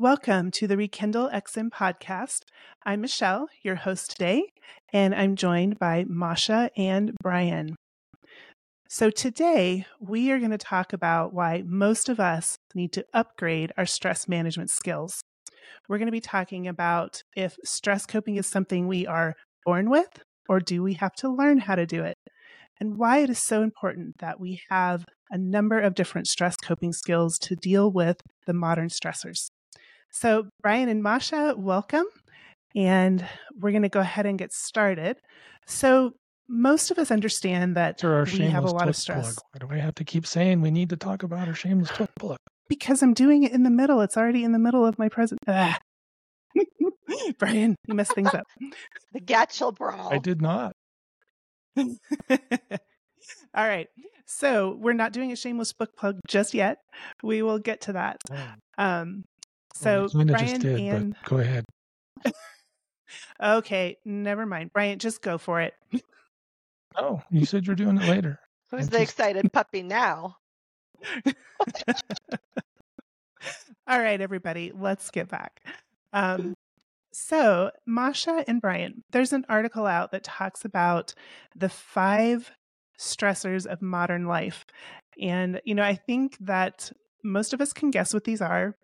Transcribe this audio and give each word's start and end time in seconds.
Welcome 0.00 0.52
to 0.52 0.68
the 0.68 0.76
Rekindle 0.76 1.28
XM 1.34 1.70
podcast. 1.70 2.42
I'm 2.86 3.00
Michelle, 3.00 3.48
your 3.64 3.74
host 3.74 4.12
today, 4.12 4.44
and 4.92 5.12
I'm 5.12 5.34
joined 5.34 5.80
by 5.80 6.04
Masha 6.06 6.70
and 6.76 7.16
Brian. 7.20 7.74
So, 8.88 9.10
today 9.10 9.86
we 9.98 10.30
are 10.30 10.38
going 10.38 10.52
to 10.52 10.56
talk 10.56 10.92
about 10.92 11.34
why 11.34 11.64
most 11.66 12.08
of 12.08 12.20
us 12.20 12.54
need 12.76 12.92
to 12.92 13.06
upgrade 13.12 13.72
our 13.76 13.86
stress 13.86 14.28
management 14.28 14.70
skills. 14.70 15.20
We're 15.88 15.98
going 15.98 16.06
to 16.06 16.12
be 16.12 16.20
talking 16.20 16.68
about 16.68 17.24
if 17.34 17.56
stress 17.64 18.06
coping 18.06 18.36
is 18.36 18.46
something 18.46 18.86
we 18.86 19.04
are 19.04 19.34
born 19.66 19.90
with, 19.90 20.22
or 20.48 20.60
do 20.60 20.80
we 20.80 20.94
have 20.94 21.14
to 21.14 21.28
learn 21.28 21.58
how 21.58 21.74
to 21.74 21.86
do 21.86 22.04
it? 22.04 22.14
And 22.78 22.98
why 22.98 23.18
it 23.18 23.30
is 23.30 23.40
so 23.40 23.62
important 23.62 24.18
that 24.20 24.38
we 24.38 24.60
have 24.70 25.06
a 25.28 25.38
number 25.38 25.80
of 25.80 25.96
different 25.96 26.28
stress 26.28 26.54
coping 26.54 26.92
skills 26.92 27.36
to 27.40 27.56
deal 27.56 27.90
with 27.90 28.20
the 28.46 28.54
modern 28.54 28.90
stressors. 28.90 29.48
So, 30.10 30.48
Brian 30.62 30.88
and 30.88 31.02
Masha, 31.02 31.54
welcome. 31.56 32.06
And 32.74 33.26
we're 33.58 33.70
going 33.70 33.82
to 33.82 33.88
go 33.88 34.00
ahead 34.00 34.26
and 34.26 34.38
get 34.38 34.52
started. 34.52 35.16
So, 35.66 36.12
most 36.48 36.90
of 36.90 36.98
us 36.98 37.10
understand 37.10 37.76
that 37.76 38.02
we 38.02 38.46
have 38.46 38.64
a 38.64 38.70
lot 38.70 38.88
of 38.88 38.96
stress. 38.96 39.34
Plug. 39.34 39.44
Why 39.52 39.58
do 39.76 39.80
I 39.80 39.84
have 39.84 39.94
to 39.96 40.04
keep 40.04 40.26
saying 40.26 40.62
we 40.62 40.70
need 40.70 40.90
to 40.90 40.96
talk 40.96 41.22
about 41.22 41.46
our 41.46 41.54
shameless 41.54 41.90
twit 41.90 42.10
plug? 42.18 42.38
Because 42.68 43.02
I'm 43.02 43.14
doing 43.14 43.42
it 43.42 43.52
in 43.52 43.62
the 43.64 43.70
middle. 43.70 44.00
It's 44.00 44.16
already 44.16 44.44
in 44.44 44.52
the 44.52 44.58
middle 44.58 44.86
of 44.86 44.98
my 44.98 45.08
present. 45.08 45.40
Brian, 47.38 47.76
you 47.86 47.94
messed 47.94 48.14
things 48.14 48.32
up. 48.32 48.44
the 49.12 49.20
Gatchel 49.20 49.74
brawl. 49.74 50.12
I 50.12 50.18
did 50.18 50.40
not. 50.40 50.72
All 51.76 51.88
right. 53.54 53.88
So 54.26 54.76
we're 54.78 54.92
not 54.92 55.12
doing 55.12 55.32
a 55.32 55.36
shameless 55.36 55.72
book 55.72 55.90
plug 55.96 56.18
just 56.28 56.54
yet. 56.54 56.78
We 57.22 57.42
will 57.42 57.58
get 57.58 57.82
to 57.82 57.92
that. 57.94 58.18
Oh. 58.30 58.48
Um, 58.78 59.24
so 59.78 60.08
well, 60.12 60.24
Brian 60.24 60.60
did, 60.60 60.80
and 60.80 61.14
go 61.24 61.38
ahead. 61.38 61.64
okay, 63.42 63.96
never 64.04 64.44
mind. 64.44 64.72
Brian, 64.72 64.98
just 64.98 65.22
go 65.22 65.38
for 65.38 65.60
it. 65.60 65.74
Oh, 66.96 67.22
you 67.30 67.46
said 67.46 67.66
you're 67.66 67.76
doing 67.76 67.96
it 67.98 68.08
later. 68.08 68.40
Who's 68.70 68.86
I'm 68.86 68.86
the 68.86 68.98
just... 68.98 69.12
excited 69.12 69.52
puppy 69.52 69.82
now? 69.82 70.36
All 73.86 74.00
right, 74.00 74.20
everybody, 74.20 74.72
let's 74.74 75.10
get 75.10 75.28
back. 75.28 75.62
Um, 76.12 76.54
so, 77.12 77.70
Masha 77.86 78.44
and 78.46 78.60
Brian, 78.60 79.04
there's 79.10 79.32
an 79.32 79.46
article 79.48 79.86
out 79.86 80.10
that 80.10 80.24
talks 80.24 80.64
about 80.64 81.14
the 81.56 81.68
five 81.68 82.50
stressors 82.98 83.64
of 83.64 83.80
modern 83.80 84.26
life. 84.26 84.66
And, 85.20 85.60
you 85.64 85.74
know, 85.74 85.84
I 85.84 85.94
think 85.94 86.36
that 86.40 86.92
most 87.24 87.54
of 87.54 87.60
us 87.60 87.72
can 87.72 87.90
guess 87.90 88.12
what 88.12 88.24
these 88.24 88.42
are. 88.42 88.76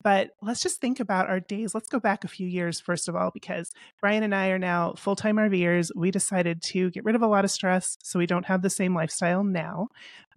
But 0.00 0.30
let's 0.40 0.62
just 0.62 0.80
think 0.80 1.00
about 1.00 1.28
our 1.28 1.40
days. 1.40 1.74
Let's 1.74 1.88
go 1.88 2.00
back 2.00 2.24
a 2.24 2.28
few 2.28 2.46
years, 2.46 2.80
first 2.80 3.08
of 3.08 3.16
all, 3.16 3.30
because 3.32 3.70
Brian 4.00 4.22
and 4.22 4.34
I 4.34 4.48
are 4.48 4.58
now 4.58 4.94
full 4.96 5.16
time 5.16 5.36
RVers. 5.36 5.90
We 5.94 6.10
decided 6.10 6.62
to 6.62 6.90
get 6.90 7.04
rid 7.04 7.14
of 7.14 7.22
a 7.22 7.26
lot 7.26 7.44
of 7.44 7.50
stress 7.50 7.96
so 8.02 8.18
we 8.18 8.26
don't 8.26 8.46
have 8.46 8.62
the 8.62 8.70
same 8.70 8.94
lifestyle 8.94 9.44
now. 9.44 9.88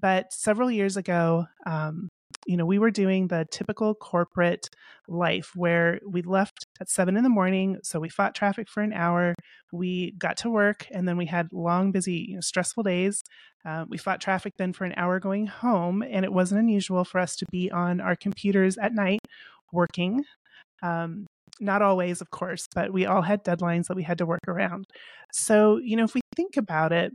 But 0.01 0.33
several 0.33 0.69
years 0.69 0.97
ago, 0.97 1.47
um, 1.65 2.09
you 2.45 2.57
know, 2.57 2.65
we 2.65 2.79
were 2.79 2.91
doing 2.91 3.27
the 3.27 3.45
typical 3.51 3.95
corporate 3.95 4.69
life 5.07 5.51
where 5.55 5.99
we 6.07 6.21
left 6.21 6.65
at 6.79 6.89
seven 6.89 7.17
in 7.17 7.23
the 7.23 7.29
morning. 7.29 7.77
So 7.83 7.99
we 7.99 8.09
fought 8.09 8.35
traffic 8.35 8.69
for 8.69 8.81
an 8.81 8.93
hour. 8.93 9.33
We 9.71 10.13
got 10.17 10.37
to 10.37 10.49
work 10.49 10.87
and 10.91 11.07
then 11.07 11.17
we 11.17 11.25
had 11.25 11.47
long, 11.51 11.91
busy, 11.91 12.25
you 12.29 12.35
know, 12.35 12.41
stressful 12.41 12.83
days. 12.83 13.23
Uh, 13.65 13.85
we 13.89 13.97
fought 13.97 14.21
traffic 14.21 14.53
then 14.57 14.73
for 14.73 14.85
an 14.85 14.93
hour 14.95 15.19
going 15.19 15.47
home. 15.47 16.03
And 16.03 16.23
it 16.23 16.31
wasn't 16.31 16.61
unusual 16.61 17.03
for 17.03 17.19
us 17.19 17.35
to 17.37 17.45
be 17.51 17.71
on 17.71 17.99
our 17.99 18.15
computers 18.15 18.77
at 18.77 18.93
night 18.93 19.21
working. 19.71 20.23
Um, 20.83 21.25
not 21.59 21.81
always, 21.81 22.21
of 22.21 22.29
course, 22.29 22.67
but 22.75 22.91
we 22.91 23.05
all 23.05 23.21
had 23.21 23.43
deadlines 23.43 23.85
that 23.87 23.95
we 23.95 24.03
had 24.03 24.17
to 24.19 24.25
work 24.25 24.47
around. 24.47 24.85
So, 25.31 25.77
you 25.77 25.95
know, 25.95 26.03
if 26.03 26.13
we 26.13 26.21
think 26.35 26.57
about 26.57 26.91
it, 26.91 27.13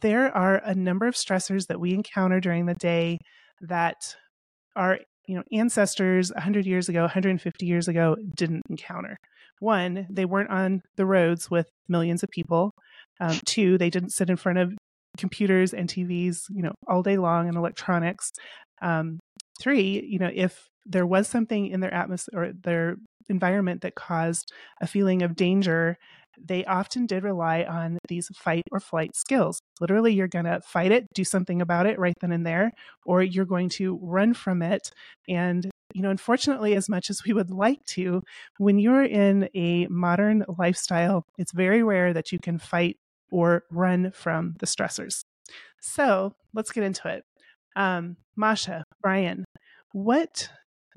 there 0.00 0.34
are 0.34 0.56
a 0.56 0.74
number 0.74 1.06
of 1.06 1.14
stressors 1.14 1.66
that 1.66 1.80
we 1.80 1.92
encounter 1.92 2.40
during 2.40 2.66
the 2.66 2.74
day 2.74 3.18
that 3.60 4.16
our 4.76 4.98
you 5.26 5.36
know 5.36 5.42
ancestors 5.52 6.30
100 6.32 6.66
years 6.66 6.88
ago 6.88 7.02
150 7.02 7.66
years 7.66 7.88
ago 7.88 8.16
didn't 8.36 8.62
encounter. 8.68 9.16
One 9.60 10.06
they 10.10 10.24
weren't 10.24 10.50
on 10.50 10.82
the 10.96 11.06
roads 11.06 11.50
with 11.50 11.66
millions 11.88 12.22
of 12.22 12.30
people. 12.30 12.72
Um, 13.20 13.38
two 13.44 13.78
they 13.78 13.90
didn't 13.90 14.10
sit 14.10 14.30
in 14.30 14.36
front 14.36 14.58
of 14.58 14.72
computers 15.16 15.72
and 15.72 15.88
tvs 15.88 16.46
you 16.50 16.62
know 16.62 16.72
all 16.88 17.02
day 17.02 17.16
long 17.16 17.48
and 17.48 17.56
electronics. 17.56 18.32
Um, 18.82 19.20
three 19.60 20.04
you 20.06 20.18
know 20.18 20.30
if 20.32 20.68
there 20.86 21.06
was 21.06 21.28
something 21.28 21.66
in 21.68 21.80
their 21.80 21.94
atmosphere 21.94 22.42
or 22.42 22.52
their 22.52 22.96
environment 23.28 23.80
that 23.82 23.94
caused 23.94 24.52
a 24.82 24.86
feeling 24.86 25.22
of 25.22 25.34
danger 25.34 25.96
they 26.42 26.64
often 26.64 27.06
did 27.06 27.24
rely 27.24 27.62
on 27.62 27.98
these 28.08 28.28
fight 28.34 28.62
or 28.72 28.80
flight 28.80 29.14
skills. 29.14 29.60
Literally, 29.80 30.12
you're 30.12 30.28
going 30.28 30.44
to 30.44 30.60
fight 30.60 30.92
it, 30.92 31.06
do 31.14 31.24
something 31.24 31.60
about 31.60 31.86
it 31.86 31.98
right 31.98 32.14
then 32.20 32.32
and 32.32 32.46
there, 32.46 32.72
or 33.04 33.22
you're 33.22 33.44
going 33.44 33.68
to 33.70 33.98
run 34.02 34.34
from 34.34 34.62
it. 34.62 34.90
And, 35.28 35.70
you 35.94 36.02
know, 36.02 36.10
unfortunately, 36.10 36.74
as 36.74 36.88
much 36.88 37.10
as 37.10 37.22
we 37.24 37.32
would 37.32 37.50
like 37.50 37.84
to, 37.90 38.22
when 38.58 38.78
you're 38.78 39.04
in 39.04 39.48
a 39.54 39.86
modern 39.86 40.44
lifestyle, 40.58 41.24
it's 41.38 41.52
very 41.52 41.82
rare 41.82 42.12
that 42.12 42.32
you 42.32 42.38
can 42.38 42.58
fight 42.58 42.96
or 43.30 43.64
run 43.70 44.10
from 44.12 44.54
the 44.60 44.66
stressors. 44.66 45.22
So 45.80 46.34
let's 46.54 46.72
get 46.72 46.84
into 46.84 47.08
it. 47.08 47.24
Um, 47.76 48.16
Masha, 48.36 48.84
Brian, 49.02 49.44
what 49.92 50.48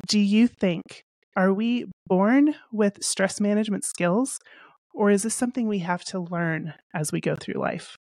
do 0.07 0.19
you 0.19 0.47
think? 0.47 1.03
Are 1.35 1.53
we 1.53 1.85
born 2.07 2.55
with 2.71 3.03
stress 3.03 3.39
management 3.39 3.85
skills, 3.85 4.39
or 4.97 5.11
is 5.11 5.21
this 5.21 5.35
something 5.35 5.67
we 5.67 5.79
have 5.79 6.03
to 6.03 6.19
learn 6.19 6.73
as 6.91 7.11
we 7.11 7.21
go 7.21 7.35
through 7.35 7.53
life? 7.53 7.97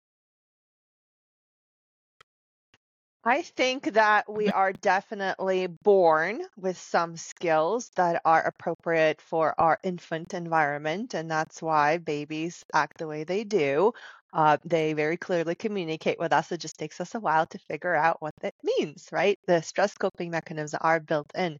I 3.24 3.42
think 3.42 3.94
that 3.94 4.32
we 4.32 4.48
are 4.50 4.72
definitely 4.72 5.66
born 5.66 6.42
with 6.56 6.78
some 6.78 7.16
skills 7.16 7.90
that 7.96 8.22
are 8.24 8.42
appropriate 8.42 9.20
for 9.20 9.58
our 9.58 9.78
infant 9.82 10.34
environment, 10.34 11.14
and 11.14 11.28
that's 11.28 11.60
why 11.60 11.98
babies 11.98 12.64
act 12.72 12.98
the 12.98 13.08
way 13.08 13.24
they 13.24 13.42
do. 13.42 13.92
Uh, 14.32 14.58
they 14.64 14.92
very 14.92 15.16
clearly 15.16 15.56
communicate 15.56 16.20
with 16.20 16.32
us. 16.32 16.52
It 16.52 16.60
just 16.60 16.78
takes 16.78 17.00
us 17.00 17.16
a 17.16 17.20
while 17.20 17.46
to 17.46 17.58
figure 17.58 17.94
out 17.94 18.22
what 18.22 18.34
that 18.42 18.54
means, 18.62 19.08
right? 19.10 19.38
The 19.48 19.62
stress 19.62 19.94
coping 19.94 20.30
mechanisms 20.30 20.78
are 20.80 21.00
built 21.00 21.32
in. 21.34 21.58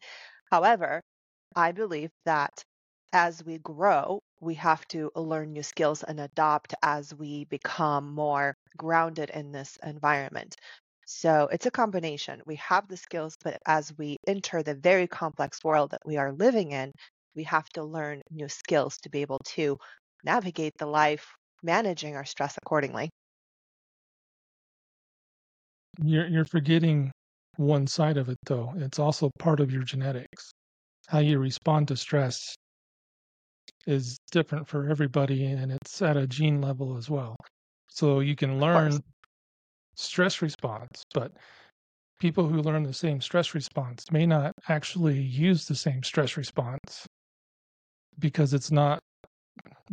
However, 0.53 1.03
I 1.57 1.73
believe 1.73 2.11
that 2.25 2.65
as 3.15 3.45
we 3.45 3.59
grow, 3.59 4.21
we 4.45 4.55
have 4.55 4.87
to 4.89 5.11
uh, 5.17 5.21
learn 5.21 5.53
new 5.53 5.63
skills 5.63 6.03
and 6.03 6.21
adopt 6.21 6.75
as 6.83 7.15
we 7.15 7.47
become 7.47 8.15
more 8.15 8.55
grounded 8.77 9.31
in 9.31 9.53
this 9.53 9.79
environment. 9.83 10.57
So 11.07 11.49
it's 11.53 11.67
a 11.67 11.71
combination. 11.71 12.41
We 12.47 12.57
have 12.57 12.89
the 12.89 12.97
skills, 12.97 13.37
but 13.43 13.59
as 13.67 13.93
we 13.99 14.17
enter 14.27 14.63
the 14.63 14.75
very 14.75 15.07
complex 15.07 15.63
world 15.65 15.91
that 15.91 16.03
we 16.05 16.17
are 16.17 16.33
living 16.33 16.73
in, 16.73 16.93
we 17.35 17.45
have 17.45 17.69
to 17.71 17.83
learn 17.83 18.23
new 18.31 18.49
skills 18.49 18.97
to 18.99 19.11
be 19.11 19.23
able 19.23 19.41
to 19.57 19.77
navigate 20.25 20.73
the 20.79 20.87
life, 20.87 21.27
managing 21.63 22.17
our 22.17 22.25
stress 22.25 22.57
accordingly. 22.57 23.11
You're, 26.03 26.27
you're 26.27 26.45
forgetting 26.45 27.13
one 27.57 27.87
side 27.87 28.17
of 28.17 28.29
it, 28.29 28.39
though. 28.45 28.73
It's 28.77 28.99
also 28.99 29.31
part 29.39 29.61
of 29.61 29.71
your 29.71 29.83
genetics. 29.83 30.51
How 31.09 31.19
you 31.19 31.39
respond 31.39 31.89
to 31.89 31.97
stress 31.97 32.55
is 33.87 34.19
different 34.31 34.67
for 34.67 34.89
everybody 34.89 35.45
and 35.45 35.73
it's 35.73 36.03
at 36.03 36.17
a 36.17 36.27
gene 36.27 36.61
level 36.61 36.97
as 36.97 37.11
well. 37.11 37.37
So 37.89 38.21
you 38.21 38.35
can 38.35 38.61
learn 38.61 39.01
stress 39.95 40.43
response, 40.43 41.05
but 41.13 41.33
people 42.19 42.49
who 42.49 42.63
learn 42.63 42.83
the 42.83 42.93
same 42.93 43.21
stress 43.21 43.55
response 43.55 44.11
may 44.11 44.27
not 44.27 44.53
actually 44.69 45.21
use 45.21 45.67
the 45.67 45.75
same 45.75 46.03
stress 46.03 46.37
response 46.37 47.07
because 48.19 48.55
it's 48.55 48.71
not 48.71 49.01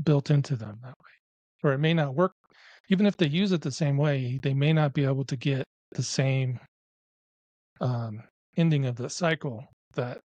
built 0.04 0.30
into 0.30 0.56
them 0.56 0.80
that 0.82 0.96
way. 1.00 1.12
Or 1.64 1.74
it 1.74 1.80
may 1.80 1.94
not 1.94 2.16
work. 2.16 2.34
Even 2.90 3.06
if 3.06 3.18
they 3.18 3.28
use 3.28 3.52
it 3.52 3.62
the 3.62 3.72
same 3.72 3.98
way, 3.98 4.40
they 4.42 4.54
may 4.54 4.74
not 4.74 4.94
be 4.94 5.06
able 5.06 5.26
to 5.26 5.36
get 5.36 5.64
the 5.92 6.04
same 6.04 6.60
um, 7.80 8.24
ending 8.58 8.86
of 8.86 8.96
the 8.96 9.10
cycle 9.10 9.66
that 9.94 10.20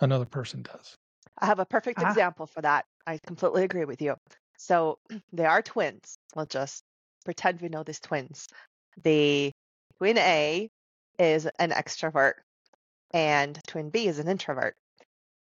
another 0.00 0.24
person 0.24 0.62
does. 0.62 0.94
I 1.38 1.46
have 1.46 1.58
a 1.58 1.64
perfect 1.64 2.00
ah. 2.00 2.08
example 2.08 2.46
for 2.46 2.60
that. 2.62 2.84
I 3.10 3.18
completely 3.26 3.64
agree 3.64 3.84
with 3.84 4.00
you. 4.00 4.14
So 4.56 4.98
they 5.32 5.44
are 5.44 5.62
twins. 5.62 6.16
We'll 6.36 6.46
just 6.46 6.84
pretend 7.24 7.60
we 7.60 7.68
know 7.68 7.82
these 7.82 7.98
twins. 7.98 8.46
The 9.02 9.50
twin 9.98 10.18
A 10.18 10.70
is 11.18 11.46
an 11.58 11.70
extrovert 11.70 12.34
and 13.12 13.58
twin 13.66 13.90
B 13.90 14.06
is 14.06 14.20
an 14.20 14.28
introvert. 14.28 14.76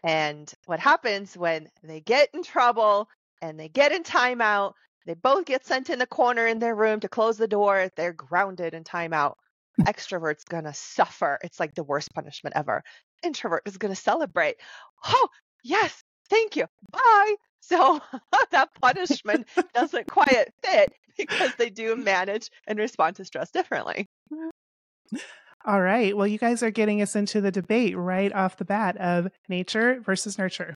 And 0.03 0.51
what 0.65 0.81
happens 0.81 1.37
when 1.37 1.69
they 1.83 2.01
get 2.01 2.31
in 2.33 2.43
trouble 2.43 3.09
and 3.43 3.61
they 3.61 3.69
get 3.69 3.93
in 3.93 4.03
timeout, 4.03 4.73
they 5.05 5.15
both 5.15 5.45
get 5.45 5.67
sent 5.67 5.91
in 5.91 5.99
the 5.99 6.07
corner 6.07 6.47
in 6.47 6.59
their 6.59 6.75
room 6.75 7.01
to 7.01 7.09
close 7.09 7.37
the 7.37 7.49
door, 7.49 7.91
they're 7.97 8.15
grounded 8.15 8.73
in 8.73 8.85
timeout. 8.85 9.35
Extrovert's 9.81 10.45
gonna 10.45 10.75
suffer. 10.75 11.39
It's 11.43 11.61
like 11.61 11.75
the 11.75 11.85
worst 11.85 12.15
punishment 12.15 12.57
ever. 12.57 12.83
Introvert 13.23 13.63
is 13.67 13.77
gonna 13.77 13.95
celebrate. 13.95 14.57
Oh, 15.05 15.29
yes, 15.63 16.03
thank 16.31 16.57
you, 16.57 16.67
bye. 16.91 17.35
So 17.61 18.01
that 18.51 18.71
punishment 18.81 19.47
doesn't 19.75 20.07
quite 20.09 20.53
fit 20.63 20.93
because 21.17 21.55
they 21.57 21.71
do 21.71 21.97
manage 22.15 22.51
and 22.67 22.79
respond 22.79 23.17
to 23.17 23.25
stress 23.25 23.51
differently. 23.51 24.07
All 25.65 25.81
right. 25.81 26.17
Well, 26.17 26.27
you 26.27 26.39
guys 26.39 26.63
are 26.63 26.71
getting 26.71 27.03
us 27.03 27.17
into 27.17 27.41
the 27.41 27.51
debate 27.51 27.97
right 27.97 28.33
off 28.33 28.57
the 28.57 28.65
bat 28.65 28.97
of 28.99 29.29
nature 29.49 30.01
versus 30.01 30.39
nurture. 30.39 30.75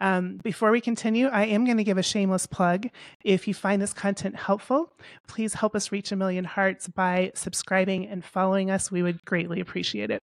Um, 0.00 0.38
before 0.42 0.70
we 0.70 0.80
continue, 0.80 1.28
I 1.28 1.46
am 1.46 1.64
going 1.64 1.76
to 1.76 1.84
give 1.84 1.98
a 1.98 2.02
shameless 2.02 2.46
plug. 2.46 2.88
If 3.24 3.46
you 3.46 3.54
find 3.54 3.80
this 3.80 3.92
content 3.92 4.36
helpful, 4.36 4.92
please 5.26 5.54
help 5.54 5.74
us 5.74 5.92
reach 5.92 6.12
a 6.12 6.16
million 6.16 6.44
hearts 6.44 6.88
by 6.88 7.32
subscribing 7.34 8.06
and 8.06 8.24
following 8.24 8.70
us. 8.70 8.90
We 8.90 9.02
would 9.02 9.24
greatly 9.24 9.60
appreciate 9.60 10.10
it. 10.10 10.20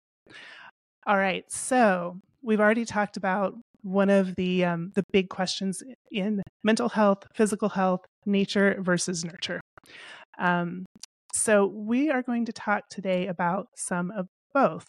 All 1.05 1.17
right. 1.17 1.49
So 1.51 2.17
we've 2.41 2.59
already 2.59 2.85
talked 2.85 3.17
about 3.17 3.55
one 3.81 4.09
of 4.09 4.35
the 4.35 4.65
um, 4.65 4.91
the 4.95 5.03
big 5.11 5.29
questions 5.29 5.83
in 6.11 6.41
mental 6.63 6.89
health, 6.89 7.23
physical 7.33 7.69
health, 7.69 8.01
nature 8.25 8.77
versus 8.79 9.23
nurture. 9.23 9.61
Um, 10.39 10.85
so 11.33 11.65
we 11.65 12.09
are 12.09 12.21
going 12.21 12.45
to 12.45 12.53
talk 12.53 12.89
today 12.89 13.27
about 13.27 13.67
some 13.75 14.11
of 14.11 14.27
both. 14.53 14.85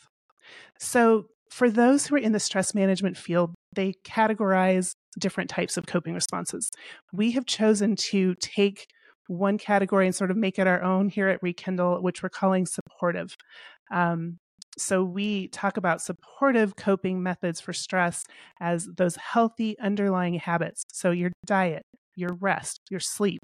So 0.79 1.27
for 1.51 1.71
those 1.71 2.07
who 2.07 2.17
are 2.17 2.19
in 2.19 2.33
the 2.33 2.41
stress 2.41 2.75
management 2.75 3.17
field, 3.17 3.55
they 3.75 3.95
categorize 4.05 4.93
different 5.19 5.51
types 5.51 5.77
of 5.77 5.87
coping 5.87 6.15
responses. 6.15 6.71
We 7.13 7.33
have 7.33 7.47
chosen 7.47 7.97
to 8.11 8.35
take 8.37 8.87
one 9.27 9.59
category 9.59 10.07
and 10.07 10.15
sort 10.15 10.31
of 10.31 10.37
make 10.37 10.59
it 10.59 10.67
our 10.67 10.83
own 10.83 11.09
here 11.09 11.29
at 11.29 11.43
Rekindle, 11.43 12.03
which 12.03 12.23
we're 12.23 12.31
calling 12.31 12.67
supportive. 12.67 13.35
Um, 13.91 14.39
so 14.79 15.03
we 15.03 15.49
talk 15.49 15.77
about 15.77 16.01
supportive 16.01 16.77
coping 16.77 17.23
methods 17.23 17.61
for 17.61 17.73
stress 17.73 18.25
as 18.61 18.89
those 18.97 19.17
healthy 19.17 19.79
underlying 19.79 20.35
habits. 20.35 20.85
So 20.93 21.11
your 21.11 21.31
diet, 21.47 21.83
your 22.17 22.35
rest, 22.35 22.81
your 22.91 23.01
sleep, 23.01 23.41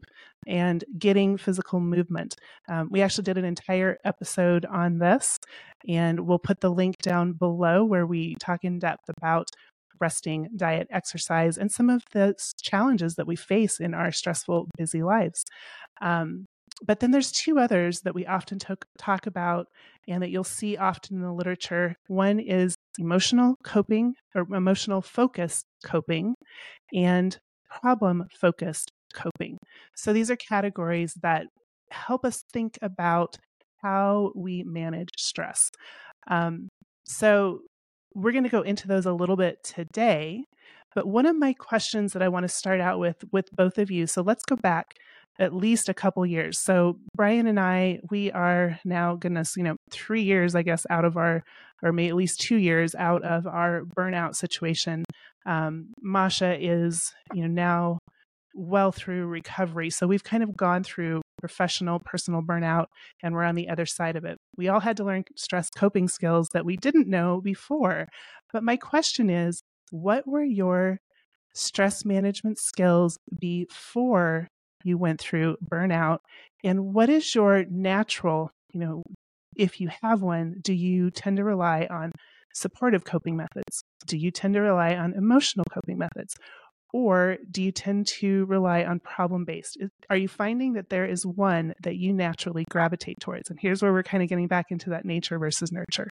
and 0.46 0.84
getting 0.98 1.36
physical 1.36 1.80
movement. 1.80 2.34
Um, 2.68 2.88
we 2.90 3.02
actually 3.02 3.24
did 3.24 3.38
an 3.38 3.44
entire 3.44 3.98
episode 4.04 4.66
on 4.66 4.98
this, 4.98 5.38
and 5.88 6.20
we'll 6.20 6.38
put 6.38 6.60
the 6.60 6.72
link 6.72 6.96
down 6.98 7.32
below 7.32 7.84
where 7.84 8.06
we 8.06 8.34
talk 8.40 8.64
in 8.64 8.78
depth 8.78 9.08
about 9.16 9.46
resting, 10.00 10.48
diet, 10.56 10.88
exercise, 10.90 11.56
and 11.56 11.70
some 11.70 11.88
of 11.88 12.02
the 12.12 12.34
challenges 12.62 13.14
that 13.14 13.26
we 13.26 13.36
face 13.36 13.78
in 13.78 13.94
our 13.94 14.10
stressful, 14.10 14.68
busy 14.76 15.02
lives. 15.02 15.44
Um, 16.02 16.46
but 16.84 17.00
then 17.00 17.10
there's 17.10 17.32
two 17.32 17.58
others 17.58 18.00
that 18.00 18.14
we 18.14 18.26
often 18.26 18.58
talk 18.58 19.26
about 19.26 19.68
and 20.08 20.22
that 20.22 20.30
you'll 20.30 20.44
see 20.44 20.76
often 20.76 21.16
in 21.16 21.22
the 21.22 21.32
literature. 21.32 21.96
One 22.08 22.40
is 22.40 22.76
emotional 22.98 23.56
coping 23.62 24.14
or 24.34 24.46
emotional 24.54 25.00
focused 25.00 25.66
coping, 25.84 26.34
and 26.92 27.38
problem 27.82 28.26
focused 28.30 28.90
coping. 29.14 29.58
So 29.94 30.12
these 30.12 30.30
are 30.30 30.36
categories 30.36 31.14
that 31.22 31.46
help 31.90 32.24
us 32.24 32.44
think 32.52 32.78
about 32.82 33.36
how 33.82 34.32
we 34.34 34.64
manage 34.64 35.10
stress. 35.16 35.70
Um, 36.28 36.68
so 37.04 37.60
we're 38.14 38.32
going 38.32 38.44
to 38.44 38.50
go 38.50 38.62
into 38.62 38.88
those 38.88 39.06
a 39.06 39.12
little 39.12 39.36
bit 39.36 39.62
today. 39.62 40.44
But 40.94 41.06
one 41.06 41.26
of 41.26 41.36
my 41.36 41.52
questions 41.52 42.12
that 42.12 42.22
I 42.22 42.28
want 42.28 42.44
to 42.44 42.48
start 42.48 42.80
out 42.80 42.98
with 42.98 43.24
with 43.32 43.50
both 43.52 43.78
of 43.78 43.90
you. 43.90 44.06
So 44.06 44.22
let's 44.22 44.44
go 44.44 44.56
back 44.56 44.94
at 45.38 45.54
least 45.54 45.88
a 45.88 45.94
couple 45.94 46.24
years. 46.24 46.58
So 46.58 46.98
Brian 47.16 47.46
and 47.46 47.58
I, 47.58 48.00
we 48.10 48.30
are 48.32 48.78
now 48.84 49.16
goodness, 49.16 49.56
you 49.56 49.62
know, 49.62 49.76
three 49.90 50.22
years, 50.22 50.54
I 50.54 50.62
guess, 50.62 50.86
out 50.90 51.04
of 51.04 51.16
our, 51.16 51.42
or 51.82 51.92
maybe 51.92 52.08
at 52.08 52.14
least 52.14 52.40
two 52.40 52.56
years 52.56 52.94
out 52.94 53.22
of 53.24 53.46
our 53.46 53.82
burnout 53.96 54.36
situation. 54.36 55.04
Um, 55.46 55.92
Masha 56.00 56.56
is, 56.58 57.12
you 57.32 57.42
know, 57.42 57.48
now 57.48 57.98
well 58.54 58.92
through 58.92 59.26
recovery. 59.26 59.90
So 59.90 60.06
we've 60.06 60.22
kind 60.22 60.42
of 60.42 60.56
gone 60.56 60.84
through 60.84 61.22
professional, 61.40 61.98
personal 61.98 62.40
burnout, 62.40 62.86
and 63.22 63.34
we're 63.34 63.42
on 63.42 63.56
the 63.56 63.68
other 63.68 63.86
side 63.86 64.16
of 64.16 64.24
it. 64.24 64.38
We 64.56 64.68
all 64.68 64.80
had 64.80 64.96
to 64.98 65.04
learn 65.04 65.24
stress 65.36 65.68
coping 65.76 66.08
skills 66.08 66.48
that 66.54 66.64
we 66.64 66.76
didn't 66.76 67.08
know 67.08 67.40
before. 67.40 68.06
But 68.52 68.62
my 68.62 68.76
question 68.76 69.28
is, 69.28 69.60
what 69.90 70.26
were 70.26 70.44
your 70.44 70.98
stress 71.54 72.04
management 72.04 72.58
skills 72.58 73.18
before 73.38 74.48
you 74.84 74.98
went 74.98 75.20
through 75.20 75.56
burnout? 75.68 76.18
And 76.62 76.94
what 76.94 77.10
is 77.10 77.34
your 77.34 77.64
natural, 77.68 78.50
you 78.72 78.80
know, 78.80 79.02
if 79.56 79.80
you 79.80 79.88
have 80.02 80.22
one, 80.22 80.56
do 80.62 80.72
you 80.72 81.10
tend 81.10 81.36
to 81.38 81.44
rely 81.44 81.86
on 81.90 82.12
supportive 82.54 83.04
coping 83.04 83.36
methods? 83.36 83.82
Do 84.06 84.16
you 84.16 84.30
tend 84.30 84.54
to 84.54 84.60
rely 84.60 84.94
on 84.94 85.14
emotional 85.14 85.64
coping 85.72 85.98
methods? 85.98 86.34
Or 86.92 87.38
do 87.50 87.60
you 87.60 87.72
tend 87.72 88.06
to 88.18 88.44
rely 88.44 88.84
on 88.84 89.00
problem 89.00 89.44
based? 89.44 89.76
Are 90.10 90.16
you 90.16 90.28
finding 90.28 90.74
that 90.74 90.90
there 90.90 91.04
is 91.04 91.26
one 91.26 91.74
that 91.82 91.96
you 91.96 92.12
naturally 92.12 92.64
gravitate 92.70 93.18
towards? 93.20 93.50
And 93.50 93.58
here's 93.60 93.82
where 93.82 93.92
we're 93.92 94.04
kind 94.04 94.22
of 94.22 94.28
getting 94.28 94.46
back 94.46 94.66
into 94.70 94.90
that 94.90 95.04
nature 95.04 95.38
versus 95.38 95.72
nurture. 95.72 96.08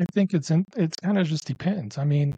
I 0.00 0.04
think 0.14 0.32
it's 0.32 0.50
in, 0.50 0.64
it's 0.76 0.96
kind 1.02 1.18
of 1.18 1.26
just 1.26 1.46
depends. 1.46 1.98
I 1.98 2.04
mean, 2.04 2.36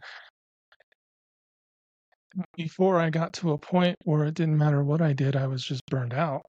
before 2.55 2.99
I 2.99 3.09
got 3.09 3.33
to 3.33 3.51
a 3.51 3.57
point 3.57 3.97
where 4.03 4.25
it 4.25 4.35
didn't 4.35 4.57
matter 4.57 4.83
what 4.83 5.01
I 5.01 5.13
did, 5.13 5.35
I 5.35 5.47
was 5.47 5.63
just 5.63 5.85
burned 5.87 6.13
out. 6.13 6.43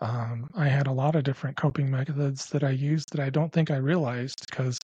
Um, 0.00 0.48
I 0.54 0.68
had 0.68 0.86
a 0.86 0.92
lot 0.92 1.16
of 1.16 1.24
different 1.24 1.56
coping 1.56 1.90
methods 1.90 2.46
that 2.50 2.62
I 2.62 2.70
used 2.70 3.06
that 3.12 3.20
I 3.20 3.30
don't 3.30 3.52
think 3.52 3.70
I 3.70 3.76
realized 3.76 4.44
because 4.48 4.78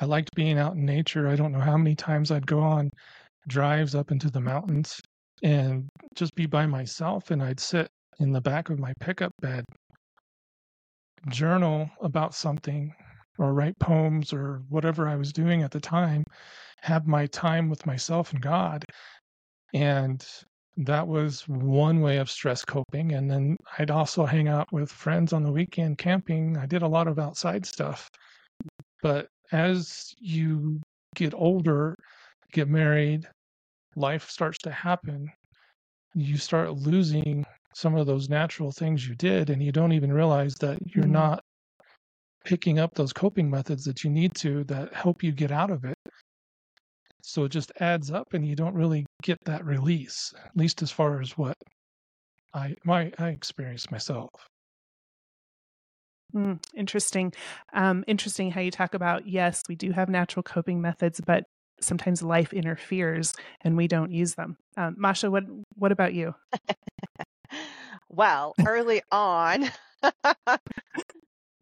I 0.00 0.04
liked 0.04 0.34
being 0.34 0.58
out 0.58 0.74
in 0.74 0.84
nature. 0.84 1.28
I 1.28 1.36
don't 1.36 1.52
know 1.52 1.60
how 1.60 1.76
many 1.76 1.94
times 1.94 2.30
I'd 2.30 2.46
go 2.46 2.60
on 2.60 2.90
drives 3.48 3.94
up 3.94 4.10
into 4.10 4.30
the 4.30 4.40
mountains 4.40 5.00
and 5.42 5.88
just 6.14 6.34
be 6.34 6.46
by 6.46 6.66
myself, 6.66 7.30
and 7.30 7.42
I'd 7.42 7.60
sit 7.60 7.88
in 8.20 8.32
the 8.32 8.40
back 8.40 8.70
of 8.70 8.78
my 8.78 8.92
pickup 9.00 9.32
bed, 9.40 9.64
journal 11.28 11.88
about 12.00 12.34
something, 12.34 12.92
or 13.38 13.54
write 13.54 13.78
poems, 13.78 14.32
or 14.32 14.62
whatever 14.68 15.08
I 15.08 15.16
was 15.16 15.32
doing 15.32 15.62
at 15.62 15.70
the 15.70 15.80
time, 15.80 16.24
have 16.82 17.06
my 17.06 17.26
time 17.26 17.68
with 17.68 17.86
myself 17.86 18.32
and 18.32 18.42
God. 18.42 18.84
And 19.74 20.24
that 20.76 21.06
was 21.06 21.46
one 21.48 22.00
way 22.00 22.18
of 22.18 22.30
stress 22.30 22.64
coping. 22.64 23.12
And 23.12 23.30
then 23.30 23.56
I'd 23.78 23.90
also 23.90 24.24
hang 24.24 24.48
out 24.48 24.72
with 24.72 24.90
friends 24.90 25.32
on 25.32 25.42
the 25.42 25.52
weekend 25.52 25.98
camping. 25.98 26.56
I 26.56 26.66
did 26.66 26.82
a 26.82 26.88
lot 26.88 27.08
of 27.08 27.18
outside 27.18 27.66
stuff. 27.66 28.08
But 29.02 29.28
as 29.52 30.14
you 30.18 30.80
get 31.14 31.34
older, 31.34 31.96
get 32.52 32.68
married, 32.68 33.26
life 33.96 34.28
starts 34.28 34.58
to 34.58 34.70
happen, 34.70 35.30
you 36.14 36.36
start 36.36 36.74
losing 36.74 37.44
some 37.74 37.94
of 37.96 38.06
those 38.06 38.28
natural 38.28 38.72
things 38.72 39.06
you 39.06 39.14
did, 39.14 39.50
and 39.50 39.62
you 39.62 39.72
don't 39.72 39.92
even 39.92 40.12
realize 40.12 40.54
that 40.56 40.78
you're 40.86 41.04
mm-hmm. 41.04 41.12
not 41.12 41.40
picking 42.44 42.78
up 42.78 42.94
those 42.94 43.12
coping 43.12 43.50
methods 43.50 43.84
that 43.84 44.02
you 44.02 44.10
need 44.10 44.34
to 44.34 44.64
that 44.64 44.92
help 44.94 45.22
you 45.22 45.32
get 45.32 45.52
out 45.52 45.70
of 45.70 45.84
it. 45.84 45.96
So 47.28 47.44
it 47.44 47.50
just 47.50 47.70
adds 47.78 48.10
up, 48.10 48.32
and 48.32 48.46
you 48.46 48.56
don't 48.56 48.74
really 48.74 49.04
get 49.22 49.36
that 49.44 49.62
release, 49.62 50.32
at 50.42 50.56
least 50.56 50.80
as 50.80 50.90
far 50.90 51.20
as 51.20 51.36
what 51.36 51.58
I 52.54 52.74
my 52.86 53.12
I 53.18 53.28
experienced 53.28 53.90
myself. 53.90 54.30
Mm, 56.34 56.58
interesting. 56.74 57.34
Um, 57.74 58.02
interesting 58.06 58.50
how 58.50 58.62
you 58.62 58.70
talk 58.70 58.94
about 58.94 59.26
yes, 59.26 59.60
we 59.68 59.76
do 59.76 59.90
have 59.92 60.08
natural 60.08 60.42
coping 60.42 60.80
methods, 60.80 61.20
but 61.20 61.44
sometimes 61.82 62.22
life 62.22 62.54
interferes 62.54 63.34
and 63.60 63.76
we 63.76 63.88
don't 63.88 64.10
use 64.10 64.34
them. 64.34 64.56
Um, 64.78 64.94
Masha, 64.96 65.30
what 65.30 65.44
what 65.74 65.92
about 65.92 66.14
you? 66.14 66.34
well, 68.08 68.54
early 68.66 69.02
on, 69.12 69.70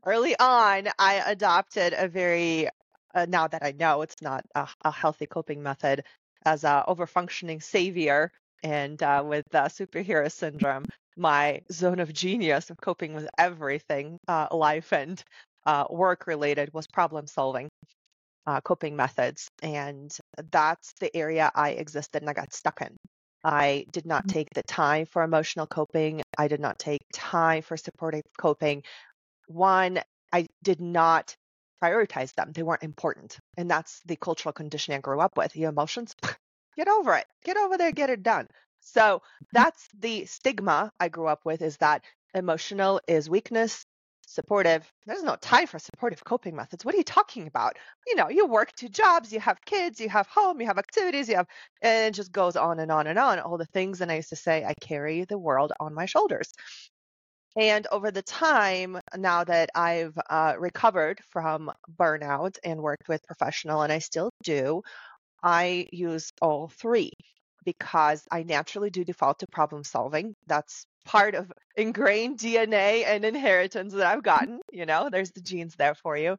early 0.04 0.38
on, 0.38 0.88
I 0.96 1.24
adopted 1.26 1.92
a 1.92 2.06
very 2.06 2.68
uh, 3.16 3.26
now 3.28 3.48
that 3.48 3.64
I 3.64 3.72
know 3.72 4.02
it's 4.02 4.22
not 4.22 4.44
a, 4.54 4.68
a 4.82 4.92
healthy 4.92 5.26
coping 5.26 5.62
method 5.62 6.04
as 6.44 6.62
a 6.62 6.84
overfunctioning 6.86 7.62
savior 7.62 8.30
and 8.62 9.02
uh, 9.02 9.24
with 9.26 9.44
uh, 9.52 9.64
superhero 9.64 10.30
syndrome 10.30 10.84
my 11.16 11.62
zone 11.72 11.98
of 11.98 12.12
genius 12.12 12.70
of 12.70 12.76
coping 12.76 13.14
with 13.14 13.28
everything, 13.38 14.18
uh, 14.28 14.48
life 14.52 14.92
and 14.92 15.22
uh, 15.64 15.86
work 15.90 16.26
related, 16.26 16.72
was 16.72 16.86
problem 16.86 17.26
solving. 17.26 17.68
Uh, 18.46 18.60
coping 18.60 18.94
methods. 18.94 19.48
And 19.60 20.16
that's 20.52 20.92
the 21.00 21.14
area 21.16 21.50
I 21.52 21.70
existed 21.70 22.22
and 22.22 22.30
I 22.30 22.32
got 22.32 22.52
stuck 22.52 22.80
in. 22.80 22.96
I 23.42 23.86
did 23.90 24.06
not 24.06 24.28
mm. 24.28 24.32
take 24.32 24.46
the 24.54 24.62
time 24.62 25.04
for 25.06 25.24
emotional 25.24 25.66
coping. 25.66 26.22
I 26.38 26.46
did 26.46 26.60
not 26.60 26.78
take 26.78 27.00
time 27.12 27.62
for 27.62 27.76
supportive 27.76 28.22
coping. 28.38 28.84
One, 29.48 29.98
I 30.32 30.46
did 30.62 30.80
not 30.80 31.34
prioritize 31.82 32.34
them. 32.34 32.52
They 32.52 32.62
weren't 32.62 32.82
important. 32.82 33.38
And 33.56 33.70
that's 33.70 34.00
the 34.06 34.16
cultural 34.16 34.52
conditioning 34.52 34.98
I 34.98 35.00
grew 35.00 35.20
up 35.20 35.36
with. 35.36 35.56
Your 35.56 35.70
emotions, 35.70 36.14
get 36.76 36.88
over 36.88 37.14
it. 37.14 37.26
Get 37.44 37.56
over 37.56 37.76
there, 37.78 37.92
get 37.92 38.10
it 38.10 38.22
done. 38.22 38.48
So 38.80 39.00
mm-hmm. 39.00 39.44
that's 39.52 39.88
the 39.98 40.24
stigma 40.26 40.92
I 41.00 41.08
grew 41.08 41.26
up 41.26 41.44
with 41.44 41.62
is 41.62 41.76
that 41.78 42.04
emotional 42.34 43.00
is 43.08 43.28
weakness, 43.30 43.84
supportive. 44.26 44.90
There's 45.06 45.22
no 45.22 45.36
time 45.36 45.66
for 45.66 45.78
supportive 45.78 46.24
coping 46.24 46.54
methods. 46.54 46.84
What 46.84 46.94
are 46.94 46.98
you 46.98 47.04
talking 47.04 47.46
about? 47.46 47.76
You 48.06 48.16
know, 48.16 48.28
you 48.28 48.46
work 48.46 48.72
two 48.74 48.88
jobs, 48.88 49.32
you 49.32 49.40
have 49.40 49.64
kids, 49.64 50.00
you 50.00 50.08
have 50.08 50.26
home, 50.26 50.60
you 50.60 50.66
have 50.66 50.78
activities, 50.78 51.28
you 51.28 51.36
have, 51.36 51.46
and 51.82 52.06
it 52.06 52.14
just 52.14 52.32
goes 52.32 52.56
on 52.56 52.80
and 52.80 52.92
on 52.92 53.06
and 53.06 53.18
on. 53.18 53.38
All 53.38 53.56
the 53.56 53.66
things. 53.66 54.00
And 54.00 54.10
I 54.10 54.16
used 54.16 54.30
to 54.30 54.36
say, 54.36 54.64
I 54.64 54.74
carry 54.80 55.24
the 55.24 55.38
world 55.38 55.72
on 55.80 55.94
my 55.94 56.06
shoulders. 56.06 56.52
And 57.56 57.86
over 57.90 58.10
the 58.10 58.22
time, 58.22 59.00
now 59.16 59.42
that 59.44 59.70
I've 59.74 60.16
uh, 60.28 60.54
recovered 60.58 61.20
from 61.30 61.72
burnout 61.98 62.58
and 62.62 62.82
worked 62.82 63.08
with 63.08 63.26
professional, 63.26 63.82
and 63.82 63.90
I 63.92 63.98
still 63.98 64.30
do, 64.42 64.82
I 65.42 65.88
use 65.90 66.32
all 66.42 66.68
three 66.68 67.12
because 67.64 68.22
I 68.30 68.42
naturally 68.42 68.90
do 68.90 69.04
default 69.04 69.38
to 69.40 69.46
problem 69.46 69.84
solving. 69.84 70.34
That's 70.46 70.86
part 71.06 71.34
of 71.34 71.50
ingrained 71.76 72.38
DNA 72.38 73.04
and 73.06 73.24
inheritance 73.24 73.94
that 73.94 74.06
I've 74.06 74.22
gotten. 74.22 74.60
You 74.70 74.84
know, 74.84 75.08
there's 75.10 75.32
the 75.32 75.40
genes 75.40 75.74
there 75.76 75.94
for 75.94 76.16
you. 76.16 76.36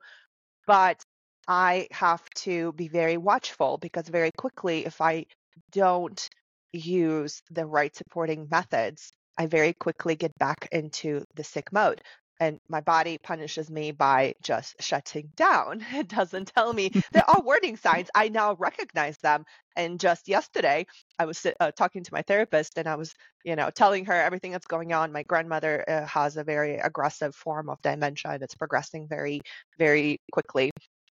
But 0.68 1.02
I 1.48 1.88
have 1.92 2.24
to 2.38 2.74
be 2.74 2.90
very 2.90 3.18
watchful 3.18 3.78
because 3.80 4.08
very 4.08 4.32
quickly, 4.38 4.86
if 4.86 5.02
I 5.02 5.26
don't 5.72 6.30
use 6.74 7.42
the 7.50 7.66
right 7.66 7.96
supporting 7.96 8.48
methods, 8.52 9.12
I 9.38 9.46
very 9.48 9.74
quickly 9.74 10.16
get 10.16 10.38
back 10.38 10.68
into 10.72 11.26
the 11.36 11.44
sick 11.44 11.72
mode 11.72 12.02
and 12.40 12.60
my 12.70 12.82
body 12.82 13.18
punishes 13.18 13.70
me 13.70 13.92
by 13.92 14.36
just 14.42 14.76
shutting 14.82 15.30
down. 15.36 15.86
It 15.94 16.08
doesn't 16.08 16.52
tell 16.56 16.74
me 16.74 16.92
there 17.12 17.28
are 17.30 17.42
warning 17.42 17.78
signs. 17.78 18.10
I 18.14 18.30
now 18.30 18.56
recognize 18.56 19.18
them. 19.18 19.46
And 19.76 20.00
just 20.00 20.28
yesterday, 20.28 20.86
I 21.20 21.26
was 21.26 21.46
uh, 21.60 21.72
talking 21.72 22.04
to 22.04 22.14
my 22.14 22.22
therapist 22.22 22.78
and 22.78 22.88
I 22.88 22.96
was, 22.96 23.14
you 23.44 23.56
know, 23.56 23.70
telling 23.70 24.06
her 24.06 24.14
everything 24.14 24.52
that's 24.52 24.66
going 24.66 24.94
on. 24.94 25.12
My 25.12 25.24
grandmother 25.24 25.84
uh, 25.88 26.06
has 26.06 26.38
a 26.38 26.44
very 26.44 26.78
aggressive 26.78 27.36
form 27.36 27.70
of 27.70 27.82
dementia 27.82 28.38
that's 28.40 28.56
progressing 28.56 29.08
very, 29.08 29.42
very 29.78 30.20
quickly. 30.32 30.72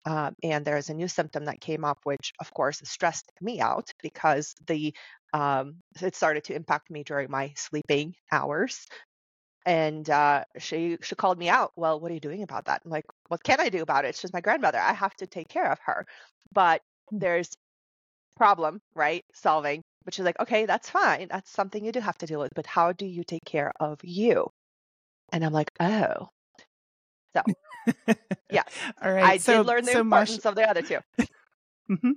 Um, 0.06 0.36
and 0.44 0.64
there's 0.66 0.90
a 0.90 0.94
new 0.94 1.08
symptom 1.08 1.46
that 1.46 1.62
came 1.62 1.84
up, 1.84 2.00
which 2.04 2.34
of 2.40 2.54
course 2.54 2.82
stressed 2.84 3.32
me 3.42 3.60
out 3.60 3.92
because 4.02 4.56
the 4.68 4.94
um, 5.34 5.76
it 6.02 6.16
started 6.16 6.46
to 6.46 6.56
impact 6.56 6.90
me 6.90 7.04
during 7.04 7.30
my 7.30 7.54
sleeping 7.56 8.16
hours 8.32 8.88
and 9.66 10.10
uh, 10.10 10.44
she 10.58 10.98
she 11.02 11.16
called 11.16 11.38
me 11.38 11.50
out. 11.50 11.72
Well, 11.76 12.00
what 12.00 12.12
are 12.12 12.14
you 12.14 12.20
doing 12.20 12.44
about 12.44 12.66
that? 12.66 12.82
I'm 12.86 12.92
like, 12.92 13.06
what 13.28 13.44
can 13.44 13.60
I 13.60 13.70
do 13.70 13.82
about 13.82 14.06
it? 14.06 14.16
She's 14.16 14.34
my 14.34 14.42
grandmother. 14.42 14.80
I 14.80 14.94
have 14.94 15.16
to 15.18 15.28
take 15.28 15.48
care 15.50 15.72
of 15.72 15.80
her. 15.86 16.06
But 16.52 16.82
hmm. 17.10 17.20
there's 17.20 17.52
problem, 18.38 18.82
right? 18.96 19.24
Solving. 19.34 19.84
But 20.06 20.14
she's 20.14 20.26
like, 20.26 20.40
okay, 20.40 20.66
that's 20.66 20.90
fine. 20.90 21.28
That's 21.30 21.52
something 21.52 21.86
you 21.86 21.92
do 21.92 22.00
have 22.00 22.18
to 22.20 22.26
deal 22.26 22.40
with. 22.40 22.54
But 22.56 22.66
how 22.66 22.94
do 22.94 23.06
you 23.06 23.24
take 23.24 23.46
care 23.46 23.72
of 23.80 24.00
you? 24.04 24.50
And 25.32 25.46
I'm 25.46 25.54
like, 25.54 25.72
oh. 25.80 26.30
So, 27.36 27.42
yeah. 28.52 28.64
All 29.04 29.12
right. 29.12 29.24
I 29.24 29.38
so, 29.38 29.58
did 29.58 29.68
learn 29.68 29.86
the 29.86 29.94
so 29.94 30.02
importance 30.02 30.44
Mash- 30.44 30.46
of 30.46 30.56
the 30.56 30.70
other 30.70 30.82
2 30.82 31.00
mm-hmm. 31.92 32.12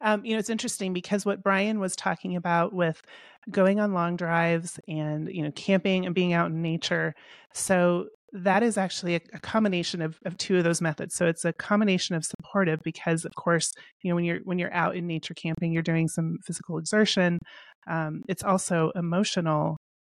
Um, 0.00 0.24
you 0.24 0.32
know, 0.32 0.38
it's 0.38 0.50
interesting 0.50 0.92
because 0.92 1.26
what 1.26 1.42
Brian 1.42 1.80
was 1.80 1.94
talking 1.94 2.34
about 2.34 2.72
with 2.72 3.02
going 3.50 3.78
on 3.78 3.92
long 3.92 4.16
drives 4.16 4.80
and, 4.88 5.28
you 5.30 5.42
know, 5.42 5.50
camping 5.52 6.06
and 6.06 6.14
being 6.14 6.32
out 6.32 6.50
in 6.50 6.62
nature. 6.62 7.14
So 7.52 8.06
that 8.32 8.62
is 8.62 8.78
actually 8.78 9.16
a, 9.16 9.20
a, 9.34 9.40
combination 9.40 10.00
of, 10.00 10.18
of 10.24 10.36
two 10.38 10.56
of 10.56 10.64
those 10.64 10.80
methods. 10.80 11.14
So 11.14 11.26
it's 11.26 11.44
a 11.44 11.52
combination 11.52 12.14
of 12.14 12.24
supportive 12.24 12.80
because, 12.82 13.24
of 13.24 13.34
course, 13.34 13.72
you 14.02 14.10
know, 14.10 14.14
when 14.14 14.24
you're 14.24 14.40
when 14.44 14.58
you're 14.58 14.72
out 14.72 14.96
in 14.96 15.06
nature 15.06 15.34
camping, 15.34 15.72
you're 15.72 15.82
doing 15.82 16.08
some 16.08 16.38
physical 16.46 16.78
exertion. 16.78 17.38
Um, 17.88 18.22
it's 18.28 18.44
also 18.44 18.92
emotional 18.94 19.76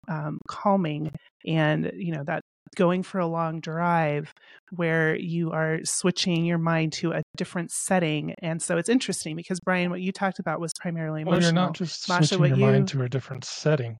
um, 0.08 0.38
calming, 0.48 1.10
and 1.46 1.90
you 1.94 2.12
know 2.12 2.24
that 2.24 2.42
going 2.76 3.02
for 3.02 3.18
a 3.18 3.26
long 3.26 3.60
drive 3.60 4.32
where 4.70 5.14
you 5.14 5.52
are 5.52 5.80
switching 5.84 6.44
your 6.44 6.58
mind 6.58 6.92
to 6.94 7.12
a 7.12 7.22
different 7.36 7.70
setting. 7.70 8.34
And 8.40 8.60
so 8.62 8.78
it's 8.78 8.88
interesting 8.88 9.36
because 9.36 9.60
Brian, 9.60 9.90
what 9.90 10.00
you 10.00 10.12
talked 10.12 10.38
about 10.38 10.60
was 10.60 10.72
primarily 10.80 11.22
emotional. 11.22 11.40
Well, 11.40 11.52
you're 11.52 11.52
not 11.52 11.74
just 11.74 12.08
Masha, 12.08 12.36
switching 12.36 12.58
your 12.58 12.68
you... 12.68 12.72
mind 12.72 12.88
to 12.88 13.02
a 13.02 13.08
different 13.08 13.44
setting. 13.44 13.96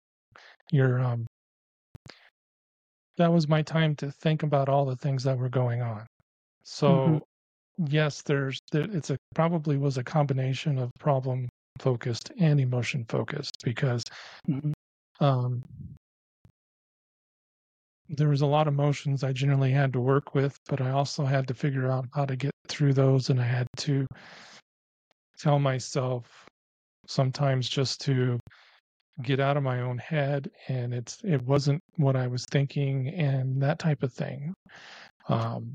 You're 0.71 1.01
um 1.01 1.27
that 3.19 3.33
was 3.33 3.47
my 3.47 3.63
time 3.63 3.95
to 3.97 4.11
think 4.11 4.43
about 4.43 4.69
all 4.69 4.87
the 4.87 4.97
things 4.97 5.23
that 5.25 5.37
were 5.37 5.51
going 5.51 5.83
on. 5.83 6.07
So 6.65 6.89
mm-hmm. 6.89 7.87
yes, 7.89 8.23
there's 8.23 8.59
there, 8.71 8.89
it's 8.91 9.11
a 9.11 9.19
probably 9.35 9.77
was 9.77 9.99
a 9.99 10.05
combination 10.05 10.79
of 10.79 10.91
problem 10.99 11.49
focused 11.79 12.31
and 12.39 12.61
emotion 12.61 13.05
focused 13.09 13.57
because 13.65 14.03
mm-hmm. 14.49 14.73
um 15.25 15.63
there 18.13 18.29
was 18.29 18.43
a 18.43 18.47
lot 18.47 18.69
of 18.69 18.75
emotions 18.75 19.25
I 19.25 19.33
generally 19.33 19.73
had 19.73 19.93
to 19.95 20.01
work 20.01 20.35
with, 20.35 20.57
but 20.69 20.81
I 20.81 20.91
also 20.91 21.25
had 21.25 21.49
to 21.49 21.55
figure 21.55 21.91
out 21.91 22.07
how 22.15 22.27
to 22.27 22.37
get 22.37 22.53
through 22.69 22.93
those, 22.93 23.31
and 23.31 23.41
I 23.41 23.45
had 23.45 23.67
to 23.79 24.07
tell 25.39 25.59
myself 25.59 26.47
sometimes 27.07 27.69
just 27.69 28.01
to 28.03 28.39
get 29.23 29.41
out 29.41 29.57
of 29.57 29.63
my 29.63 29.81
own 29.81 29.99
head 29.99 30.51
and 30.69 30.95
it's 30.95 31.19
it 31.23 31.43
wasn't 31.43 31.81
what 31.97 32.17
i 32.17 32.27
was 32.27 32.47
thinking 32.51 33.09
and 33.09 33.61
that 33.63 33.79
type 33.79 34.03
of 34.03 34.13
thing. 34.13 34.55
Um 35.29 35.75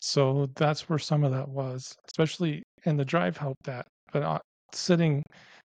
so 0.00 0.48
that's 0.56 0.88
where 0.88 0.98
some 0.98 1.24
of 1.24 1.32
that 1.32 1.48
was 1.48 1.94
especially 2.08 2.62
and 2.86 2.98
the 2.98 3.04
drive 3.04 3.36
helped 3.36 3.62
that 3.64 3.86
but 4.12 4.22
uh, 4.22 4.38
sitting 4.72 5.22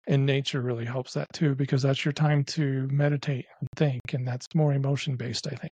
and 0.06 0.26
nature 0.26 0.60
really 0.60 0.84
helps 0.84 1.14
that 1.14 1.26
too 1.32 1.54
because 1.54 1.82
that's 1.82 2.04
your 2.04 2.12
time 2.12 2.44
to 2.44 2.88
meditate 2.90 3.46
and 3.60 3.68
think 3.76 4.00
and 4.12 4.26
that's 4.26 4.46
more 4.54 4.72
emotion 4.72 5.16
based 5.16 5.46
i 5.46 5.54
think 5.54 5.72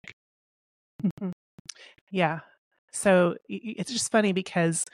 mm-hmm. 1.04 1.30
yeah 2.12 2.40
so 2.92 3.36
it's 3.50 3.92
just 3.92 4.12
funny 4.12 4.34
because 4.34 4.86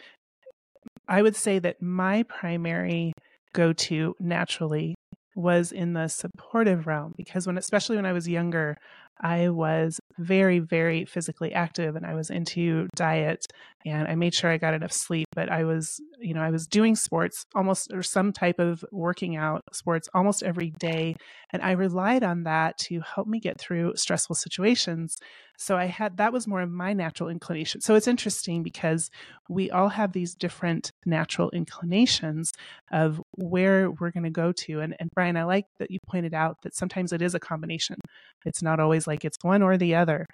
i 1.08 1.22
would 1.22 1.36
say 1.36 1.60
that 1.60 1.82
my 1.82 2.24
primary 2.24 3.14
go 3.54 3.74
to 3.74 4.16
naturally 4.20 4.96
was 5.36 5.72
in 5.72 5.94
the 5.94 6.08
supportive 6.08 6.88
realm 6.88 7.14
because 7.18 7.48
when 7.48 7.58
especially 7.58 7.96
when 7.96 8.06
I 8.06 8.14
was 8.14 8.28
younger, 8.28 8.76
I 9.20 9.50
was 9.50 10.00
very, 10.18 10.60
very 10.60 11.06
physically 11.06 11.54
active 11.54 11.96
and 11.96 12.06
I 12.06 12.16
was 12.16 12.30
into 12.30 12.88
diet 12.96 13.46
and 13.86 14.08
I 14.08 14.16
made 14.16 14.34
sure 14.34 14.50
I 14.50 14.58
got 14.58 14.74
enough 14.74 14.92
sleep. 14.92 15.28
But 15.34 15.50
I 15.50 15.64
was, 15.64 16.02
you 16.22 16.34
know, 16.34 16.42
I 16.42 16.52
was 16.52 16.68
doing 16.68 16.96
sports 16.96 17.46
almost 17.56 17.92
or 17.92 18.04
some 18.04 18.32
type 18.32 18.60
of 18.60 18.86
working 18.92 19.36
out 19.36 19.64
sports 19.74 20.08
almost 20.14 20.44
every 20.44 20.72
day. 20.80 21.16
And 21.52 21.62
I 21.62 21.72
relied 21.72 22.24
on 22.24 22.44
that 22.44 22.78
to 22.80 23.02
help 23.02 23.28
me 23.28 23.40
get 23.40 23.60
through 23.60 23.94
stressful 23.96 24.36
situations. 24.36 25.18
So 25.58 25.78
I 25.78 25.86
had 25.86 26.18
that 26.18 26.32
was 26.34 26.48
more 26.48 26.62
of 26.62 26.70
my 26.70 26.94
natural 26.94 27.30
inclination. 27.30 27.82
So 27.82 27.96
it's 27.96 28.08
interesting 28.08 28.64
because 28.64 29.10
we 29.50 29.70
all 29.72 29.90
have 29.90 30.14
these 30.14 30.36
different 30.36 30.92
natural 31.06 31.50
inclinations 31.52 32.52
of 32.92 33.22
where 33.36 33.92
we're 33.92 34.12
going 34.12 34.24
to 34.24 34.30
go 34.30 34.52
to. 34.52 34.80
And, 34.80 34.96
and 35.00 35.10
Brian, 35.14 35.38
I 35.38 35.44
like 35.44 35.66
that 35.80 35.92
you 35.92 36.00
pointed 36.08 36.34
out 36.34 36.58
that 36.64 36.76
sometimes 36.76 37.12
it 37.12 37.22
is 37.22 37.36
a 37.36 37.40
combination. 37.40 37.98
It's 38.46 38.62
not 38.62 38.80
always 38.80 39.08
like 39.08 39.26
it's 39.26 39.38
one 39.42 39.62
or 39.62 39.78
the 39.78 39.96
other. 39.96 40.26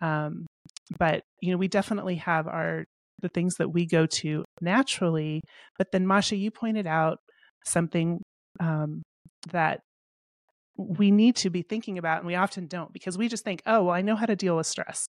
Um, 0.00 0.46
but 0.98 1.22
you 1.40 1.52
know, 1.52 1.58
we 1.58 1.68
definitely 1.68 2.16
have 2.16 2.46
our 2.46 2.84
the 3.24 3.30
things 3.30 3.56
that 3.56 3.70
we 3.70 3.86
go 3.86 4.04
to 4.04 4.44
naturally. 4.60 5.40
But 5.78 5.88
then, 5.90 6.06
Masha, 6.06 6.36
you 6.36 6.50
pointed 6.50 6.86
out 6.86 7.16
something 7.64 8.20
um, 8.60 9.02
that 9.50 9.80
we 10.76 11.10
need 11.10 11.36
to 11.36 11.50
be 11.50 11.62
thinking 11.62 11.96
about, 11.98 12.18
and 12.18 12.26
we 12.26 12.34
often 12.34 12.66
don't 12.66 12.92
because 12.92 13.16
we 13.16 13.28
just 13.28 13.44
think, 13.44 13.62
oh, 13.64 13.84
well, 13.84 13.94
I 13.94 14.02
know 14.02 14.16
how 14.16 14.26
to 14.26 14.36
deal 14.36 14.56
with 14.56 14.66
stress. 14.66 15.06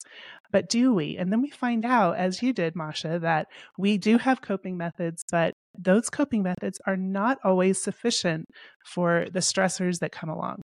But 0.51 0.69
do 0.69 0.93
we? 0.93 1.17
And 1.17 1.31
then 1.31 1.41
we 1.41 1.49
find 1.49 1.83
out, 1.85 2.15
as 2.17 2.41
you 2.41 2.53
did, 2.53 2.73
Masha, 2.75 3.19
that 3.19 3.47
we 3.77 3.97
do 3.97 4.17
have 4.17 4.41
coping 4.41 4.77
methods, 4.77 5.23
but 5.29 5.53
those 5.77 6.09
coping 6.09 6.43
methods 6.43 6.79
are 6.87 6.95
not 6.95 7.37
always 7.43 7.83
sufficient 7.83 8.45
for 8.85 9.25
the 9.33 9.39
stressors 9.39 9.99
that 9.99 10.13
come 10.13 10.29
along. 10.29 10.61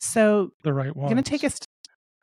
So, 0.00 0.50
the 0.62 0.72
right 0.72 0.94
one. 0.94 1.06
I'm 1.06 1.12
going 1.12 1.24
to 1.24 1.28
take 1.30 1.42
a 1.42 1.50
st- 1.50 1.66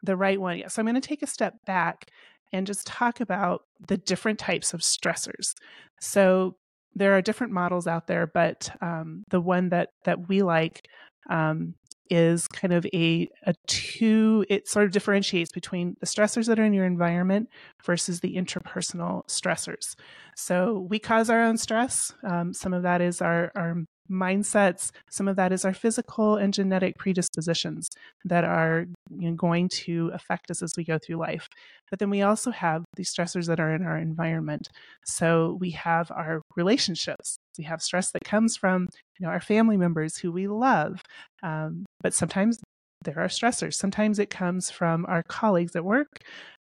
the 0.03 0.15
right 0.15 0.39
one. 0.39 0.59
Yeah. 0.59 0.69
So, 0.69 0.79
I'm 0.81 0.85
going 0.85 1.01
to 1.01 1.05
take 1.05 1.23
a 1.23 1.27
step 1.27 1.55
back 1.65 2.05
and 2.53 2.67
just 2.67 2.87
talk 2.87 3.19
about 3.19 3.63
the 3.87 3.97
different 3.97 4.39
types 4.39 4.73
of 4.73 4.81
stressors. 4.81 5.53
So, 5.99 6.55
there 6.93 7.15
are 7.15 7.21
different 7.21 7.53
models 7.53 7.87
out 7.87 8.07
there, 8.07 8.27
but 8.27 8.69
um, 8.81 9.23
the 9.29 9.39
one 9.39 9.69
that 9.69 9.89
that 10.03 10.27
we 10.27 10.41
like 10.41 10.87
um, 11.29 11.75
is 12.11 12.45
kind 12.49 12.73
of 12.73 12.85
a, 12.93 13.29
a 13.45 13.55
two, 13.67 14.45
it 14.49 14.67
sort 14.67 14.85
of 14.85 14.91
differentiates 14.91 15.49
between 15.49 15.95
the 16.01 16.05
stressors 16.05 16.45
that 16.47 16.59
are 16.59 16.65
in 16.65 16.73
your 16.73 16.85
environment 16.85 17.47
versus 17.85 18.19
the 18.19 18.35
interpersonal 18.35 19.25
stressors. 19.27 19.95
So 20.35 20.85
we 20.89 20.99
cause 20.99 21.29
our 21.29 21.41
own 21.41 21.57
stress. 21.57 22.13
Um, 22.29 22.53
some 22.53 22.73
of 22.73 22.83
that 22.83 22.99
is 22.99 23.21
our, 23.21 23.53
our 23.55 23.77
mindsets. 24.11 24.91
Some 25.09 25.27
of 25.27 25.35
that 25.37 25.51
is 25.51 25.65
our 25.65 25.73
physical 25.73 26.35
and 26.35 26.53
genetic 26.53 26.97
predispositions 26.97 27.89
that 28.25 28.43
are 28.43 28.85
you 29.09 29.29
know, 29.29 29.35
going 29.35 29.69
to 29.69 30.11
affect 30.13 30.51
us 30.51 30.61
as 30.61 30.73
we 30.77 30.83
go 30.83 30.97
through 30.97 31.17
life. 31.17 31.47
But 31.89 31.99
then 31.99 32.09
we 32.09 32.21
also 32.21 32.51
have 32.51 32.83
these 32.95 33.13
stressors 33.13 33.47
that 33.47 33.59
are 33.59 33.73
in 33.73 33.83
our 33.83 33.97
environment. 33.97 34.67
So 35.05 35.57
we 35.59 35.71
have 35.71 36.11
our 36.11 36.41
relationships. 36.55 37.37
We 37.57 37.63
have 37.65 37.81
stress 37.81 38.11
that 38.11 38.23
comes 38.23 38.57
from 38.57 38.87
you 39.19 39.25
know 39.25 39.31
our 39.31 39.41
family 39.41 39.77
members 39.77 40.17
who 40.17 40.31
we 40.31 40.47
love, 40.47 41.01
um, 41.43 41.85
but 42.01 42.13
sometimes 42.13 42.57
there 43.03 43.19
are 43.19 43.27
stressors. 43.27 43.73
Sometimes 43.73 44.19
it 44.19 44.29
comes 44.29 44.69
from 44.69 45.05
our 45.07 45.23
colleagues 45.23 45.75
at 45.75 45.83
work. 45.83 46.07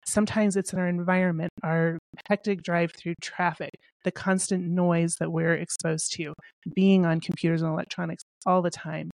Sometimes 0.08 0.56
it's 0.56 0.72
in 0.72 0.78
our 0.78 0.88
environment, 0.88 1.50
our 1.62 1.98
hectic 2.28 2.62
drive 2.62 2.92
through 2.96 3.14
traffic, 3.20 3.70
the 4.04 4.10
constant 4.10 4.64
noise 4.64 5.16
that 5.20 5.30
we're 5.30 5.54
exposed 5.54 6.12
to, 6.14 6.32
being 6.74 7.04
on 7.04 7.20
computers 7.20 7.62
and 7.62 7.70
electronics 7.70 8.22
all 8.46 8.62
the 8.62 8.70
time. 8.70 9.10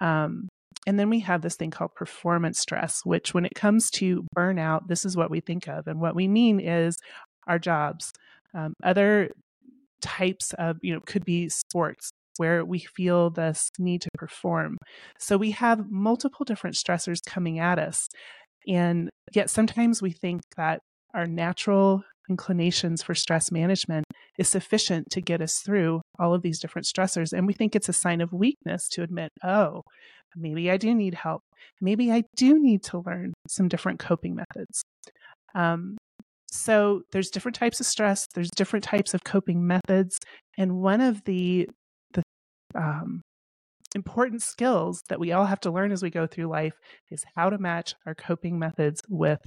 Um, 0.00 0.48
and 0.86 0.98
then 0.98 1.10
we 1.10 1.20
have 1.20 1.42
this 1.42 1.56
thing 1.56 1.70
called 1.70 1.94
performance 1.96 2.60
stress, 2.60 3.00
which, 3.04 3.34
when 3.34 3.44
it 3.44 3.54
comes 3.54 3.90
to 3.92 4.24
burnout, 4.36 4.86
this 4.86 5.04
is 5.04 5.16
what 5.16 5.30
we 5.30 5.40
think 5.40 5.66
of. 5.66 5.86
And 5.88 6.00
what 6.00 6.14
we 6.14 6.28
mean 6.28 6.60
is 6.60 6.96
our 7.46 7.58
jobs. 7.58 8.12
Um, 8.54 8.74
other 8.82 9.30
types 10.00 10.54
of, 10.54 10.78
you 10.82 10.94
know, 10.94 11.00
could 11.04 11.24
be 11.24 11.48
sports 11.48 12.10
where 12.36 12.64
we 12.64 12.78
feel 12.78 13.30
this 13.30 13.68
need 13.78 14.00
to 14.02 14.10
perform. 14.14 14.78
So 15.18 15.36
we 15.36 15.50
have 15.50 15.90
multiple 15.90 16.44
different 16.44 16.76
stressors 16.76 17.18
coming 17.26 17.58
at 17.58 17.80
us. 17.80 18.08
And 18.66 19.10
yet 19.34 19.50
sometimes 19.50 20.02
we 20.02 20.10
think 20.10 20.42
that 20.56 20.80
our 21.14 21.26
natural 21.26 22.02
inclinations 22.28 23.02
for 23.02 23.14
stress 23.14 23.50
management 23.50 24.04
is 24.38 24.48
sufficient 24.48 25.10
to 25.10 25.20
get 25.20 25.40
us 25.40 25.60
through 25.60 26.00
all 26.18 26.34
of 26.34 26.42
these 26.42 26.60
different 26.60 26.86
stressors. 26.86 27.32
And 27.32 27.46
we 27.46 27.54
think 27.54 27.74
it's 27.74 27.88
a 27.88 27.94
sign 27.94 28.20
of 28.20 28.32
weakness 28.32 28.88
to 28.90 29.02
admit, 29.02 29.30
oh, 29.42 29.82
maybe 30.36 30.70
I 30.70 30.76
do 30.76 30.94
need 30.94 31.14
help. 31.14 31.42
Maybe 31.80 32.12
I 32.12 32.24
do 32.36 32.60
need 32.60 32.82
to 32.84 33.02
learn 33.04 33.32
some 33.48 33.68
different 33.68 33.98
coping 33.98 34.34
methods. 34.34 34.82
Um, 35.54 35.96
so 36.50 37.02
there's 37.12 37.30
different 37.30 37.56
types 37.56 37.80
of 37.80 37.86
stress, 37.86 38.26
there's 38.34 38.50
different 38.50 38.84
types 38.84 39.14
of 39.14 39.24
coping 39.24 39.66
methods. 39.66 40.18
And 40.56 40.80
one 40.80 41.00
of 41.00 41.22
the, 41.24 41.68
the 42.12 42.22
um, 42.74 43.22
important 43.94 44.42
skills 44.42 45.02
that 45.08 45.20
we 45.20 45.32
all 45.32 45.46
have 45.46 45.60
to 45.60 45.70
learn 45.70 45.92
as 45.92 46.02
we 46.02 46.10
go 46.10 46.26
through 46.26 46.46
life 46.46 46.74
is 47.10 47.24
how 47.34 47.50
to 47.50 47.58
match 47.58 47.94
our 48.06 48.14
coping 48.14 48.58
methods 48.58 49.02
with 49.08 49.40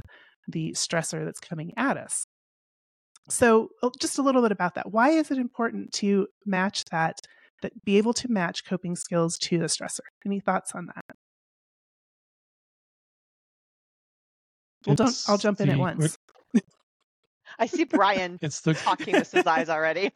the 0.48 0.71
stressor 0.71 1.24
that's 1.24 1.39
coming 1.39 1.71
at 1.77 1.98
us. 1.98 2.25
So, 3.29 3.69
oh, 3.83 3.91
just 4.00 4.17
a 4.17 4.21
little 4.21 4.41
bit 4.41 4.51
about 4.51 4.75
that. 4.75 4.91
Why 4.91 5.12
is 5.12 5.31
it 5.31 5.38
important 5.38 5.93
to 5.93 6.27
match 6.45 6.86
that, 6.86 7.17
that 7.62 7.86
be 7.86 7.98
able 7.98 8.13
to 8.13 8.27
match 8.29 8.65
coping 8.65 8.95
skills 8.95 9.38
to 9.39 9.60
the 9.60 9.65
stressor? 9.65 10.00
Any 10.25 10.39
thoughts 10.39 10.74
on 10.74 10.88
that? 10.88 11.05
Well, 14.86 14.95
don't. 14.95 15.15
I'll 15.27 15.38
jump 15.38 15.62
in 15.62 15.69
at 15.69 15.77
once. 15.77 16.17
I 17.62 17.68
see 17.68 17.84
Brian 17.84 18.39
it's 18.41 18.62
the 18.62 18.74
talking 18.74 19.13
with 19.13 19.32
his 19.32 19.46
eyes 19.46 19.70
already. 19.70 20.12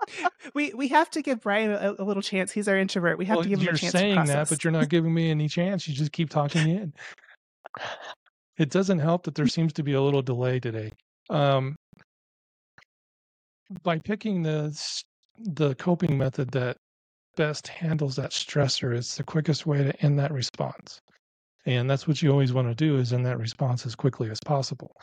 we 0.54 0.72
we 0.72 0.88
have 0.88 1.10
to 1.10 1.20
give 1.20 1.42
Brian 1.42 1.70
a, 1.70 1.94
a, 1.98 2.04
little 2.04 2.22
chance. 2.22 2.50
He's 2.50 2.68
our 2.68 2.76
introvert. 2.78 3.18
We 3.18 3.26
have 3.26 3.36
well, 3.36 3.42
to 3.42 3.48
give 3.50 3.60
him 3.60 3.74
a 3.74 3.78
chance. 3.78 3.82
You're 3.82 3.90
saying 4.00 4.24
that, 4.24 4.48
but 4.48 4.64
you're 4.64 4.72
not 4.72 4.88
giving 4.88 5.12
me 5.12 5.30
any 5.30 5.46
chance. 5.46 5.86
You 5.86 5.94
just 5.94 6.12
keep 6.12 6.30
talking 6.30 6.68
in. 6.70 6.94
It 8.56 8.70
doesn't 8.70 9.00
help 9.00 9.24
that 9.24 9.34
there 9.34 9.46
seems 9.46 9.74
to 9.74 9.82
be 9.82 9.92
a 9.92 10.00
little 10.00 10.22
delay 10.22 10.58
today. 10.58 10.90
Um, 11.28 11.76
by 13.82 13.98
picking 13.98 14.42
the 14.42 14.74
the 15.38 15.74
coping 15.74 16.16
method 16.16 16.50
that 16.52 16.78
best 17.36 17.68
handles 17.68 18.16
that 18.16 18.30
stressor, 18.30 18.96
it's 18.96 19.18
the 19.18 19.22
quickest 19.22 19.66
way 19.66 19.84
to 19.84 20.02
end 20.02 20.18
that 20.18 20.32
response. 20.32 20.98
And 21.66 21.90
that's 21.90 22.08
what 22.08 22.22
you 22.22 22.30
always 22.30 22.54
want 22.54 22.68
to 22.68 22.74
do 22.74 22.96
is 22.96 23.12
end 23.12 23.26
that 23.26 23.38
response 23.38 23.84
as 23.84 23.94
quickly 23.94 24.30
as 24.30 24.38
possible 24.46 24.96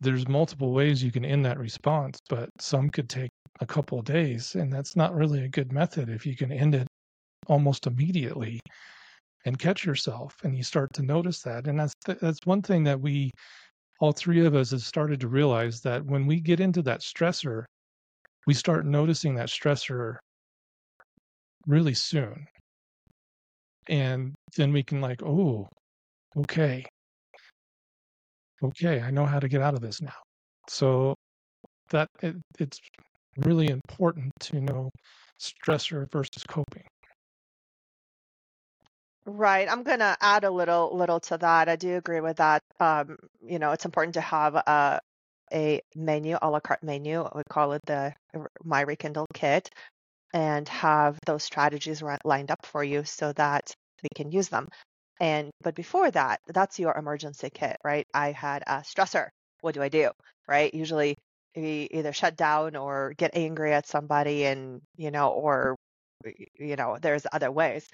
there's 0.00 0.28
multiple 0.28 0.72
ways 0.72 1.02
you 1.02 1.12
can 1.12 1.24
end 1.24 1.44
that 1.44 1.58
response, 1.58 2.18
but 2.28 2.50
some 2.60 2.90
could 2.90 3.08
take 3.08 3.30
a 3.60 3.66
couple 3.66 3.98
of 3.98 4.04
days, 4.04 4.54
and 4.54 4.72
that's 4.72 4.96
not 4.96 5.14
really 5.14 5.44
a 5.44 5.48
good 5.48 5.72
method 5.72 6.08
if 6.08 6.24
you 6.24 6.36
can 6.36 6.52
end 6.52 6.74
it 6.74 6.86
almost 7.48 7.86
immediately 7.86 8.60
and 9.44 9.58
catch 9.58 9.84
yourself 9.84 10.36
and 10.44 10.56
you 10.56 10.62
start 10.62 10.92
to 10.94 11.02
notice 11.02 11.40
that. 11.42 11.66
And 11.66 11.78
that's 11.80 11.94
th- 12.04 12.18
that's 12.20 12.44
one 12.44 12.62
thing 12.62 12.84
that 12.84 13.00
we 13.00 13.30
all 14.00 14.12
three 14.12 14.44
of 14.44 14.54
us 14.54 14.70
have 14.70 14.82
started 14.82 15.20
to 15.20 15.28
realize 15.28 15.80
that 15.80 16.04
when 16.04 16.26
we 16.26 16.40
get 16.40 16.60
into 16.60 16.82
that 16.82 17.00
stressor, 17.00 17.64
we 18.46 18.54
start 18.54 18.86
noticing 18.86 19.34
that 19.34 19.48
stressor 19.48 20.16
really 21.66 21.94
soon. 21.94 22.46
And 23.88 24.34
then 24.56 24.72
we 24.72 24.82
can 24.82 25.00
like, 25.00 25.22
oh, 25.22 25.68
okay, 26.36 26.84
okay, 28.62 29.00
I 29.00 29.10
know 29.10 29.26
how 29.26 29.38
to 29.38 29.48
get 29.48 29.62
out 29.62 29.74
of 29.74 29.80
this 29.80 30.00
now. 30.00 30.14
So 30.68 31.14
that 31.90 32.08
it, 32.22 32.36
it's 32.58 32.80
really 33.38 33.68
important 33.68 34.32
to 34.40 34.60
know 34.60 34.90
stressor 35.40 36.10
versus 36.10 36.42
coping. 36.48 36.84
Right. 39.24 39.70
I'm 39.70 39.82
gonna 39.82 40.16
add 40.20 40.44
a 40.44 40.50
little 40.50 40.96
little 40.96 41.20
to 41.20 41.38
that. 41.38 41.68
I 41.68 41.76
do 41.76 41.96
agree 41.96 42.20
with 42.20 42.38
that. 42.38 42.62
Um, 42.80 43.18
you 43.42 43.58
know, 43.58 43.72
it's 43.72 43.84
important 43.84 44.14
to 44.14 44.22
have 44.22 44.54
a 44.54 45.00
a 45.52 45.82
menu, 45.94 46.38
a 46.40 46.48
la 46.50 46.60
carte 46.60 46.82
menu. 46.82 47.28
We 47.34 47.42
call 47.48 47.72
it 47.72 47.82
the 47.86 48.14
My 48.64 48.82
Rekindle 48.82 49.26
Kit, 49.34 49.70
and 50.32 50.68
have 50.68 51.18
those 51.26 51.44
strategies 51.44 52.02
lined 52.24 52.50
up 52.50 52.64
for 52.64 52.82
you 52.82 53.04
so 53.04 53.32
that 53.34 53.74
we 54.02 54.08
can 54.14 54.32
use 54.32 54.48
them. 54.48 54.68
And 55.20 55.50
but 55.62 55.74
before 55.74 56.10
that, 56.10 56.40
that's 56.46 56.78
your 56.78 56.96
emergency 56.96 57.50
kit, 57.52 57.76
right? 57.84 58.06
I 58.14 58.32
had 58.32 58.62
a 58.66 58.82
stressor. 58.82 59.28
What 59.60 59.74
do 59.74 59.82
I 59.82 59.88
do? 59.88 60.10
Right? 60.46 60.72
Usually 60.72 61.16
we 61.56 61.88
either 61.90 62.12
shut 62.12 62.36
down 62.36 62.76
or 62.76 63.14
get 63.16 63.32
angry 63.34 63.72
at 63.72 63.86
somebody 63.86 64.44
and, 64.44 64.80
you 64.96 65.10
know, 65.10 65.30
or 65.30 65.76
you 66.58 66.76
know, 66.76 66.98
there's 67.00 67.26
other 67.32 67.50
ways. 67.50 67.88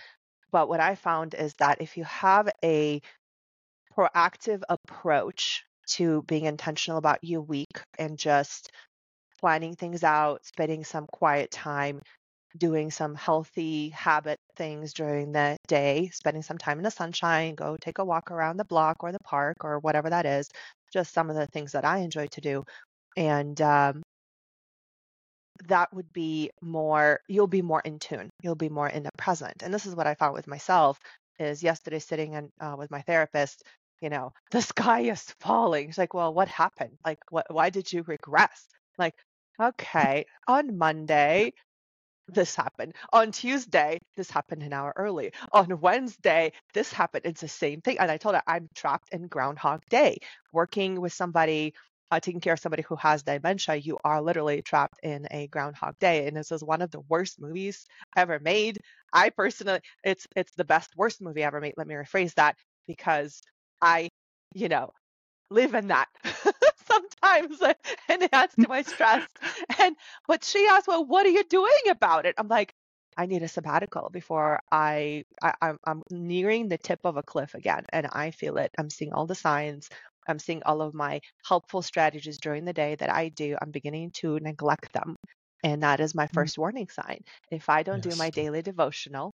But 0.50 0.68
what 0.68 0.80
I 0.80 0.94
found 0.94 1.34
is 1.34 1.54
that 1.58 1.80
if 1.80 1.96
you 1.96 2.04
have 2.04 2.48
a 2.64 3.00
proactive 3.96 4.62
approach 4.68 5.64
to 5.86 6.22
being 6.22 6.44
intentional 6.44 6.98
about 6.98 7.18
your 7.22 7.42
week 7.42 7.80
and 7.98 8.18
just 8.18 8.70
planning 9.40 9.74
things 9.74 10.04
out, 10.04 10.44
spending 10.44 10.84
some 10.84 11.06
quiet 11.12 11.50
time, 11.50 12.00
doing 12.56 12.90
some 12.90 13.14
healthy 13.14 13.88
habit 13.90 14.38
things 14.56 14.92
during 14.92 15.32
the 15.32 15.56
day, 15.66 16.10
spending 16.12 16.42
some 16.42 16.58
time 16.58 16.78
in 16.78 16.84
the 16.84 16.90
sunshine, 16.90 17.54
go 17.54 17.76
take 17.80 17.98
a 17.98 18.04
walk 18.04 18.30
around 18.30 18.56
the 18.56 18.64
block 18.64 19.02
or 19.02 19.12
the 19.12 19.18
park 19.20 19.64
or 19.64 19.78
whatever 19.80 20.10
that 20.10 20.26
is, 20.26 20.48
just 20.92 21.12
some 21.12 21.30
of 21.30 21.36
the 21.36 21.46
things 21.48 21.72
that 21.72 21.84
I 21.84 21.98
enjoy 21.98 22.26
to 22.28 22.40
do. 22.40 22.64
And 23.16 23.60
um, 23.60 24.02
that 25.68 25.92
would 25.92 26.12
be 26.12 26.50
more, 26.60 27.20
you'll 27.28 27.46
be 27.46 27.62
more 27.62 27.80
in 27.80 27.98
tune, 27.98 28.30
you'll 28.42 28.54
be 28.54 28.68
more 28.68 28.88
in 28.88 29.02
the 29.02 29.10
present. 29.16 29.62
And 29.62 29.72
this 29.72 29.86
is 29.86 29.94
what 29.94 30.06
I 30.06 30.14
found 30.14 30.34
with 30.34 30.46
myself 30.46 30.98
is 31.38 31.62
yesterday 31.62 31.98
sitting 31.98 32.34
in, 32.34 32.50
uh, 32.60 32.76
with 32.78 32.90
my 32.90 33.02
therapist, 33.02 33.64
you 34.00 34.10
know, 34.10 34.32
the 34.50 34.62
sky 34.62 35.00
is 35.00 35.22
falling. 35.40 35.88
She's 35.88 35.98
like, 35.98 36.14
well, 36.14 36.32
what 36.32 36.48
happened? 36.48 36.98
Like, 37.04 37.18
what, 37.30 37.46
why 37.50 37.70
did 37.70 37.92
you 37.92 38.02
regress? 38.06 38.66
Like, 38.98 39.14
okay, 39.60 40.26
on 40.48 40.78
Monday, 40.78 41.52
this 42.28 42.54
happened. 42.56 42.94
On 43.12 43.32
Tuesday, 43.32 43.98
this 44.16 44.30
happened 44.30 44.62
an 44.62 44.72
hour 44.72 44.92
early. 44.96 45.32
On 45.52 45.80
Wednesday, 45.80 46.52
this 46.72 46.92
happened. 46.92 47.26
It's 47.26 47.40
the 47.40 47.48
same 47.48 47.80
thing. 47.80 47.98
And 47.98 48.10
I 48.10 48.16
told 48.16 48.34
her 48.34 48.42
I'm 48.46 48.68
trapped 48.74 49.08
in 49.12 49.28
Groundhog 49.28 49.82
Day, 49.90 50.18
working 50.52 51.00
with 51.00 51.12
somebody, 51.12 51.74
uh, 52.10 52.20
taking 52.20 52.40
care 52.40 52.54
of 52.54 52.60
somebody 52.60 52.82
who 52.82 52.96
has 52.96 53.22
dementia. 53.22 53.76
You 53.76 53.98
are 54.04 54.22
literally 54.22 54.62
trapped 54.62 54.98
in 55.02 55.26
a 55.30 55.48
Groundhog 55.48 55.98
Day. 55.98 56.26
And 56.26 56.36
this 56.36 56.50
is 56.52 56.64
one 56.64 56.82
of 56.82 56.90
the 56.90 57.00
worst 57.08 57.40
movies 57.40 57.86
ever 58.16 58.38
made. 58.40 58.78
I 59.12 59.30
personally, 59.30 59.80
it's 60.02 60.26
it's 60.34 60.54
the 60.54 60.64
best 60.64 60.90
worst 60.96 61.20
movie 61.20 61.42
ever 61.44 61.60
made. 61.60 61.74
Let 61.76 61.86
me 61.86 61.94
rephrase 61.94 62.34
that 62.34 62.56
because 62.86 63.40
I, 63.82 64.08
you 64.54 64.68
know, 64.68 64.90
live 65.50 65.74
in 65.74 65.88
that. 65.88 66.08
sometimes 66.86 67.60
and 68.08 68.22
it 68.22 68.30
adds 68.32 68.54
to 68.56 68.68
my 68.68 68.82
stress. 68.82 69.26
And 69.80 69.96
but 70.26 70.44
she 70.44 70.66
asked, 70.66 70.88
Well, 70.88 71.04
what 71.04 71.26
are 71.26 71.30
you 71.30 71.44
doing 71.44 71.88
about 71.90 72.26
it? 72.26 72.34
I'm 72.38 72.48
like, 72.48 72.74
I 73.16 73.26
need 73.26 73.42
a 73.42 73.48
sabbatical 73.48 74.10
before 74.12 74.60
I, 74.72 75.24
I 75.42 75.54
I'm, 75.62 75.78
I'm 75.84 76.02
nearing 76.10 76.68
the 76.68 76.78
tip 76.78 77.00
of 77.04 77.16
a 77.16 77.22
cliff 77.22 77.54
again, 77.54 77.84
and 77.90 78.08
I 78.12 78.30
feel 78.30 78.56
it. 78.58 78.70
I'm 78.78 78.90
seeing 78.90 79.12
all 79.12 79.26
the 79.26 79.34
signs. 79.34 79.88
I'm 80.26 80.38
seeing 80.38 80.62
all 80.64 80.80
of 80.82 80.94
my 80.94 81.20
helpful 81.46 81.82
strategies 81.82 82.38
during 82.38 82.64
the 82.64 82.72
day 82.72 82.94
that 82.96 83.12
I 83.12 83.28
do. 83.28 83.56
I'm 83.60 83.70
beginning 83.70 84.10
to 84.16 84.38
neglect 84.40 84.92
them, 84.92 85.16
and 85.62 85.82
that 85.82 86.00
is 86.00 86.14
my 86.14 86.26
mm. 86.26 86.32
first 86.32 86.58
warning 86.58 86.88
sign. 86.88 87.20
If 87.50 87.68
I 87.68 87.82
don't 87.82 88.04
yes. 88.04 88.14
do 88.14 88.18
my 88.18 88.30
daily 88.30 88.62
devotional, 88.62 89.32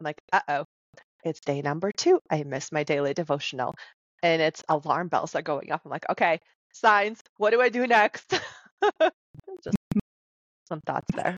I'm 0.00 0.04
like, 0.04 0.20
uh 0.32 0.40
oh, 0.48 0.64
it's 1.24 1.40
day 1.40 1.62
number 1.62 1.92
two. 1.92 2.20
I 2.30 2.42
missed 2.44 2.72
my 2.72 2.84
daily 2.84 3.14
devotional, 3.14 3.74
and 4.22 4.42
it's 4.42 4.62
alarm 4.68 5.08
bells 5.08 5.34
are 5.34 5.42
going 5.42 5.72
off. 5.72 5.82
I'm 5.84 5.90
like, 5.90 6.08
okay, 6.10 6.40
signs. 6.72 7.20
What 7.38 7.50
do 7.50 7.60
I 7.60 7.68
do 7.68 7.86
next? 7.86 8.38
Some 10.68 10.80
thoughts 10.80 11.08
there. 11.14 11.36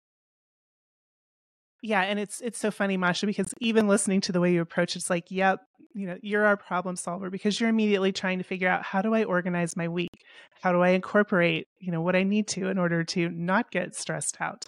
Yeah, 1.83 2.03
and 2.03 2.19
it's 2.19 2.41
it's 2.41 2.59
so 2.59 2.71
funny, 2.71 2.97
Masha, 2.97 3.27
because 3.27 3.55
even 3.61 3.87
listening 3.87 4.21
to 4.23 4.33
the 4.33 4.41
way 4.41 4.53
you 4.53 4.61
approach 4.61 4.97
it's 4.97 5.11
like, 5.11 5.31
yep, 5.31 5.61
you 5.95 6.07
know, 6.07 6.17
you're 6.23 6.45
our 6.45 6.57
problem 6.57 6.97
solver 6.97 7.31
because 7.31 7.61
you're 7.61 7.69
immediately 7.69 8.13
trying 8.13 8.39
to 8.39 8.45
figure 8.45 8.69
out 8.69 8.83
how 8.83 9.01
do 9.01 9.15
I 9.15 9.25
organize 9.25 9.77
my 9.77 9.87
week? 9.89 10.11
How 10.61 10.73
do 10.73 10.81
I 10.81 10.91
incorporate, 10.91 11.67
you 11.81 11.93
know, 11.93 12.01
what 12.01 12.17
I 12.17 12.25
need 12.25 12.49
to 12.49 12.69
in 12.69 12.79
order 12.79 13.05
to 13.05 13.29
not 13.31 13.71
get 13.71 13.95
stressed 13.95 14.39
out? 14.41 14.65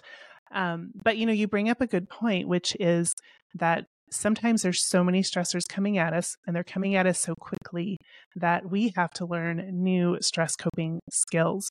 Um, 0.53 0.91
but 1.03 1.17
you 1.17 1.25
know, 1.25 1.33
you 1.33 1.47
bring 1.47 1.69
up 1.69 1.81
a 1.81 1.87
good 1.87 2.09
point, 2.09 2.47
which 2.47 2.75
is 2.79 3.13
that 3.55 3.85
sometimes 4.09 4.61
there's 4.61 4.83
so 4.83 5.03
many 5.03 5.21
stressors 5.21 5.63
coming 5.67 5.97
at 5.97 6.13
us 6.13 6.35
and 6.45 6.55
they're 6.55 6.63
coming 6.63 6.95
at 6.95 7.07
us 7.07 7.19
so 7.19 7.33
quickly 7.39 7.97
that 8.35 8.69
we 8.69 8.93
have 8.95 9.11
to 9.11 9.25
learn 9.25 9.69
new 9.71 10.17
stress 10.21 10.55
coping 10.55 10.99
skills. 11.09 11.69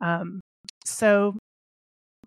Um, 0.00 0.40
so 0.84 1.36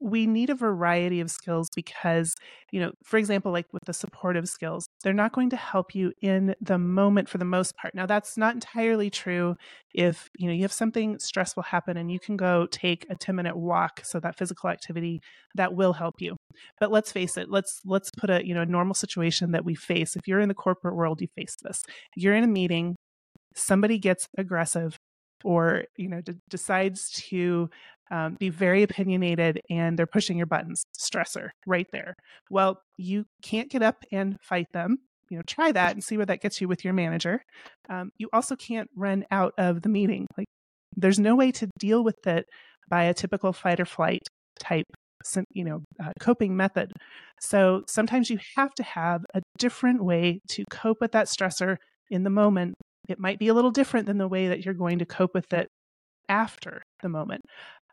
we 0.03 0.27
need 0.27 0.49
a 0.49 0.55
variety 0.55 1.21
of 1.21 1.31
skills 1.31 1.69
because, 1.73 2.35
you 2.71 2.81
know, 2.81 2.91
for 3.05 3.15
example, 3.17 3.53
like 3.53 3.65
with 3.71 3.83
the 3.85 3.93
supportive 3.93 4.49
skills, 4.49 4.85
they're 5.01 5.13
not 5.13 5.31
going 5.31 5.49
to 5.51 5.55
help 5.55 5.95
you 5.95 6.11
in 6.21 6.53
the 6.59 6.77
moment 6.77 7.29
for 7.29 7.37
the 7.37 7.45
most 7.45 7.73
part. 7.77 7.95
Now, 7.95 8.05
that's 8.05 8.35
not 8.35 8.53
entirely 8.53 9.09
true 9.09 9.55
if, 9.95 10.29
you 10.37 10.47
know, 10.47 10.53
you 10.53 10.63
have 10.63 10.73
something 10.73 11.19
stressful 11.19 11.63
happen 11.63 11.95
and 11.95 12.11
you 12.11 12.19
can 12.19 12.35
go 12.35 12.67
take 12.69 13.05
a 13.09 13.15
10 13.15 13.33
minute 13.33 13.55
walk. 13.55 14.01
So 14.03 14.19
that 14.19 14.37
physical 14.37 14.69
activity 14.69 15.21
that 15.55 15.73
will 15.73 15.93
help 15.93 16.15
you. 16.19 16.35
But 16.81 16.91
let's 16.91 17.13
face 17.13 17.37
it, 17.37 17.49
let's, 17.49 17.79
let's 17.85 18.09
put 18.17 18.29
a, 18.29 18.45
you 18.45 18.53
know, 18.53 18.63
a 18.63 18.65
normal 18.65 18.95
situation 18.95 19.51
that 19.51 19.63
we 19.63 19.73
face. 19.73 20.17
If 20.17 20.27
you're 20.27 20.41
in 20.41 20.49
the 20.49 20.53
corporate 20.53 20.95
world, 20.95 21.21
you 21.21 21.27
face 21.37 21.55
this. 21.63 21.81
You're 22.17 22.35
in 22.35 22.43
a 22.43 22.47
meeting, 22.47 22.97
somebody 23.55 23.99
gets 23.99 24.27
aggressive 24.37 24.97
or 25.43 25.85
you 25.97 26.09
know 26.09 26.21
d- 26.21 26.35
decides 26.49 27.09
to 27.11 27.69
um, 28.11 28.35
be 28.39 28.49
very 28.49 28.83
opinionated 28.83 29.61
and 29.69 29.97
they're 29.97 30.05
pushing 30.05 30.37
your 30.37 30.45
buttons 30.45 30.83
stressor 30.97 31.49
right 31.65 31.87
there. 31.91 32.15
Well 32.49 32.81
you 32.97 33.25
can't 33.41 33.69
get 33.69 33.81
up 33.81 34.03
and 34.11 34.37
fight 34.41 34.67
them 34.73 34.99
you 35.29 35.37
know 35.37 35.43
try 35.47 35.71
that 35.71 35.93
and 35.93 36.03
see 36.03 36.17
where 36.17 36.25
that 36.25 36.41
gets 36.41 36.61
you 36.61 36.67
with 36.67 36.83
your 36.83 36.93
manager. 36.93 37.41
Um, 37.89 38.11
you 38.17 38.29
also 38.33 38.55
can't 38.55 38.89
run 38.95 39.25
out 39.31 39.53
of 39.57 39.81
the 39.81 39.89
meeting 39.89 40.27
like 40.37 40.47
there's 40.95 41.19
no 41.19 41.35
way 41.35 41.51
to 41.51 41.69
deal 41.79 42.03
with 42.03 42.27
it 42.27 42.45
by 42.89 43.05
a 43.05 43.13
typical 43.13 43.53
fight 43.53 43.79
or 43.79 43.85
flight 43.85 44.21
type 44.59 44.85
you 45.51 45.63
know 45.63 45.81
uh, 46.03 46.11
coping 46.19 46.55
method. 46.55 46.91
So 47.39 47.83
sometimes 47.87 48.29
you 48.29 48.39
have 48.55 48.73
to 48.75 48.83
have 48.83 49.25
a 49.33 49.41
different 49.57 50.03
way 50.03 50.39
to 50.49 50.65
cope 50.69 50.99
with 51.01 51.13
that 51.13 51.27
stressor 51.27 51.77
in 52.09 52.23
the 52.23 52.29
moment 52.29 52.75
it 53.09 53.19
might 53.19 53.39
be 53.39 53.47
a 53.47 53.53
little 53.53 53.71
different 53.71 54.07
than 54.07 54.17
the 54.17 54.27
way 54.27 54.47
that 54.47 54.63
you're 54.63 54.73
going 54.73 54.99
to 54.99 55.05
cope 55.05 55.33
with 55.33 55.51
it 55.53 55.67
after 56.29 56.81
the 57.01 57.09
moment. 57.09 57.41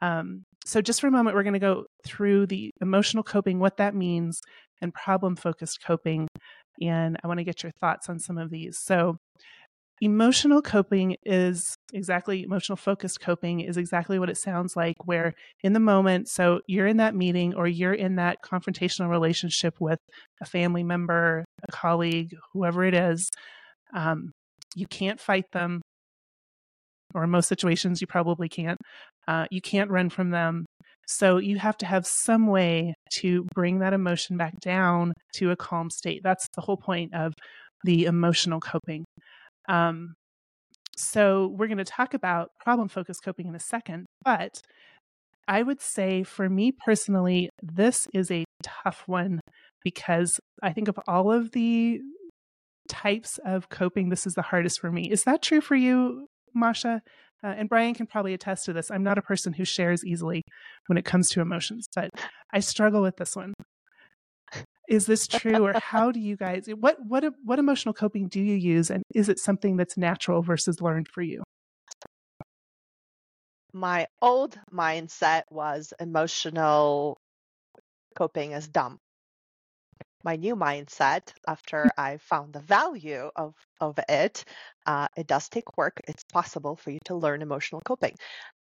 Um, 0.02 0.44
so, 0.64 0.80
just 0.80 1.00
for 1.00 1.08
a 1.08 1.10
moment, 1.10 1.36
we're 1.36 1.42
going 1.42 1.54
to 1.54 1.58
go 1.58 1.84
through 2.06 2.46
the 2.46 2.70
emotional 2.80 3.22
coping, 3.22 3.58
what 3.58 3.78
that 3.78 3.94
means, 3.94 4.40
and 4.80 4.94
problem 4.94 5.36
focused 5.36 5.82
coping. 5.84 6.28
And 6.82 7.18
I 7.22 7.28
want 7.28 7.38
to 7.38 7.44
get 7.44 7.62
your 7.62 7.72
thoughts 7.80 8.08
on 8.08 8.18
some 8.18 8.38
of 8.38 8.50
these. 8.50 8.78
So, 8.78 9.16
emotional 10.00 10.62
coping 10.62 11.16
is 11.24 11.74
exactly 11.92 12.42
emotional 12.42 12.76
focused 12.76 13.20
coping 13.20 13.60
is 13.60 13.76
exactly 13.76 14.18
what 14.18 14.30
it 14.30 14.38
sounds 14.38 14.74
like 14.74 14.96
where 15.04 15.34
in 15.62 15.74
the 15.74 15.80
moment 15.80 16.26
so 16.26 16.60
you're 16.66 16.86
in 16.86 16.96
that 16.96 17.14
meeting 17.14 17.54
or 17.54 17.66
you're 17.66 17.92
in 17.92 18.16
that 18.16 18.38
confrontational 18.42 19.10
relationship 19.10 19.74
with 19.78 19.98
a 20.40 20.46
family 20.46 20.82
member 20.82 21.44
a 21.68 21.72
colleague 21.72 22.34
whoever 22.54 22.82
it 22.82 22.94
is 22.94 23.28
um, 23.94 24.32
you 24.74 24.86
can't 24.86 25.20
fight 25.20 25.44
them, 25.52 25.80
or 27.14 27.24
in 27.24 27.30
most 27.30 27.48
situations, 27.48 28.00
you 28.00 28.06
probably 28.06 28.48
can't. 28.48 28.78
Uh, 29.28 29.46
you 29.50 29.60
can't 29.60 29.90
run 29.90 30.10
from 30.10 30.30
them. 30.30 30.66
So 31.06 31.38
you 31.38 31.58
have 31.58 31.76
to 31.78 31.86
have 31.86 32.06
some 32.06 32.46
way 32.46 32.94
to 33.14 33.46
bring 33.54 33.80
that 33.80 33.92
emotion 33.92 34.36
back 34.36 34.54
down 34.60 35.12
to 35.34 35.50
a 35.50 35.56
calm 35.56 35.90
state. 35.90 36.22
That's 36.22 36.46
the 36.54 36.60
whole 36.60 36.76
point 36.76 37.14
of 37.14 37.32
the 37.84 38.04
emotional 38.04 38.60
coping. 38.60 39.04
Um, 39.68 40.14
so 40.96 41.48
we're 41.56 41.66
going 41.66 41.78
to 41.78 41.84
talk 41.84 42.14
about 42.14 42.50
problem 42.60 42.88
focused 42.88 43.24
coping 43.24 43.48
in 43.48 43.54
a 43.54 43.60
second, 43.60 44.06
but 44.24 44.60
I 45.48 45.62
would 45.62 45.80
say 45.80 46.22
for 46.22 46.48
me 46.48 46.72
personally, 46.72 47.48
this 47.62 48.06
is 48.14 48.30
a 48.30 48.44
tough 48.62 49.02
one 49.06 49.40
because 49.82 50.38
I 50.62 50.72
think 50.72 50.88
of 50.88 50.98
all 51.08 51.32
of 51.32 51.50
the 51.52 52.00
types 52.90 53.38
of 53.46 53.68
coping, 53.68 54.10
this 54.10 54.26
is 54.26 54.34
the 54.34 54.42
hardest 54.42 54.80
for 54.80 54.90
me. 54.90 55.10
Is 55.10 55.24
that 55.24 55.40
true 55.40 55.60
for 55.60 55.76
you, 55.76 56.26
Masha? 56.54 57.00
Uh, 57.42 57.54
and 57.56 57.68
Brian 57.68 57.94
can 57.94 58.06
probably 58.06 58.34
attest 58.34 58.66
to 58.66 58.72
this. 58.72 58.90
I'm 58.90 59.04
not 59.04 59.16
a 59.16 59.22
person 59.22 59.54
who 59.54 59.64
shares 59.64 60.04
easily 60.04 60.42
when 60.88 60.98
it 60.98 61.06
comes 61.06 61.30
to 61.30 61.40
emotions, 61.40 61.86
but 61.94 62.10
I 62.52 62.60
struggle 62.60 63.00
with 63.00 63.16
this 63.16 63.34
one. 63.34 63.54
Is 64.88 65.06
this 65.06 65.28
true, 65.28 65.64
or 65.64 65.74
how 65.80 66.10
do 66.10 66.18
you 66.18 66.36
guys? 66.36 66.66
What 66.66 66.96
what 67.06 67.24
what 67.44 67.60
emotional 67.60 67.94
coping 67.94 68.26
do 68.26 68.40
you 68.40 68.56
use, 68.56 68.90
and 68.90 69.04
is 69.14 69.28
it 69.28 69.38
something 69.38 69.76
that's 69.76 69.96
natural 69.96 70.42
versus 70.42 70.80
learned 70.80 71.06
for 71.06 71.22
you? 71.22 71.44
My 73.72 74.08
old 74.20 74.58
mindset 74.72 75.42
was 75.48 75.94
emotional 76.00 77.16
coping 78.16 78.50
is 78.50 78.66
dumb 78.66 78.98
my 80.24 80.36
new 80.36 80.56
mindset 80.56 81.32
after 81.46 81.92
I 81.98 82.18
found 82.18 82.52
the 82.52 82.60
value 82.60 83.30
of 83.36 83.54
of 83.80 83.98
it. 84.08 84.44
Uh, 84.86 85.08
it 85.16 85.26
does 85.26 85.48
take 85.48 85.76
work. 85.76 86.00
It's 86.08 86.24
possible 86.24 86.76
for 86.76 86.90
you 86.90 86.98
to 87.06 87.14
learn 87.14 87.42
emotional 87.42 87.80
coping, 87.84 88.16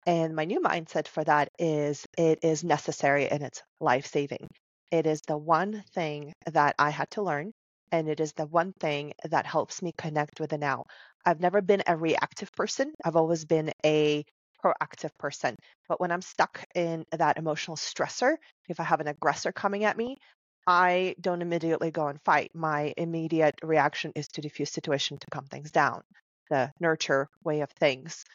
and 0.06 0.36
my 0.36 0.46
new 0.46 0.62
mindset 0.62 1.08
for 1.08 1.24
that 1.24 1.50
is 1.60 2.06
it 2.18 2.40
is 2.44 2.64
necessary 2.64 3.28
and 3.30 3.44
it's 3.44 3.62
life 3.80 4.06
saving. 4.08 4.48
It 4.92 5.08
is 5.08 5.22
the 5.28 5.38
one 5.38 5.84
thing 5.94 6.34
that 6.52 6.76
I 6.80 6.90
had 6.90 7.10
to 7.12 7.22
learn, 7.24 7.52
and 7.92 8.08
it 8.10 8.20
is 8.20 8.34
the 8.34 8.46
one 8.46 8.74
thing 8.80 9.14
that 9.24 9.46
helps 9.46 9.82
me 9.82 9.94
connect 9.98 10.40
with 10.40 10.52
the 10.52 10.58
now. 10.58 10.86
I've 11.26 11.40
never 11.40 11.62
been 11.62 11.84
a 11.88 11.98
reactive 11.98 12.52
person. 12.54 12.94
I've 13.04 13.16
always 13.16 13.46
been 13.46 13.72
a 13.86 14.24
proactive 14.64 15.12
person. 15.18 15.56
But 15.88 16.00
when 16.00 16.12
I'm 16.12 16.22
stuck 16.22 16.64
in 16.76 17.06
that 17.12 17.38
emotional 17.38 17.78
stressor, 17.78 18.36
if 18.68 18.80
I 18.80 18.84
have 18.84 19.00
an 19.02 19.08
aggressor 19.08 19.52
coming 19.52 19.84
at 19.86 19.98
me, 19.98 20.18
I 20.68 21.16
don't 21.22 21.42
immediately 21.42 21.92
go 21.92 22.08
and 22.08 22.20
fight. 22.22 22.52
My 22.56 22.94
immediate 22.98 23.56
reaction 23.64 24.12
is 24.16 24.28
to 24.30 24.42
diffuse 24.42 24.72
situation 24.72 25.18
to 25.18 25.28
calm 25.32 25.46
things 25.46 25.72
down, 25.72 26.04
the 26.50 26.72
nurture 26.80 27.30
way 27.44 27.62
of 27.62 27.72
things. 27.72 28.26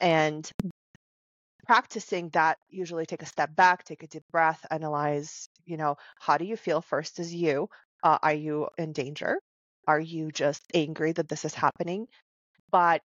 And 0.00 0.50
practicing 1.66 2.28
that 2.30 2.58
usually 2.68 3.06
take 3.06 3.22
a 3.22 3.26
step 3.26 3.54
back, 3.54 3.84
take 3.84 4.02
a 4.02 4.06
deep 4.06 4.24
breath, 4.30 4.64
analyze, 4.70 5.48
you 5.64 5.76
know, 5.76 5.96
how 6.18 6.36
do 6.36 6.44
you 6.44 6.56
feel 6.56 6.80
first 6.80 7.18
as 7.18 7.32
you? 7.34 7.68
Uh, 8.02 8.18
are 8.22 8.34
you 8.34 8.68
in 8.78 8.92
danger? 8.92 9.38
Are 9.86 10.00
you 10.00 10.30
just 10.32 10.62
angry 10.74 11.12
that 11.12 11.28
this 11.28 11.44
is 11.44 11.54
happening? 11.54 12.06
But 12.70 13.02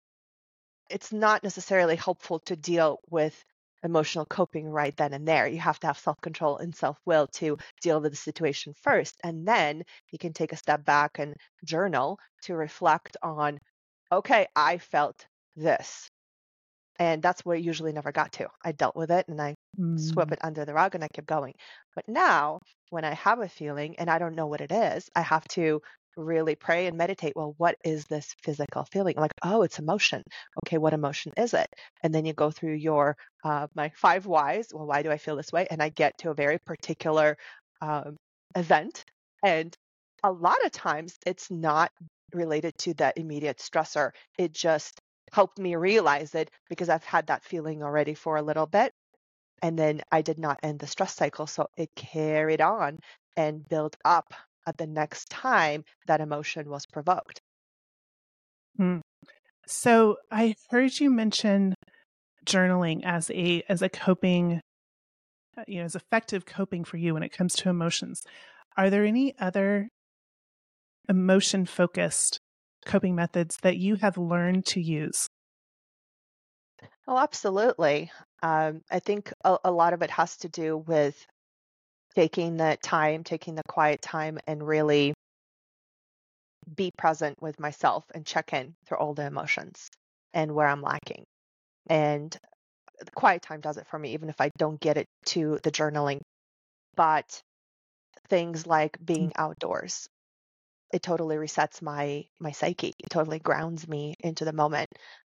it's 0.90 1.12
not 1.12 1.42
necessarily 1.42 1.96
helpful 1.96 2.40
to 2.40 2.56
deal 2.56 3.00
with 3.10 3.44
emotional 3.84 4.24
coping 4.24 4.66
right 4.66 4.96
then 4.96 5.12
and 5.12 5.26
there. 5.28 5.46
You 5.46 5.58
have 5.58 5.78
to 5.80 5.86
have 5.88 5.98
self 5.98 6.20
control 6.20 6.58
and 6.58 6.74
self 6.74 6.98
will 7.04 7.26
to 7.34 7.58
deal 7.82 8.00
with 8.00 8.12
the 8.12 8.16
situation 8.16 8.74
first. 8.82 9.16
And 9.22 9.46
then 9.46 9.82
you 10.10 10.18
can 10.18 10.32
take 10.32 10.52
a 10.52 10.56
step 10.56 10.84
back 10.84 11.18
and 11.18 11.34
journal 11.64 12.18
to 12.42 12.54
reflect 12.54 13.16
on, 13.22 13.58
okay, 14.10 14.46
I 14.56 14.78
felt 14.78 15.26
this. 15.56 16.08
And 16.98 17.20
that's 17.22 17.44
where 17.44 17.56
I 17.56 17.60
usually 17.60 17.92
never 17.92 18.12
got 18.12 18.32
to. 18.34 18.48
I 18.64 18.72
dealt 18.72 18.94
with 18.94 19.10
it 19.10 19.26
and 19.28 19.40
I 19.42 19.56
mm. 19.78 19.98
swept 19.98 20.32
it 20.32 20.38
under 20.42 20.64
the 20.64 20.74
rug 20.74 20.94
and 20.94 21.02
I 21.02 21.08
kept 21.08 21.26
going. 21.26 21.54
But 21.94 22.08
now, 22.08 22.60
when 22.90 23.04
I 23.04 23.14
have 23.14 23.40
a 23.40 23.48
feeling 23.48 23.96
and 23.98 24.08
I 24.08 24.18
don't 24.18 24.36
know 24.36 24.46
what 24.46 24.60
it 24.60 24.70
is, 24.70 25.10
I 25.16 25.22
have 25.22 25.46
to 25.48 25.82
really 26.16 26.55
pray 26.55 26.87
and 26.87 26.96
meditate 26.96 27.35
well 27.37 27.55
what 27.59 27.77
is 27.85 28.05
this 28.07 28.35
physical 28.42 28.85
feeling? 28.85 29.14
Like 29.16 29.33
oh 29.42 29.62
it's 29.62 29.79
emotion. 29.79 30.22
Okay 30.64 30.79
what 30.79 30.92
emotion 30.94 31.33
is 31.37 31.55
it? 31.55 31.68
And 32.03 32.14
then 32.14 32.24
you 32.24 32.33
go 32.33 32.50
through 32.50 32.74
your 32.74 33.16
uh, 33.44 33.66
my 33.74 33.90
five 33.96 34.27
whys 34.27 34.68
well 34.72 34.87
why 34.87 35.03
do 35.03 35.11
i 35.11 35.18
feel 35.18 35.37
this 35.37 35.53
way? 35.53 35.66
And 35.70 35.83
i 35.83 35.88
get 35.88 36.18
to 36.18 36.31
a 36.31 36.35
very 36.35 36.59
particular 36.59 37.37
um, 37.81 38.16
event 38.57 39.05
and 39.44 39.74
a 40.22 40.33
lot 40.33 40.64
of 40.64 40.72
times 40.72 41.16
it's 41.27 41.50
not 41.50 41.92
related 42.33 42.72
to 42.79 42.94
that 42.94 43.18
immediate 43.18 43.59
stressor. 43.59 44.11
It 44.38 44.53
just 44.53 45.00
helped 45.33 45.59
me 45.59 45.74
realize 45.74 46.35
it 46.35 46.50
because 46.68 46.88
i've 46.88 47.05
had 47.05 47.27
that 47.27 47.42
feeling 47.44 47.83
already 47.83 48.14
for 48.14 48.37
a 48.37 48.42
little 48.42 48.66
bit 48.66 48.92
and 49.62 49.79
then 49.79 50.00
i 50.12 50.22
did 50.22 50.38
not 50.38 50.61
end 50.62 50.79
the 50.79 50.87
stress 50.87 51.14
cycle 51.14 51.46
so 51.46 51.66
it 51.77 51.90
carried 51.96 52.61
on 52.61 52.98
and 53.37 53.68
built 53.68 53.96
up 54.05 54.33
at 54.66 54.77
the 54.79 54.87
next 54.87 55.29
time 55.31 55.85
that 56.07 56.20
emotion 56.20 56.68
was 56.68 56.87
provoked. 56.87 57.40
Hmm. 58.77 58.98
So 59.66 60.16
I 60.31 60.55
heard 60.70 60.98
you 61.00 61.11
mention 61.11 61.74
journaling 62.44 63.03
as 63.05 63.31
a 63.31 63.62
as 63.68 63.83
a 63.83 63.88
coping 63.88 64.61
uh, 65.57 65.64
you 65.66 65.79
know 65.79 65.85
as 65.85 65.94
effective 65.94 66.44
coping 66.44 66.85
for 66.85 66.96
you 66.96 67.14
when 67.14 67.22
it 67.22 67.33
comes 67.33 67.55
to 67.57 67.68
emotions. 67.68 68.22
Are 68.77 68.90
there 68.90 69.05
any 69.05 69.35
other 69.38 69.88
emotion 71.09 71.66
focused 71.66 72.38
coping 72.85 73.14
methods 73.14 73.59
that 73.62 73.77
you 73.77 73.96
have 73.96 74.18
learned 74.18 74.66
to 74.66 74.81
use? 74.81 75.29
Oh, 77.07 77.18
absolutely. 77.18 78.11
Um, 78.42 78.83
I 78.90 78.98
think 78.98 79.33
a, 79.44 79.59
a 79.64 79.70
lot 79.70 79.92
of 79.92 80.03
it 80.03 80.11
has 80.11 80.37
to 80.38 80.48
do 80.48 80.79
with 80.79 81.27
taking 82.14 82.57
the 82.57 82.77
time, 82.83 83.24
taking 83.24 83.55
the 83.55 83.62
quiet 83.68 84.03
time, 84.03 84.38
and 84.46 84.66
really 84.66 85.14
be 86.77 86.90
present 86.96 87.40
with 87.42 87.61
myself 87.61 88.05
and 88.14 88.24
check 88.24 88.53
in 88.53 88.74
through 88.87 88.98
all 88.98 89.14
the 89.14 89.27
emotions 89.27 89.90
and 90.33 90.53
where 90.55 90.66
I'm 90.66 90.83
lacking. 90.83 91.24
And 91.88 92.37
the 93.00 93.11
quiet 93.11 93.42
time 93.42 93.61
does 93.61 93.77
it 93.77 93.87
for 93.87 93.98
me, 93.98 94.12
even 94.14 94.29
if 94.29 94.40
I 94.40 94.50
don't 94.59 94.81
get 94.81 94.96
it 94.96 95.07
to 95.27 95.59
the 95.62 95.70
journaling. 95.70 96.20
But 96.96 97.42
things 98.29 98.66
like 98.66 98.96
being 99.05 99.31
mm. 99.31 99.33
outdoors 99.37 100.09
it 100.94 101.03
totally 101.03 101.37
resets 101.37 101.83
my 101.83 102.24
my 102.38 102.53
psyche. 102.53 102.94
It 103.00 103.11
totally 103.11 103.40
grounds 103.40 103.88
me 103.88 104.14
into 104.20 104.44
the 104.44 104.53
moment. 104.53 104.88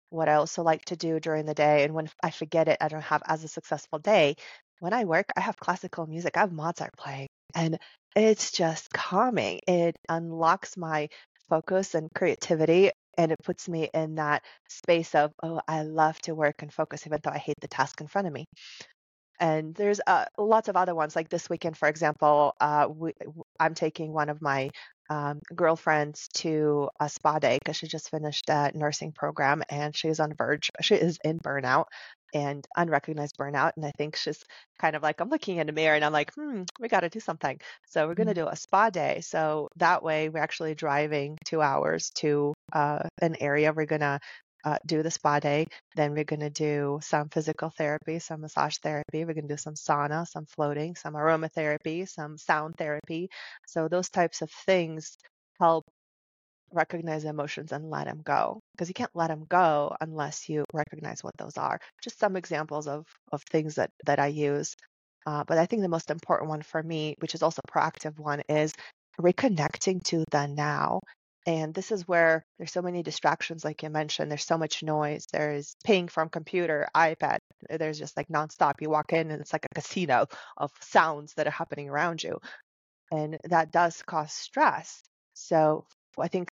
What 0.10 0.30
I 0.30 0.36
also 0.36 0.63
like 0.63 0.86
to 0.86 0.96
do 0.96 1.20
during 1.20 1.46
the 1.46 1.54
day, 1.54 1.84
and 1.84 1.94
when 1.94 2.10
I 2.24 2.32
forget 2.32 2.70
it, 2.70 2.78
I 2.80 2.88
don't 2.88 3.02
have 3.02 3.22
as 3.28 3.44
a 3.44 3.50
successful 3.50 4.00
day. 4.00 4.36
When 4.80 4.94
I 4.94 5.06
work, 5.06 5.26
I 5.36 5.42
have 5.42 5.58
classical 5.58 6.08
music. 6.08 6.38
I 6.38 6.42
have 6.42 6.52
Mozart 6.52 6.96
playing, 6.98 7.28
and 7.56 7.80
it's 8.15 8.52
just 8.52 8.92
calming. 8.92 9.60
It 9.68 9.96
unlocks 10.10 10.78
my 10.78 11.10
focus 11.50 11.96
and 11.96 12.10
creativity, 12.15 12.92
and 13.18 13.32
it 13.32 13.39
puts 13.44 13.68
me 13.70 13.89
in 13.94 14.15
that 14.15 14.44
space 14.70 15.15
of, 15.15 15.32
oh, 15.44 15.62
I 15.68 15.84
love 15.84 16.20
to 16.22 16.36
work 16.36 16.62
and 16.62 16.74
focus, 16.74 17.06
even 17.08 17.20
though 17.24 17.32
I 17.32 17.38
hate 17.39 17.60
the 17.62 17.68
task 17.68 18.02
in 18.02 18.08
front 18.08 18.28
of 18.28 18.34
me 18.34 18.46
and 19.39 19.74
there's 19.76 20.02
uh, 20.06 20.26
lots 20.38 20.68
of 20.68 20.76
other 20.76 20.96
ones 20.96 21.15
like 21.15 21.30
this 21.30 21.50
weekend 21.50 21.78
for 21.78 21.88
example 21.88 22.54
uh, 22.60 22.88
we, 22.89 23.13
i'm 23.60 23.74
taking 23.74 24.12
one 24.13 24.30
of 24.30 24.42
my 24.42 24.70
um, 25.10 25.39
girlfriends 25.56 26.28
to 26.36 26.89
a 27.00 27.10
spa 27.10 27.39
day 27.39 27.58
because 27.60 27.78
she 27.78 27.88
just 27.88 28.10
finished 28.10 28.50
a 28.50 28.72
nursing 28.76 29.12
program 29.12 29.63
and 29.69 29.95
she's 29.95 30.19
on 30.19 30.34
verge 30.34 30.69
she 30.82 30.95
is 30.95 31.17
in 31.24 31.39
burnout 31.39 31.86
and 32.34 32.67
unrecognized 32.78 33.36
burnout 33.38 33.72
and 33.76 33.86
i 33.86 33.91
think 33.98 34.15
she's 34.15 34.43
kind 34.80 34.95
of 34.95 35.02
like 35.02 35.19
i'm 35.19 35.30
looking 35.30 35.58
in 35.58 35.67
the 35.67 35.74
mirror 35.74 35.95
and 35.95 36.06
i'm 36.06 36.13
like 36.13 36.32
hmm 36.36 36.62
we 36.80 36.88
got 36.88 37.00
to 37.00 37.10
do 37.10 37.19
something 37.19 37.60
so 37.88 38.08
we're 38.08 38.13
going 38.13 38.28
to 38.28 38.34
mm-hmm. 38.34 38.45
do 38.45 38.52
a 38.52 38.56
spa 38.56 38.89
day 38.89 39.19
so 39.22 39.67
that 39.78 40.04
way 40.04 40.30
we're 40.30 40.39
actually 40.39 40.76
driving 40.76 41.38
two 41.45 41.62
hours 41.62 42.12
to 42.12 42.54
uh, 42.74 43.00
an 43.22 43.36
area 43.39 43.74
we're 43.74 43.86
going 43.86 44.02
to 44.02 44.19
uh, 44.63 44.78
do 44.86 45.04
the 45.04 45.12
spa 45.12 45.39
day. 45.39 45.67
Then 45.95 46.13
we're 46.13 46.24
going 46.24 46.41
to 46.41 46.50
do 46.50 47.00
some 47.02 47.30
physical 47.30 47.69
therapy, 47.69 48.19
some 48.19 48.41
massage 48.41 48.78
therapy. 48.78 49.26
We're 49.26 49.34
going 49.34 49.48
to 49.48 49.54
do 49.54 49.58
some 49.58 49.76
sauna, 49.76 50.28
some 50.28 50.45
floating, 50.45 50.95
some 50.95 51.13
aromatherapy, 51.13 52.08
some 52.08 52.38
sound 52.38 52.76
therapy. 52.78 53.30
So 53.67 53.88
those 53.88 54.10
types 54.10 54.41
of 54.41 54.52
things 54.52 55.17
help 55.60 55.86
recognize 56.72 57.26
emotions 57.26 57.72
and 57.72 57.89
let 57.89 58.06
them 58.06 58.22
go 58.24 58.60
because 58.74 58.88
you 58.88 58.93
can't 58.93 59.10
let 59.15 59.30
them 59.30 59.45
go 59.50 59.95
unless 60.02 60.50
you 60.50 60.63
recognize 60.74 61.24
what 61.24 61.36
those 61.38 61.58
are 61.58 61.80
just 62.04 62.19
some 62.19 62.36
examples 62.36 62.88
of 62.88 63.06
of 63.32 63.41
things 63.43 63.76
that 63.76 63.89
that 64.06 64.19
i 64.19 64.28
use 64.28 64.76
uh, 65.26 65.43
but 65.48 65.58
i 65.58 65.65
think 65.65 65.82
the 65.82 65.88
most 65.89 66.12
important 66.12 66.50
one 66.50 66.62
for 66.62 66.84
me 66.84 67.15
which 67.19 67.34
is 67.34 67.41
also 67.41 67.62
a 67.67 67.72
proactive 67.72 68.17
one 68.19 68.41
is 68.50 68.72
reconnecting 69.19 70.02
to 70.04 70.24
the 70.32 70.48
now 70.48 71.00
and 71.49 71.73
this 71.73 71.91
is 71.91 72.07
where 72.07 72.45
there's 72.59 72.71
so 72.71 72.83
many 72.83 73.01
distractions, 73.01 73.65
like 73.65 73.81
you 73.81 73.89
mentioned. 73.89 74.29
There's 74.29 74.45
so 74.45 74.59
much 74.59 74.83
noise. 74.83 75.25
There's 75.33 75.75
ping 75.83 76.07
from 76.07 76.29
computer, 76.29 76.88
iPad. 76.95 77.39
There's 77.67 77.97
just 77.97 78.15
like 78.15 78.27
nonstop. 78.27 78.73
You 78.81 78.91
walk 78.91 79.13
in 79.13 79.31
and 79.31 79.41
it's 79.41 79.51
like 79.51 79.65
a 79.65 79.73
casino 79.73 80.27
of 80.57 80.69
sounds 80.79 81.33
that 81.33 81.47
are 81.47 81.51
happening 81.62 81.89
around 81.89 82.21
you. 82.21 82.38
And 83.12 83.39
that 83.45 83.71
does 83.71 84.03
cause 84.03 84.31
stress. 84.31 85.01
So 85.33 85.88
I 86.19 86.27
think 86.27 86.49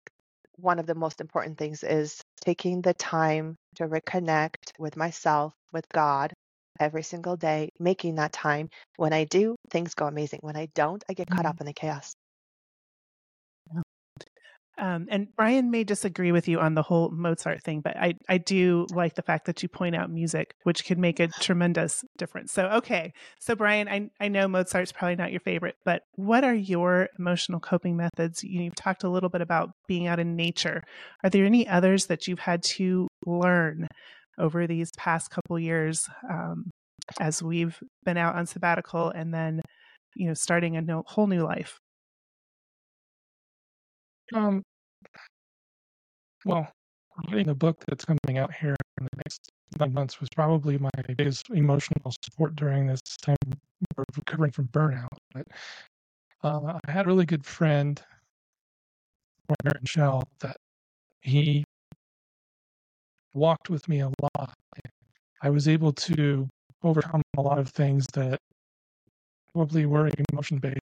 one 0.57 0.81
of 0.81 0.87
the 0.87 0.97
most 0.97 1.21
important 1.21 1.57
things 1.57 1.85
is 1.85 2.21
taking 2.45 2.83
the 2.83 2.95
time 2.95 3.55
to 3.77 3.87
reconnect 3.87 4.73
with 4.77 4.97
myself, 4.97 5.55
with 5.73 5.89
God 5.95 6.33
every 6.81 7.05
single 7.05 7.37
day, 7.37 7.71
making 7.79 8.17
that 8.17 8.33
time. 8.33 8.71
When 8.97 9.13
I 9.13 9.23
do, 9.23 9.55
things 9.71 9.95
go 9.95 10.07
amazing. 10.07 10.41
When 10.43 10.57
I 10.57 10.67
don't, 10.75 11.05
I 11.09 11.13
get 11.13 11.31
caught 11.31 11.41
mm-hmm. 11.41 11.47
up 11.47 11.61
in 11.61 11.67
the 11.67 11.75
chaos. 11.75 12.17
Um, 14.81 15.09
and 15.11 15.29
Brian 15.37 15.71
may 15.71 15.85
disagree 15.85 16.33
with 16.33 16.49
you 16.49 16.59
on 16.59 16.75
the 16.75 16.83
whole 16.83 17.11
Mozart 17.11 17.63
thing, 17.63 17.83
but 17.83 17.99
I, 17.99 18.15
I 18.31 18.39
do 18.39 18.87
like 18.91 19.15
the 19.15 19.23
fact 19.23 19.45
that 19.45 19.63
you 19.63 19.69
point 19.69 19.95
out 19.95 20.11
music, 20.11 20.55
which 20.63 20.87
could 20.87 20.99
make 20.99 21.21
a 21.21 21.29
tremendous 21.29 22.03
difference. 22.17 22.53
So, 22.53 22.67
okay. 22.69 23.13
So, 23.39 23.55
Brian, 23.55 23.89
I, 23.89 24.09
I 24.19 24.29
know 24.29 24.49
Mozart's 24.49 24.91
probably 24.91 25.17
not 25.17 25.33
your 25.33 25.41
favorite, 25.41 25.77
but 25.85 26.05
what 26.15 26.45
are 26.45 26.55
your 26.55 27.09
emotional 27.19 27.61
coping 27.61 27.99
methods? 27.99 28.43
You've 28.43 28.75
talked 28.75 29.05
a 29.05 29.11
little 29.11 29.29
bit 29.29 29.43
about 29.43 29.73
being 29.87 30.07
out 30.07 30.19
in 30.19 30.35
nature. 30.35 30.83
Are 31.23 31.29
there 31.29 31.45
any 31.45 31.69
others 31.69 32.07
that 32.07 32.27
you've 32.27 32.39
had 32.39 32.63
to 32.63 33.07
learn 33.27 33.87
over 34.39 34.67
these 34.67 34.93
past 34.97 35.31
couple 35.31 35.59
years 35.59 36.09
um, 36.31 36.71
as 37.21 37.43
we've 37.43 37.79
been 38.07 38.17
out 38.17 38.35
on 38.35 38.47
sabbatical 38.47 39.11
and 39.11 39.35
then, 39.35 39.61
you 40.17 40.27
know, 40.29 40.35
starting 40.35 40.77
a 40.79 40.81
no, 40.81 41.03
whole 41.07 41.27
new 41.27 41.43
life? 41.43 41.79
Um, 44.33 44.63
well, 46.45 46.71
reading 47.29 47.47
the 47.47 47.55
book 47.55 47.85
that's 47.89 48.05
coming 48.05 48.39
out 48.39 48.53
here 48.53 48.77
in 48.99 49.05
the 49.05 49.17
next 49.25 49.51
nine 49.79 49.93
months 49.93 50.21
was 50.21 50.29
probably 50.35 50.79
my 50.79 50.91
biggest 51.17 51.51
emotional 51.51 52.13
support 52.25 52.57
during 52.57 52.87
this 52.87 53.01
time 53.23 53.37
of 53.97 54.05
recovering 54.17 54.51
from 54.51 54.69
burnout. 54.69 55.09
But 55.35 55.47
uh, 56.43 56.79
I 56.87 56.91
had 56.91 57.07
a 57.07 57.09
really 57.09 57.27
good 57.27 57.45
friend, 57.45 58.01
Martin 59.65 59.85
Shell, 59.85 60.25
that 60.41 60.57
he 61.21 61.65
walked 63.35 63.71
with 63.71 63.89
me 63.89 64.01
a 64.01 64.11
lot. 64.23 64.55
I 65.43 65.51
was 65.51 65.69
able 65.69 65.93
to 65.93 66.49
overcome 66.83 67.23
a 67.37 67.43
lot 67.43 67.59
of 67.59 67.69
things 67.69 68.07
that 68.15 68.39
probably 69.53 69.87
were 69.87 70.11
emotion 70.33 70.59
based. 70.59 70.79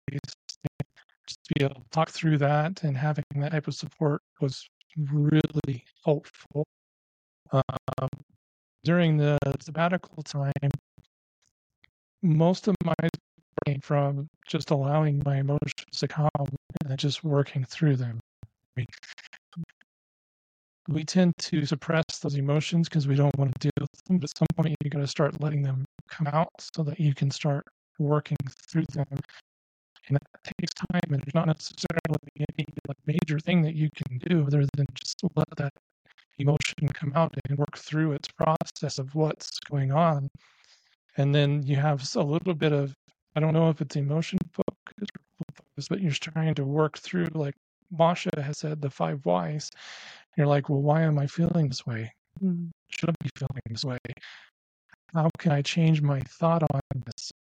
Just 1.27 1.41
be 1.55 1.65
able 1.65 1.75
to 1.75 1.81
talk 1.91 2.11
through 2.11 2.39
that 2.39 2.83
and 2.85 2.97
having 2.97 3.25
that 3.37 3.53
type 3.53 3.69
of 3.69 3.75
support 3.75 4.23
was 4.41 4.67
really 4.97 5.85
helpful. 6.05 6.67
Um, 7.51 8.09
during 8.85 9.17
the 9.17 9.39
sabbatical 9.61 10.23
time, 10.23 10.71
most 12.23 12.69
of 12.69 12.77
my 12.85 12.95
came 13.67 13.81
from 13.81 14.29
just 14.47 14.71
allowing 14.71 15.23
my 15.25 15.39
emotions 15.39 15.99
to 15.99 16.09
come 16.09 16.29
and 16.85 16.99
just 16.99 17.25
working 17.25 17.65
through 17.65 17.97
them. 17.97 18.21
We 20.89 21.05
tend 21.05 21.35
to 21.39 21.67
suppress 21.67 22.05
those 22.23 22.37
emotions 22.37 22.89
because 22.89 23.07
we 23.07 23.15
don't 23.15 23.37
want 23.37 23.53
to 23.61 23.69
deal 23.69 23.73
with 23.81 24.05
them, 24.05 24.19
but 24.19 24.31
at 24.31 24.39
some 24.39 24.47
point 24.57 24.77
you 24.83 24.91
got 24.91 25.01
to 25.01 25.07
start 25.07 25.41
letting 25.41 25.63
them 25.63 25.85
come 26.09 26.29
out 26.29 26.49
so 26.75 26.83
that 26.85 26.99
you 26.99 27.15
can 27.15 27.31
start 27.31 27.67
working 27.99 28.39
through 28.71 28.87
them 28.95 29.07
and 30.09 30.17
that 30.17 30.55
takes 30.59 30.73
time 30.75 31.13
and 31.13 31.23
there's 31.23 31.35
not 31.35 31.47
necessarily 31.47 32.19
any 32.37 32.67
like 32.87 32.97
major 33.07 33.39
thing 33.39 33.63
that 33.63 33.75
you 33.75 33.89
can 33.95 34.19
do 34.19 34.45
other 34.47 34.65
than 34.77 34.87
just 34.95 35.21
let 35.37 35.49
that 35.57 35.73
emotion 36.39 36.89
come 36.95 37.13
out 37.15 37.35
and 37.49 37.59
work 37.59 37.77
through 37.77 38.13
its 38.13 38.29
process 38.29 38.99
of 38.99 39.15
what's 39.15 39.59
going 39.71 39.93
on. 39.93 40.29
And 41.17 41.35
then 41.35 41.63
you 41.65 41.77
have 41.77 42.09
a 42.17 42.23
little 42.23 42.55
bit 42.55 42.73
of 42.73 42.95
i 43.37 43.41
don't 43.41 43.53
know 43.55 43.69
if 43.69 43.81
it's 43.81 43.97
emotion 43.97 44.39
focus 44.53 45.89
but 45.89 46.01
you're 46.01 46.11
trying 46.13 46.55
to 46.55 46.65
work 46.65 46.99
through 46.99 47.27
like 47.35 47.55
masha 47.91 48.31
has 48.41 48.59
said 48.59 48.81
the 48.81 48.91
five 48.91 49.25
whys. 49.25 49.71
You're 50.37 50.47
like 50.47 50.69
well 50.69 50.83
why 50.83 51.03
am 51.03 51.19
i 51.19 51.27
feeling 51.27 51.69
this 51.69 51.87
way? 51.87 52.13
Mm-hmm. 52.43 52.69
should 52.89 53.11
i 53.11 53.15
be 53.23 53.31
feeling 53.37 53.63
this 53.71 53.85
way? 53.85 53.99
How 55.13 55.31
can 55.39 55.53
i 55.53 55.63
change 55.63 56.03
my 56.03 56.21
thought 56.21 56.63
on 56.63 56.81
this? 57.07 57.33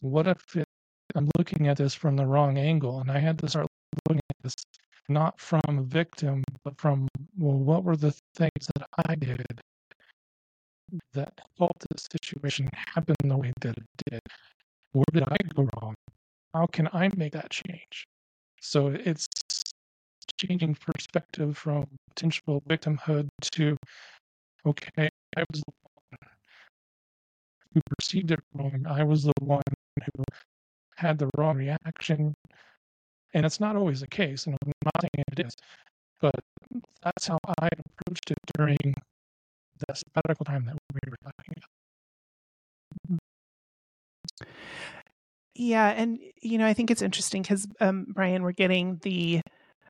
What 0.00 0.26
if 0.26 0.56
it 0.56 0.66
I'm 1.14 1.28
looking 1.38 1.68
at 1.68 1.76
this 1.76 1.94
from 1.94 2.16
the 2.16 2.26
wrong 2.26 2.58
angle, 2.58 3.00
and 3.00 3.10
I 3.10 3.18
had 3.18 3.38
to 3.40 3.48
start 3.48 3.66
looking 4.08 4.20
at 4.30 4.36
this 4.42 4.54
not 5.08 5.38
from 5.40 5.62
a 5.68 5.82
victim, 5.82 6.42
but 6.64 6.80
from 6.80 7.08
well, 7.38 7.58
what 7.58 7.84
were 7.84 7.96
the 7.96 8.14
things 8.34 8.68
that 8.76 8.86
I 9.06 9.14
did 9.14 9.44
that 11.14 11.40
helped 11.58 11.86
the 11.90 11.98
situation 12.12 12.68
happen 12.74 13.14
the 13.24 13.36
way 13.36 13.52
that 13.60 13.76
it 13.76 13.86
did? 14.10 14.20
Where 14.92 15.04
did 15.12 15.24
I 15.24 15.36
go 15.54 15.68
wrong? 15.80 15.94
How 16.54 16.66
can 16.66 16.88
I 16.92 17.10
make 17.16 17.32
that 17.32 17.50
change? 17.50 18.06
So 18.60 18.88
it's 18.88 19.26
changing 20.40 20.76
perspective 20.76 21.56
from 21.56 21.86
potential 22.14 22.62
victimhood 22.68 23.28
to 23.52 23.76
okay, 24.66 25.08
I 25.36 25.44
was 25.52 25.60
the 25.60 25.72
one 26.10 26.18
who 27.74 27.80
perceived 27.98 28.30
it 28.30 28.40
wrong. 28.54 28.84
I 28.88 29.02
was 29.02 29.24
the 29.24 29.32
one 29.40 29.62
who 30.16 30.24
had 30.96 31.18
the 31.18 31.30
wrong 31.36 31.56
reaction. 31.56 32.34
And 33.34 33.46
it's 33.46 33.60
not 33.60 33.76
always 33.76 34.00
the 34.00 34.08
case, 34.08 34.46
and 34.46 34.56
I'm 34.62 34.72
not 34.84 35.00
saying 35.00 35.24
it 35.32 35.46
is, 35.46 35.54
but 36.20 36.34
that's 37.02 37.26
how 37.26 37.38
I 37.60 37.68
approached 37.68 38.30
it 38.30 38.38
during 38.56 38.94
the 39.78 39.94
sabbatical 39.94 40.44
time 40.44 40.66
that 40.66 40.76
we 40.92 41.00
were 41.10 41.16
talking 41.24 41.54
about. 41.56 43.18
Yeah, 45.54 45.88
and 45.88 46.18
you 46.40 46.58
know, 46.58 46.66
I 46.66 46.74
think 46.74 46.90
it's 46.90 47.02
interesting 47.02 47.42
because 47.42 47.66
um, 47.80 48.06
Brian, 48.08 48.42
we're 48.42 48.52
getting 48.52 48.98
the 49.02 49.42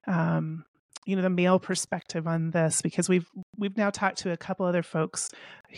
um, 0.07 0.65
you 1.05 1.17
know 1.17 1.23
the 1.23 1.31
male 1.31 1.59
perspective 1.59 2.27
on 2.27 2.51
this 2.51 2.83
because 2.83 3.09
we've 3.09 3.27
we've 3.57 3.77
now 3.77 3.91
talked 3.91 4.19
to 4.19 4.33
a 4.33 4.37
couple 4.37 4.67
other 4.67 4.83
folks 4.83 5.31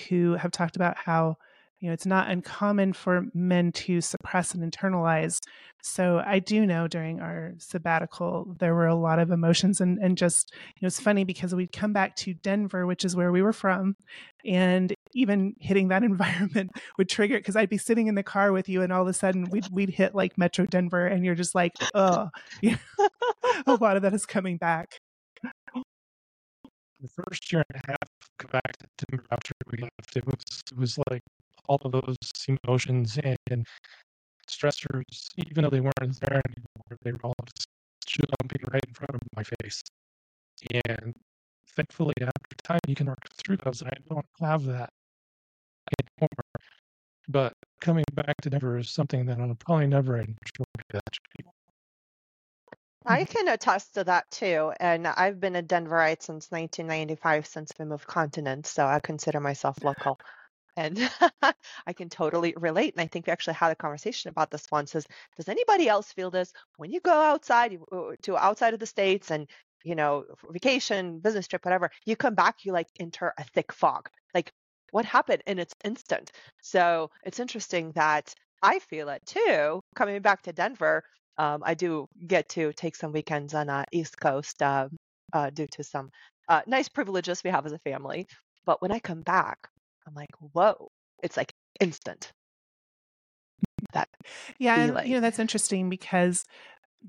who 0.09 0.35
have 0.35 0.51
talked 0.51 0.77
about 0.77 0.97
how 0.97 1.37
you 1.85 1.91
know 1.91 1.93
it's 1.93 2.07
not 2.07 2.31
uncommon 2.31 2.95
for 2.95 3.27
men 3.35 3.71
to 3.71 4.01
suppress 4.01 4.55
and 4.55 4.73
internalize 4.73 5.39
so 5.83 6.23
i 6.25 6.39
do 6.39 6.65
know 6.65 6.89
during 6.89 7.21
our 7.21 7.53
sabbatical 7.59 8.57
there 8.59 8.75
were 8.75 8.87
a 8.87 8.95
lot 8.95 9.19
of 9.19 9.31
emotions 9.31 9.83
and, 9.83 9.99
and 9.99 10.17
just 10.17 10.55
you 10.55 10.81
know 10.81 10.87
it's 10.87 10.99
funny 10.99 11.25
because 11.25 11.55
we'd 11.55 11.73
come 11.73 11.93
back 11.93 12.17
to 12.17 12.33
denver 12.33 12.87
which 12.87 13.05
is 13.05 13.15
where 13.15 13.31
we 13.31 13.43
were 13.43 13.53
from 13.53 13.95
and 14.47 14.95
even 15.13 15.55
hitting 15.61 15.89
that 15.89 16.03
environment 16.03 16.71
would 16.97 17.11
trigger 17.11 17.37
it 17.37 17.41
because 17.41 17.57
I'd 17.57 17.69
be 17.69 17.79
sitting 17.79 18.07
in 18.07 18.15
the 18.15 18.23
car 18.23 18.51
with 18.51 18.69
you 18.69 18.83
and 18.83 18.93
all 18.93 19.03
of 19.03 19.09
a 19.09 19.13
sudden 19.13 19.49
we'd 19.51 19.69
we'd 19.71 19.91
hit 19.91 20.15
like 20.15 20.37
Metro 20.37 20.67
Denver 20.67 21.07
and 21.07 21.25
you're 21.25 21.35
just 21.35 21.55
like, 21.55 21.73
oh, 21.95 22.31
a 22.65 22.79
lot 23.81 23.97
of 23.97 24.03
that 24.03 24.13
is 24.13 24.27
coming 24.27 24.57
back. 24.57 24.99
The 27.01 27.09
first 27.09 27.53
year 27.53 27.63
and 27.71 27.83
a 27.85 27.91
half 27.91 28.51
back 28.51 28.77
to 28.79 28.87
Denver 29.07 29.25
after 29.31 29.53
we 29.71 29.79
left, 29.79 30.17
it 30.17 30.27
was 30.27 30.63
it 30.73 30.79
was 30.79 30.99
like 31.11 31.23
all 31.67 31.81
of 31.85 31.93
those 31.93 32.17
emotions 32.49 33.19
and, 33.23 33.67
stressors, 34.49 35.31
even 35.39 35.65
though 35.65 35.71
they 35.71 35.81
weren't 35.81 36.21
there 36.21 36.43
anymore, 36.47 36.99
they 37.03 37.13
were 37.13 37.21
all 37.25 37.35
just 37.57 37.67
jumping 38.07 38.61
right 38.71 38.85
in 38.87 38.93
front 38.93 39.15
of 39.15 39.21
my 39.35 39.43
face. 39.43 39.83
And 40.85 41.15
thankfully, 41.75 42.15
after 42.21 42.57
time, 42.63 42.81
you 42.87 42.95
can 42.95 43.07
work 43.07 43.27
through 43.43 43.57
those. 43.65 43.81
And 43.81 43.91
I 43.91 43.97
don't 44.15 44.27
have 44.41 44.65
that 44.67 44.91
anymore. 45.99 46.29
But 47.29 47.55
coming 47.81 48.05
back 48.13 48.35
to 48.43 48.51
Denver 48.51 48.77
is 48.77 48.91
something 48.91 49.25
that 49.27 49.41
I'll 49.41 49.55
probably 49.55 49.87
never 49.87 50.19
enjoy 50.19 50.65
that 50.91 51.03
I 53.07 53.25
can 53.25 53.49
attest 53.49 53.95
to 53.95 54.05
that 54.05 54.31
too. 54.31 54.73
And 54.81 55.07
I've 55.07 55.41
been 55.41 55.57
a 55.57 55.63
Denverite 55.63 56.23
since 56.23 56.51
1995, 56.51 57.47
since 57.47 57.73
we 57.79 57.85
moved 57.85 58.07
continents. 58.07 58.71
So 58.71 58.87
I 58.87 59.01
consider 59.01 59.41
myself 59.41 59.83
local. 59.85 60.19
And 60.77 60.99
I 61.87 61.93
can 61.93 62.09
totally 62.09 62.55
relate. 62.57 62.95
And 62.95 63.03
I 63.03 63.07
think 63.07 63.27
we 63.27 63.33
actually 63.33 63.55
had 63.55 63.71
a 63.71 63.77
conversation 63.77 64.29
about 64.31 64.51
this 64.51 64.67
once. 64.71 64.95
Is 64.95 65.07
does 65.37 65.49
anybody 65.49 65.89
else 65.89 66.13
feel 66.13 66.31
this 66.31 66.53
when 66.77 66.91
you 66.91 67.01
go 67.01 67.13
outside 67.13 67.79
uh, 67.93 68.13
to 68.23 68.37
outside 68.37 68.75
of 68.75 68.81
the 68.81 68.87
states 68.87 69.31
and 69.31 69.49
you 69.85 69.95
know 69.95 70.25
vacation, 70.51 71.21
business 71.21 71.47
trip, 71.47 71.65
whatever? 71.65 71.91
You 72.07 72.17
come 72.17 72.35
back, 72.35 72.65
you 72.65 72.73
like 72.73 72.89
enter 72.99 73.33
a 73.39 73.45
thick 73.45 73.73
fog. 73.73 74.09
Like 74.35 74.53
what 74.91 75.05
happened? 75.05 75.43
And 75.47 75.59
it's 75.59 75.75
instant. 75.85 76.33
So 76.63 77.11
it's 77.25 77.41
interesting 77.41 77.93
that 77.93 78.35
I 78.63 78.79
feel 78.79 79.09
it 79.09 79.25
too. 79.27 79.81
Coming 79.95 80.23
back 80.23 80.43
to 80.43 80.53
Denver, 80.53 81.05
um, 81.39 81.63
I 81.65 81.75
do 81.75 82.09
get 82.27 82.49
to 82.51 82.73
take 82.73 82.97
some 82.97 83.13
weekends 83.13 83.55
on 83.55 83.69
uh, 83.69 83.85
East 83.93 84.19
Coast 84.21 84.63
uh, 84.63 84.89
uh, 85.33 85.51
due 85.51 85.67
to 85.73 85.85
some 85.85 86.11
uh, 86.49 86.63
nice 86.67 86.89
privileges 86.89 87.43
we 87.45 87.51
have 87.51 87.67
as 87.67 87.73
a 87.73 87.79
family. 87.81 88.27
But 88.65 88.81
when 88.81 88.93
I 88.93 88.99
come 89.01 89.23
back, 89.23 89.69
I'm 90.07 90.15
like, 90.15 90.31
whoa, 90.39 90.89
it's 91.23 91.37
like 91.37 91.53
instant. 91.81 92.33
That 93.93 94.09
yeah, 94.59 94.77
and 94.77 95.09
you 95.09 95.15
know 95.15 95.21
that's 95.21 95.39
interesting 95.39 95.89
because 95.89 96.45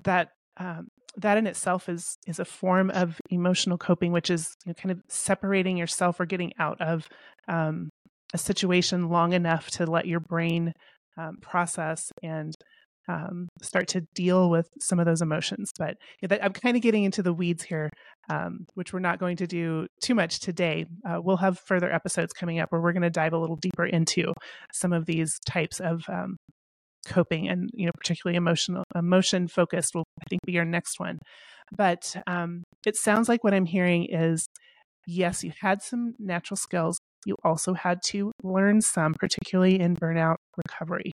that 0.04 0.30
um, 0.58 0.88
that 1.16 1.38
in 1.38 1.46
itself 1.46 1.88
is 1.88 2.16
is 2.26 2.38
a 2.38 2.44
form 2.44 2.90
of 2.90 3.20
emotional 3.30 3.78
coping, 3.78 4.12
which 4.12 4.30
is 4.30 4.54
you 4.64 4.70
know, 4.70 4.74
kind 4.74 4.92
of 4.92 5.00
separating 5.08 5.76
yourself 5.76 6.20
or 6.20 6.26
getting 6.26 6.52
out 6.58 6.80
of 6.80 7.08
um, 7.48 7.88
a 8.34 8.38
situation 8.38 9.08
long 9.08 9.32
enough 9.32 9.70
to 9.70 9.86
let 9.86 10.06
your 10.06 10.20
brain 10.20 10.72
um, 11.16 11.38
process 11.40 12.12
and 12.22 12.54
um, 13.08 13.48
start 13.62 13.88
to 13.88 14.02
deal 14.14 14.50
with 14.50 14.68
some 14.80 14.98
of 14.98 15.06
those 15.06 15.22
emotions. 15.22 15.70
But 15.78 15.96
you 16.20 16.28
know, 16.28 16.36
that, 16.36 16.44
I'm 16.44 16.52
kind 16.52 16.76
of 16.76 16.82
getting 16.82 17.04
into 17.04 17.22
the 17.22 17.32
weeds 17.32 17.62
here, 17.62 17.90
um, 18.28 18.66
which 18.74 18.92
we're 18.92 19.00
not 19.00 19.18
going 19.18 19.36
to 19.38 19.46
do 19.46 19.86
too 20.02 20.14
much 20.14 20.40
today. 20.40 20.86
Uh, 21.08 21.20
we'll 21.22 21.36
have 21.38 21.58
further 21.58 21.92
episodes 21.92 22.32
coming 22.32 22.58
up 22.58 22.70
where 22.70 22.80
we're 22.80 22.92
going 22.92 23.02
to 23.02 23.10
dive 23.10 23.32
a 23.32 23.38
little 23.38 23.56
deeper 23.56 23.86
into 23.86 24.32
some 24.72 24.92
of 24.92 25.06
these 25.06 25.38
types 25.46 25.80
of 25.80 26.02
um, 26.08 26.36
coping, 27.06 27.48
and 27.48 27.70
you 27.72 27.86
know, 27.86 27.92
particularly 27.96 28.36
emotional, 28.36 28.84
emotion 28.94 29.48
focused 29.48 29.94
will 29.94 30.04
I 30.20 30.24
think 30.28 30.40
be 30.44 30.58
our 30.58 30.64
next 30.64 30.98
one. 30.98 31.18
But 31.76 32.14
um, 32.26 32.62
it 32.86 32.96
sounds 32.96 33.28
like 33.28 33.42
what 33.42 33.54
I'm 33.54 33.66
hearing 33.66 34.06
is, 34.06 34.46
yes, 35.06 35.42
you 35.42 35.52
had 35.60 35.82
some 35.82 36.14
natural 36.18 36.56
skills. 36.56 36.98
You 37.24 37.34
also 37.44 37.74
had 37.74 37.98
to 38.06 38.30
learn 38.44 38.80
some, 38.80 39.14
particularly 39.14 39.80
in 39.80 39.96
burnout 39.96 40.36
recovery. 40.56 41.10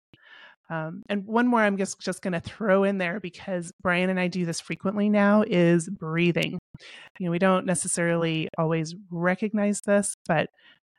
Um, 0.69 1.03
and 1.09 1.25
one 1.25 1.47
more 1.47 1.61
I'm 1.61 1.77
just, 1.77 1.99
just 1.99 2.21
going 2.21 2.33
to 2.33 2.39
throw 2.39 2.83
in 2.83 2.99
there 2.99 3.19
because 3.19 3.71
Brian 3.81 4.09
and 4.09 4.19
I 4.19 4.27
do 4.27 4.45
this 4.45 4.59
frequently 4.59 5.09
now 5.09 5.43
is 5.47 5.89
breathing. 5.89 6.59
You 7.19 7.25
know, 7.25 7.31
we 7.31 7.39
don't 7.39 7.65
necessarily 7.65 8.49
always 8.57 8.95
recognize 9.09 9.81
this, 9.81 10.13
but 10.27 10.49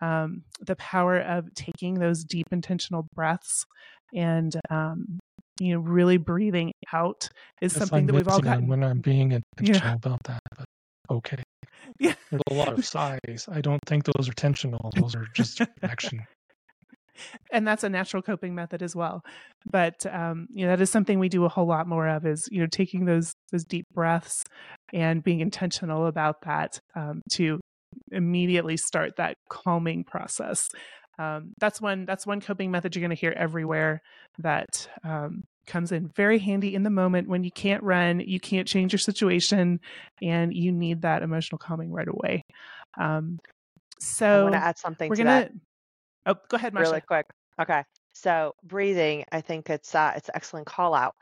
um, 0.01 0.43
the 0.61 0.77
power 0.77 1.21
of 1.21 1.53
taking 1.55 1.95
those 1.95 2.25
deep 2.25 2.47
intentional 2.53 3.07
breaths 3.15 3.65
and 4.15 4.55
um, 4.71 5.19
you 5.61 5.75
know 5.75 5.81
really 5.81 6.17
breathing 6.17 6.73
out 6.93 7.29
is 7.61 7.73
something 7.73 8.07
that 8.07 8.15
we've 8.15 8.29
all 8.29 8.41
gotten. 8.41 8.67
when 8.67 8.83
I'm 8.83 9.01
being 9.01 9.33
Yeah, 9.33 9.39
intentional 9.59 9.97
about 9.97 10.23
that, 10.25 10.41
but 10.57 10.65
okay. 11.11 11.43
yeah. 11.99 12.15
There's 12.31 12.43
a 12.51 12.55
lot 12.55 12.73
of 12.73 12.85
sighs. 12.85 13.47
I 13.51 13.61
don't 13.61 13.81
think 13.87 14.05
those 14.05 14.29
are 14.29 14.33
intentional. 14.33 14.91
Those 14.97 15.15
are 15.15 15.27
just 15.35 15.61
action. 15.83 16.25
And 17.53 17.67
that's 17.67 17.85
a 17.85 17.89
natural 17.89 18.23
coping 18.23 18.55
method 18.55 18.83
as 18.83 18.95
well 18.95 19.23
but 19.71 20.05
um, 20.07 20.47
you 20.53 20.65
know 20.65 20.71
that 20.71 20.83
is 20.83 20.91
something 20.91 21.19
we 21.19 21.29
do 21.29 21.45
a 21.45 21.49
whole 21.49 21.67
lot 21.67 21.87
more 21.87 22.09
of 22.09 22.27
is 22.27 22.49
you 22.51 22.61
know 22.61 22.67
taking 22.71 23.05
those 23.05 23.33
those 23.53 23.65
deep 23.65 23.87
breaths 23.93 24.45
and 24.93 25.23
being 25.23 25.41
intentional 25.41 26.07
about 26.07 26.37
that 26.43 26.79
um, 26.95 27.23
to 27.31 27.61
immediately 28.13 28.77
start 28.77 29.17
that 29.17 29.35
calming 29.49 30.05
process 30.05 30.69
um, 31.19 31.53
that's 31.61 31.81
one 31.81 32.07
that's 32.07 32.27
one 32.27 32.41
coping 32.41 32.71
method 32.71 32.95
you're 32.95 33.01
going 33.01 33.15
to 33.15 33.21
hear 33.21 33.35
everywhere 33.37 34.01
that 34.39 34.89
um, 35.05 35.43
comes 35.67 35.93
in 35.93 36.09
very 36.17 36.39
handy 36.39 36.75
in 36.75 36.83
the 36.83 36.91
moment 36.91 37.29
when 37.29 37.45
you 37.45 37.51
can't 37.51 37.83
run 37.83 38.21
you 38.21 38.41
can't 38.41 38.67
change 38.67 38.93
your 38.93 38.99
situation 38.99 39.79
and 40.23 40.55
you 40.55 40.73
need 40.73 41.03
that 41.03 41.23
emotional 41.23 41.59
calming 41.59 41.93
right 41.93 42.09
away 42.09 42.43
um, 42.99 43.39
I 44.33 44.43
want 44.43 44.55
to 44.55 44.59
so 44.59 44.63
add 44.63 44.79
something 44.79 45.09
we're 45.09 45.17
gonna. 45.17 45.31
that. 45.31 45.53
Oh 46.27 46.37
go 46.49 46.57
ahead 46.57 46.75
really 46.75 47.01
quick. 47.01 47.27
Okay. 47.61 47.85
So 48.15 48.55
breathing, 48.65 49.25
I 49.31 49.41
think 49.41 49.71
it's 49.71 49.95
uh, 49.95 50.13
it's 50.17 50.29
an 50.29 50.37
excellent 50.37 50.67
call 50.67 50.95
out. 50.95 51.15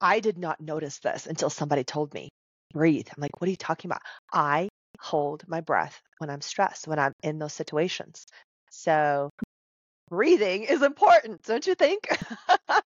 I 0.00 0.20
did 0.20 0.38
not 0.38 0.60
notice 0.60 0.98
this 0.98 1.26
until 1.26 1.50
somebody 1.50 1.84
told 1.84 2.12
me, 2.12 2.28
breathe. 2.72 3.08
I'm 3.08 3.20
like, 3.20 3.40
what 3.40 3.48
are 3.48 3.50
you 3.50 3.56
talking 3.56 3.90
about? 3.90 4.02
I 4.32 4.68
hold 5.00 5.44
my 5.48 5.60
breath 5.60 6.00
when 6.18 6.30
I'm 6.30 6.40
stressed, 6.40 6.86
when 6.86 6.98
I'm 6.98 7.12
in 7.22 7.38
those 7.38 7.54
situations. 7.54 8.26
So 8.70 9.30
breathing 10.08 10.64
is 10.64 10.82
important, 10.82 11.42
don't 11.42 11.66
you 11.66 11.74
think? 11.74 12.08
so 12.68 12.80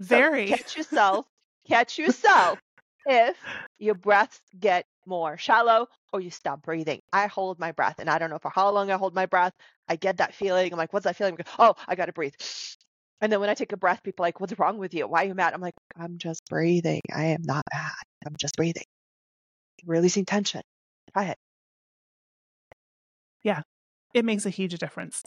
very 0.00 0.46
catch 0.46 0.76
yourself, 0.76 1.26
catch 1.68 1.98
yourself 1.98 2.58
if 3.06 3.36
your 3.78 3.94
breaths 3.94 4.40
get 4.58 4.84
more 5.06 5.36
shallow 5.38 5.88
or 6.12 6.20
you 6.20 6.30
stop 6.30 6.62
breathing. 6.62 7.00
I 7.12 7.26
hold 7.26 7.58
my 7.58 7.72
breath 7.72 7.96
and 7.98 8.10
I 8.10 8.18
don't 8.18 8.30
know 8.30 8.38
for 8.38 8.50
how 8.54 8.70
long 8.70 8.90
I 8.90 8.96
hold 8.96 9.14
my 9.14 9.26
breath. 9.26 9.52
I 9.88 9.96
get 9.96 10.18
that 10.18 10.34
feeling. 10.34 10.72
I'm 10.72 10.78
like, 10.78 10.92
what's 10.92 11.04
that 11.04 11.16
feeling? 11.16 11.38
Oh, 11.58 11.74
I 11.88 11.94
got 11.94 12.06
to 12.06 12.12
breathe. 12.12 12.34
And 13.20 13.32
then 13.32 13.40
when 13.40 13.48
I 13.48 13.54
take 13.54 13.72
a 13.72 13.76
breath, 13.76 14.02
people 14.02 14.24
are 14.24 14.28
like, 14.28 14.40
what's 14.40 14.58
wrong 14.58 14.78
with 14.78 14.92
you? 14.94 15.06
Why 15.08 15.24
are 15.24 15.28
you 15.28 15.34
mad? 15.34 15.54
I'm 15.54 15.60
like, 15.60 15.74
I'm 15.98 16.18
just 16.18 16.42
breathing. 16.50 17.00
I 17.14 17.26
am 17.26 17.42
not 17.42 17.62
mad. 17.72 17.92
I'm 18.26 18.36
just 18.38 18.56
breathing. 18.56 18.84
Releasing 19.86 20.24
tension. 20.24 20.62
Try 21.12 21.26
it. 21.26 21.38
Yeah, 23.42 23.62
it 24.14 24.24
makes 24.24 24.46
a 24.46 24.50
huge 24.50 24.76
difference. 24.78 25.22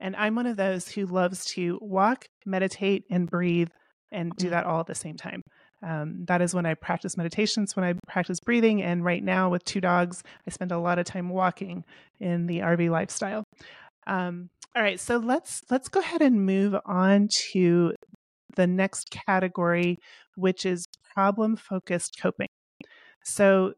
And 0.00 0.16
I'm 0.16 0.34
one 0.34 0.46
of 0.46 0.56
those 0.56 0.88
who 0.88 1.06
loves 1.06 1.44
to 1.46 1.78
walk, 1.82 2.26
meditate, 2.46 3.04
and 3.10 3.28
breathe 3.30 3.68
and 4.10 4.34
do 4.36 4.48
Mm. 4.48 4.50
that 4.50 4.64
all 4.66 4.80
at 4.80 4.86
the 4.86 4.94
same 4.94 5.16
time. 5.16 5.42
Um, 5.82 6.24
that 6.26 6.42
is 6.42 6.54
when 6.54 6.66
I 6.66 6.74
practice 6.74 7.16
meditations, 7.16 7.74
when 7.74 7.84
I 7.84 7.94
practice 8.06 8.38
breathing. 8.40 8.82
And 8.82 9.04
right 9.04 9.22
now, 9.22 9.48
with 9.48 9.64
two 9.64 9.80
dogs, 9.80 10.22
I 10.46 10.50
spend 10.50 10.72
a 10.72 10.78
lot 10.78 10.98
of 10.98 11.06
time 11.06 11.30
walking 11.30 11.84
in 12.18 12.46
the 12.46 12.58
RV 12.58 12.90
lifestyle. 12.90 13.44
Um, 14.06 14.50
all 14.76 14.82
right, 14.82 15.00
so 15.00 15.16
let's 15.16 15.62
let's 15.70 15.88
go 15.88 16.00
ahead 16.00 16.22
and 16.22 16.46
move 16.46 16.76
on 16.84 17.28
to 17.52 17.92
the 18.56 18.66
next 18.66 19.10
category, 19.10 19.98
which 20.36 20.66
is 20.66 20.86
problem 21.14 21.56
focused 21.56 22.18
coping. 22.20 22.48
So 23.24 23.74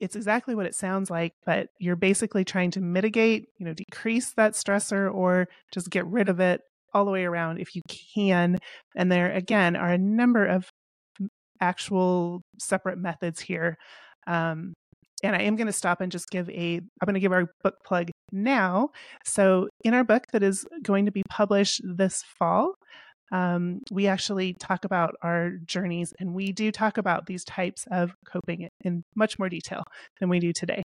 it's 0.00 0.16
exactly 0.16 0.54
what 0.54 0.66
it 0.66 0.74
sounds 0.74 1.10
like, 1.10 1.32
but 1.46 1.68
you're 1.78 1.96
basically 1.96 2.44
trying 2.44 2.72
to 2.72 2.80
mitigate, 2.80 3.46
you 3.58 3.66
know, 3.66 3.72
decrease 3.72 4.32
that 4.34 4.54
stressor 4.54 5.12
or 5.12 5.46
just 5.72 5.90
get 5.90 6.06
rid 6.06 6.28
of 6.28 6.40
it 6.40 6.60
all 6.92 7.04
the 7.04 7.10
way 7.10 7.24
around 7.24 7.58
if 7.58 7.76
you 7.76 7.82
can. 7.88 8.58
And 8.96 9.12
there 9.12 9.32
again 9.32 9.76
are 9.76 9.92
a 9.92 9.98
number 9.98 10.44
of 10.44 10.71
actual 11.62 12.42
separate 12.58 12.98
methods 12.98 13.40
here. 13.40 13.78
Um, 14.26 14.74
and 15.22 15.36
I 15.36 15.42
am 15.42 15.56
going 15.56 15.68
to 15.68 15.72
stop 15.72 16.00
and 16.00 16.10
just 16.10 16.30
give 16.30 16.50
a, 16.50 16.76
I'm 16.76 17.06
going 17.06 17.14
to 17.14 17.20
give 17.20 17.32
our 17.32 17.46
book 17.62 17.76
plug 17.86 18.10
now. 18.32 18.90
So, 19.24 19.68
in 19.84 19.94
our 19.94 20.04
book 20.04 20.24
that 20.32 20.42
is 20.42 20.66
going 20.82 21.06
to 21.06 21.12
be 21.12 21.22
published 21.30 21.80
this 21.84 22.24
fall, 22.38 22.74
um, 23.30 23.80
we 23.90 24.08
actually 24.08 24.54
talk 24.54 24.84
about 24.84 25.14
our 25.22 25.52
journeys 25.64 26.12
and 26.18 26.34
we 26.34 26.52
do 26.52 26.72
talk 26.72 26.98
about 26.98 27.26
these 27.26 27.44
types 27.44 27.86
of 27.90 28.12
coping 28.26 28.68
in 28.84 29.04
much 29.14 29.38
more 29.38 29.48
detail 29.48 29.84
than 30.20 30.28
we 30.28 30.40
do 30.40 30.52
today. 30.52 30.82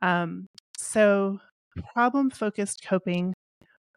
Um, 0.00 0.46
so, 0.78 1.38
problem 1.92 2.30
focused 2.30 2.82
coping, 2.84 3.34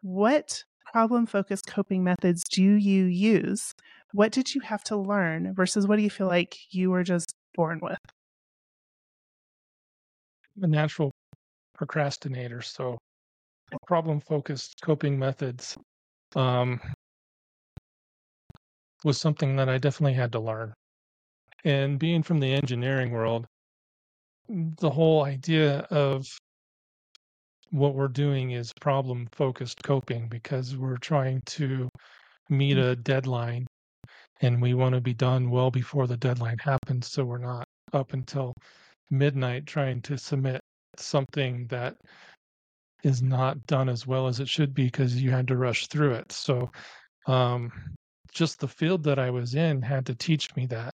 what 0.02 0.62
problem 0.92 1.26
focused 1.26 1.66
coping 1.66 2.02
methods 2.02 2.42
do 2.50 2.62
you 2.62 3.04
use? 3.04 3.72
What 4.12 4.32
did 4.32 4.54
you 4.54 4.60
have 4.62 4.82
to 4.84 4.96
learn 4.96 5.54
versus 5.54 5.86
what 5.86 5.96
do 5.96 6.02
you 6.02 6.10
feel 6.10 6.26
like 6.26 6.56
you 6.70 6.90
were 6.90 7.04
just 7.04 7.32
born 7.54 7.78
with? 7.80 7.98
I'm 10.56 10.64
a 10.64 10.66
natural 10.66 11.12
procrastinator, 11.74 12.60
so 12.60 12.98
problem 13.86 14.20
focused 14.20 14.80
coping 14.82 15.18
methods 15.18 15.76
um, 16.34 16.80
was 19.04 19.20
something 19.20 19.56
that 19.56 19.68
I 19.68 19.78
definitely 19.78 20.14
had 20.14 20.32
to 20.32 20.40
learn. 20.40 20.74
And 21.64 21.98
being 21.98 22.22
from 22.22 22.40
the 22.40 22.52
engineering 22.52 23.12
world, 23.12 23.46
the 24.48 24.90
whole 24.90 25.24
idea 25.24 25.80
of 25.90 26.26
what 27.70 27.94
we're 27.94 28.08
doing 28.08 28.50
is 28.52 28.72
problem 28.80 29.28
focused 29.32 29.82
coping 29.82 30.28
because 30.28 30.76
we're 30.76 30.96
trying 30.98 31.40
to 31.46 31.88
meet 32.48 32.76
Mm. 32.76 32.90
a 32.92 32.96
deadline 32.96 33.66
and 34.40 34.60
we 34.60 34.74
want 34.74 34.94
to 34.94 35.00
be 35.00 35.14
done 35.14 35.50
well 35.50 35.70
before 35.70 36.06
the 36.06 36.16
deadline 36.16 36.58
happens 36.58 37.10
so 37.10 37.24
we're 37.24 37.38
not 37.38 37.64
up 37.92 38.12
until 38.12 38.54
midnight 39.10 39.66
trying 39.66 40.00
to 40.02 40.16
submit 40.18 40.60
something 40.96 41.66
that 41.68 41.96
is 43.02 43.22
not 43.22 43.64
done 43.66 43.88
as 43.88 44.06
well 44.06 44.26
as 44.26 44.40
it 44.40 44.48
should 44.48 44.74
be 44.74 44.84
because 44.84 45.22
you 45.22 45.30
had 45.30 45.48
to 45.48 45.56
rush 45.56 45.86
through 45.88 46.12
it 46.12 46.30
so 46.32 46.70
um, 47.26 47.72
just 48.32 48.58
the 48.60 48.68
field 48.68 49.02
that 49.04 49.18
i 49.18 49.30
was 49.30 49.54
in 49.54 49.80
had 49.82 50.04
to 50.06 50.14
teach 50.14 50.54
me 50.56 50.66
that 50.66 50.90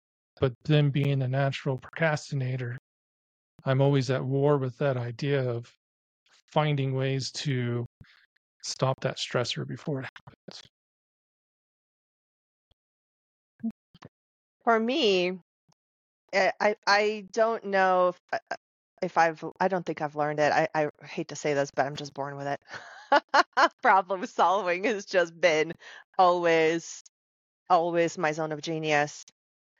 but 0.40 0.52
then 0.64 0.90
being 0.90 1.22
a 1.22 1.28
natural 1.28 1.76
procrastinator 1.78 2.78
i'm 3.64 3.80
always 3.80 4.10
at 4.10 4.24
war 4.24 4.56
with 4.58 4.76
that 4.78 4.96
idea 4.96 5.42
of 5.48 5.70
finding 6.52 6.94
ways 6.94 7.30
to 7.32 7.86
stop 8.62 9.00
that 9.00 9.16
stressor 9.16 9.66
before 9.66 10.00
it 10.00 10.08
happens 10.26 10.62
For 14.64 14.78
me, 14.78 15.38
eh, 16.32 16.50
I 16.60 16.76
I 16.86 17.26
don't 17.32 17.64
know 17.64 18.08
if 18.08 18.20
uh, 18.32 18.38
uh, 18.50 18.56
if 19.02 19.18
I've 19.18 19.44
I 19.60 19.68
don't 19.68 19.84
think 19.86 20.02
I've 20.02 20.16
learned 20.16 20.40
it. 20.40 20.52
I 20.52 20.68
I 20.74 20.90
hate 21.04 21.28
to 21.28 21.36
say 21.36 21.54
this, 21.54 21.70
but 21.70 21.86
I'm 21.86 21.96
just 21.96 22.14
born 22.14 22.36
with 22.36 22.46
it. 22.46 22.60
Problem 23.82 24.26
solving 24.26 24.84
has 24.84 25.06
just 25.06 25.38
been 25.40 25.72
always 26.18 27.02
always 27.70 28.18
my 28.18 28.32
zone 28.32 28.52
of 28.52 28.62
genius. 28.62 29.24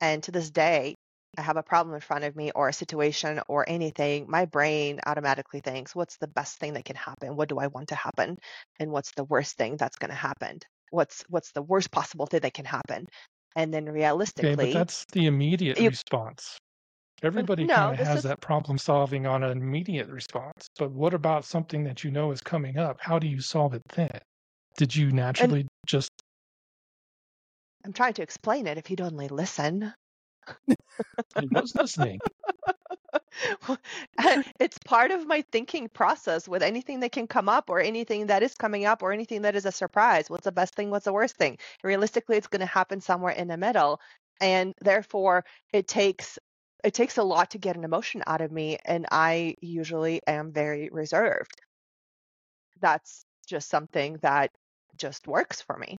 And 0.00 0.22
to 0.24 0.32
this 0.32 0.50
day, 0.50 0.96
I 1.38 1.42
have 1.42 1.56
a 1.56 1.62
problem 1.62 1.94
in 1.94 2.00
front 2.00 2.24
of 2.24 2.34
me 2.36 2.50
or 2.54 2.68
a 2.68 2.72
situation 2.72 3.40
or 3.48 3.68
anything, 3.68 4.28
my 4.28 4.46
brain 4.46 5.00
automatically 5.06 5.60
thinks, 5.60 5.94
what's 5.94 6.16
the 6.18 6.26
best 6.26 6.58
thing 6.58 6.74
that 6.74 6.84
can 6.84 6.96
happen? 6.96 7.36
What 7.36 7.48
do 7.48 7.58
I 7.58 7.68
want 7.68 7.88
to 7.88 7.94
happen? 7.94 8.36
And 8.80 8.90
what's 8.90 9.12
the 9.12 9.24
worst 9.24 9.56
thing 9.56 9.76
that's 9.76 9.96
going 9.96 10.10
to 10.10 10.16
happen? 10.16 10.58
What's 10.90 11.22
what's 11.28 11.52
the 11.52 11.62
worst 11.62 11.92
possible 11.92 12.26
thing 12.26 12.40
that 12.40 12.54
can 12.54 12.64
happen? 12.64 13.06
And 13.56 13.72
then 13.72 13.88
okay 14.38 14.56
but 14.56 14.70
realistically, 14.72 14.72
that's 14.72 15.04
the 15.12 15.26
immediate 15.26 15.78
you 15.78 15.88
response 15.88 16.58
mm, 17.22 17.26
everybody 17.28 17.66
no, 17.66 17.74
kind 17.74 18.00
of 18.00 18.06
has 18.06 18.18
is 18.18 18.22
that 18.24 18.40
problem 18.40 18.78
solving 18.78 19.26
on 19.26 19.42
an 19.42 19.58
immediate 19.58 20.08
response 20.08 20.68
but 20.78 20.90
what 20.90 21.14
about 21.14 21.44
something 21.44 21.84
that 21.84 22.04
you 22.04 22.10
know 22.10 22.30
is 22.32 22.40
coming 22.40 22.78
up 22.78 22.98
how 23.00 23.18
do 23.18 23.26
you 23.28 23.40
solve 23.40 23.74
it 23.74 23.82
then 23.94 24.20
did 24.76 24.94
you 24.94 25.08
and 25.08 25.16
naturally 25.16 25.66
just 25.86 26.10
I'm 27.84 27.92
trying 27.92 28.14
to 28.14 28.22
explain 28.22 28.66
it 28.66 28.76
if 28.76 28.90
you'd 28.90 29.00
only 29.00 29.28
listen. 29.28 29.94
i 31.36 31.44
was 31.50 31.74
listening 31.74 32.18
it's 34.60 34.78
part 34.84 35.10
of 35.10 35.26
my 35.26 35.42
thinking 35.52 35.88
process 35.88 36.48
with 36.48 36.62
anything 36.62 37.00
that 37.00 37.12
can 37.12 37.26
come 37.26 37.48
up 37.48 37.70
or 37.70 37.80
anything 37.80 38.26
that 38.26 38.42
is 38.42 38.54
coming 38.54 38.84
up 38.84 39.02
or 39.02 39.12
anything 39.12 39.42
that 39.42 39.56
is 39.56 39.66
a 39.66 39.72
surprise. 39.72 40.28
What's 40.28 40.44
the 40.44 40.52
best 40.52 40.74
thing? 40.74 40.90
What's 40.90 41.04
the 41.04 41.12
worst 41.12 41.36
thing? 41.36 41.58
Realistically, 41.82 42.36
it's 42.36 42.46
going 42.46 42.60
to 42.60 42.66
happen 42.66 43.00
somewhere 43.00 43.32
in 43.32 43.48
the 43.48 43.56
middle. 43.56 44.00
And 44.40 44.74
therefore, 44.80 45.44
it 45.72 45.88
takes 45.88 46.38
it 46.82 46.94
takes 46.94 47.18
a 47.18 47.22
lot 47.22 47.50
to 47.50 47.58
get 47.58 47.76
an 47.76 47.84
emotion 47.84 48.22
out 48.26 48.40
of 48.40 48.50
me 48.50 48.78
and 48.86 49.06
I 49.10 49.54
usually 49.60 50.22
am 50.26 50.50
very 50.50 50.88
reserved. 50.90 51.60
That's 52.80 53.26
just 53.46 53.68
something 53.68 54.16
that 54.22 54.50
just 54.96 55.26
works 55.26 55.60
for 55.60 55.76
me. 55.76 55.98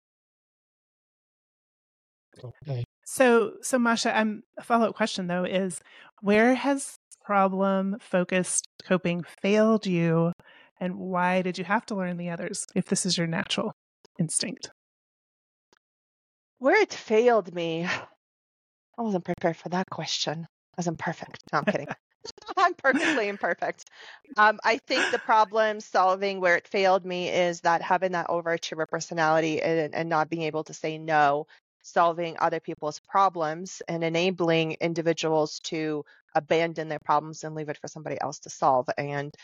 okay 2.42 2.84
So, 3.12 3.54
so 3.60 3.76
Masha, 3.76 4.16
I'm 4.16 4.44
a 4.56 4.62
follow-up 4.62 4.94
question 4.94 5.26
though 5.26 5.42
is 5.42 5.80
where 6.20 6.54
has 6.54 6.94
problem 7.24 7.96
focused 8.00 8.68
coping 8.84 9.24
failed 9.42 9.84
you 9.84 10.30
and 10.78 10.94
why 10.94 11.42
did 11.42 11.58
you 11.58 11.64
have 11.64 11.84
to 11.86 11.96
learn 11.96 12.18
the 12.18 12.30
others 12.30 12.66
if 12.72 12.84
this 12.84 13.04
is 13.04 13.18
your 13.18 13.26
natural 13.26 13.72
instinct? 14.20 14.70
Where 16.60 16.80
it 16.80 16.94
failed 16.94 17.52
me, 17.52 17.84
I 17.84 19.02
wasn't 19.02 19.24
prepared 19.24 19.56
for 19.56 19.70
that 19.70 19.90
question. 19.90 20.44
I 20.44 20.74
was 20.76 20.86
imperfect. 20.86 21.42
No, 21.52 21.58
I'm 21.58 21.64
kidding. 21.64 21.88
I'm 22.56 22.74
perfectly 22.74 23.28
imperfect. 23.28 23.86
Um, 24.36 24.60
I 24.62 24.78
think 24.86 25.10
the 25.10 25.18
problem 25.18 25.80
solving 25.80 26.40
where 26.40 26.54
it 26.54 26.68
failed 26.68 27.04
me 27.04 27.28
is 27.28 27.62
that 27.62 27.82
having 27.82 28.12
that 28.12 28.28
overachiever 28.28 28.86
personality 28.86 29.60
and, 29.60 29.94
and 29.94 30.08
not 30.08 30.28
being 30.28 30.42
able 30.42 30.62
to 30.64 30.74
say 30.74 30.98
no, 30.98 31.46
solving 31.82 32.36
other 32.38 32.60
people's 32.60 33.00
problems 33.00 33.82
and 33.88 34.04
enabling 34.04 34.72
individuals 34.80 35.60
to 35.60 36.04
abandon 36.34 36.88
their 36.88 37.00
problems 37.00 37.44
and 37.44 37.54
leave 37.54 37.68
it 37.68 37.78
for 37.78 37.88
somebody 37.88 38.20
else 38.20 38.40
to 38.40 38.50
solve. 38.50 38.88
And 38.98 39.34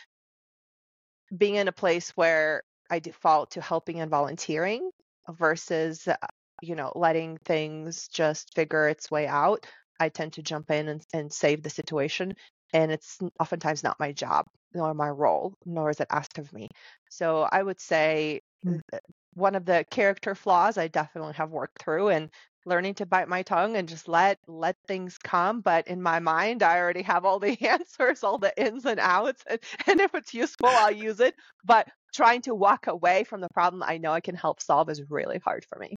being 1.35 1.55
in 1.55 1.67
a 1.67 1.73
place 1.73 2.11
where 2.11 2.63
I 2.89 2.99
default 2.99 3.51
to 3.51 3.61
helping 3.61 3.99
and 3.99 4.09
volunteering 4.09 4.89
versus, 5.29 6.07
uh, 6.07 6.15
you 6.61 6.75
know, 6.75 6.91
letting 6.95 7.37
things 7.39 8.07
just 8.07 8.55
figure 8.55 8.87
its 8.87 9.11
way 9.11 9.27
out. 9.27 9.65
I 9.99 10.09
tend 10.09 10.33
to 10.33 10.43
jump 10.43 10.71
in 10.71 10.87
and, 10.87 11.05
and 11.13 11.33
save 11.33 11.63
the 11.63 11.69
situation. 11.69 12.35
And 12.73 12.91
it's 12.91 13.17
oftentimes 13.39 13.83
not 13.83 13.99
my 13.99 14.11
job 14.11 14.45
nor 14.73 14.93
my 14.93 15.09
role, 15.09 15.53
nor 15.65 15.89
is 15.89 15.99
it 15.99 16.07
asked 16.09 16.37
of 16.37 16.51
me. 16.53 16.69
So 17.09 17.41
I 17.41 17.61
would 17.61 17.79
say 17.81 18.41
Mm. 18.65 18.81
th- 18.91 19.03
one 19.37 19.55
of 19.55 19.65
the 19.65 19.85
character 19.89 20.35
flaws 20.35 20.77
I 20.77 20.87
definitely 20.87 21.33
have 21.33 21.51
worked 21.51 21.81
through 21.81 22.09
and 22.09 22.29
learning 22.65 22.95
to 22.95 23.05
bite 23.05 23.29
my 23.29 23.43
tongue 23.43 23.77
and 23.77 23.87
just 23.87 24.07
let 24.07 24.39
let 24.47 24.75
things 24.87 25.17
come. 25.17 25.61
But 25.61 25.87
in 25.87 26.01
my 26.01 26.19
mind, 26.19 26.63
I 26.63 26.79
already 26.79 27.03
have 27.03 27.23
all 27.23 27.39
the 27.39 27.57
answers, 27.65 28.23
all 28.23 28.37
the 28.37 28.53
ins 28.61 28.85
and 28.85 28.99
outs, 28.99 29.43
and, 29.49 29.59
and 29.85 30.01
if 30.01 30.13
it's 30.15 30.33
useful, 30.33 30.67
I'll 30.67 30.91
use 30.91 31.19
it. 31.19 31.35
But 31.63 31.87
trying 32.13 32.41
to 32.43 32.55
walk 32.55 32.87
away 32.87 33.23
from 33.23 33.41
the 33.41 33.49
problem 33.53 33.83
I 33.83 33.97
know 33.97 34.11
I 34.11 34.21
can 34.21 34.35
help 34.35 34.61
solve 34.61 34.89
is 34.89 35.09
really 35.09 35.39
hard 35.39 35.65
for 35.65 35.77
me. 35.77 35.95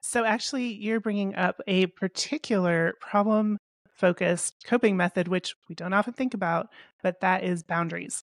So 0.00 0.24
actually 0.24 0.72
you're 0.74 1.00
bringing 1.00 1.36
up 1.36 1.60
a 1.66 1.86
particular 1.86 2.94
problem 3.00 3.58
focused 3.94 4.54
coping 4.66 4.96
method 4.96 5.28
which 5.28 5.54
we 5.68 5.74
don't 5.74 5.92
often 5.92 6.12
think 6.12 6.34
about, 6.34 6.68
but 7.02 7.20
that 7.20 7.44
is 7.44 7.62
boundaries. 7.62 8.24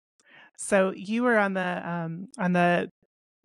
So 0.58 0.92
you 0.96 1.22
were 1.22 1.38
on 1.38 1.54
the 1.54 1.88
um, 1.88 2.30
on 2.40 2.54
the 2.54 2.90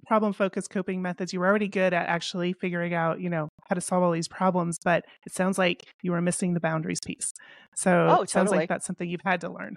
problem 0.07 0.33
focused 0.33 0.71
coping 0.71 1.03
methods. 1.03 1.33
You 1.33 1.41
were 1.41 1.47
already 1.47 1.69
good 1.69 1.93
at 1.93 2.09
actually 2.09 2.53
figuring 2.55 2.95
out, 2.95 3.21
you 3.21 3.31
know, 3.31 3.49
how 3.69 3.75
to 3.75 3.81
solve 3.81 4.03
all 4.03 4.13
these 4.13 4.29
problems, 4.29 4.79
but 4.85 5.05
it 5.27 5.33
sounds 5.33 5.59
like 5.59 5.85
you 6.03 6.13
were 6.13 6.21
missing 6.21 6.55
the 6.55 6.61
boundaries 6.61 7.01
piece. 7.05 7.33
So 7.77 8.07
Oh, 8.09 8.23
it 8.23 8.31
sounds 8.31 8.51
like 8.51 8.69
that's 8.69 8.87
something 8.87 9.09
you've 9.09 9.21
had 9.25 9.41
to 9.43 9.51
learn. 9.51 9.77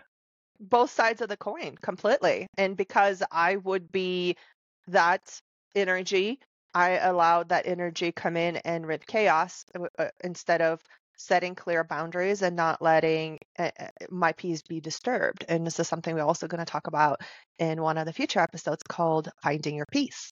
both 0.59 0.89
sides 0.89 1.21
of 1.21 1.29
the 1.29 1.37
coin 1.37 1.75
completely. 1.81 2.47
And 2.57 2.77
because 2.77 3.21
I 3.31 3.57
would 3.57 3.91
be 3.91 4.35
that 4.87 5.39
energy, 5.75 6.39
I 6.73 6.97
allowed 6.97 7.49
that 7.49 7.67
energy 7.67 8.11
come 8.11 8.37
in 8.37 8.57
and 8.57 8.87
rid 8.87 9.05
chaos 9.05 9.65
uh, 9.99 10.07
instead 10.23 10.61
of 10.61 10.81
setting 11.17 11.55
clear 11.55 11.83
boundaries 11.83 12.41
and 12.41 12.55
not 12.55 12.81
letting 12.81 13.39
uh, 13.57 13.71
uh, 13.79 13.87
my 14.09 14.31
peace 14.33 14.61
be 14.61 14.79
disturbed. 14.79 15.45
And 15.47 15.65
this 15.65 15.79
is 15.79 15.87
something 15.87 16.15
we're 16.15 16.23
also 16.23 16.47
going 16.47 16.59
to 16.59 16.65
talk 16.71 16.87
about 16.87 17.21
in 17.59 17.81
one 17.81 17.97
of 17.97 18.05
the 18.05 18.13
future 18.13 18.39
episodes 18.39 18.83
called 18.87 19.29
Finding 19.43 19.75
Your 19.75 19.85
Peace. 19.91 20.31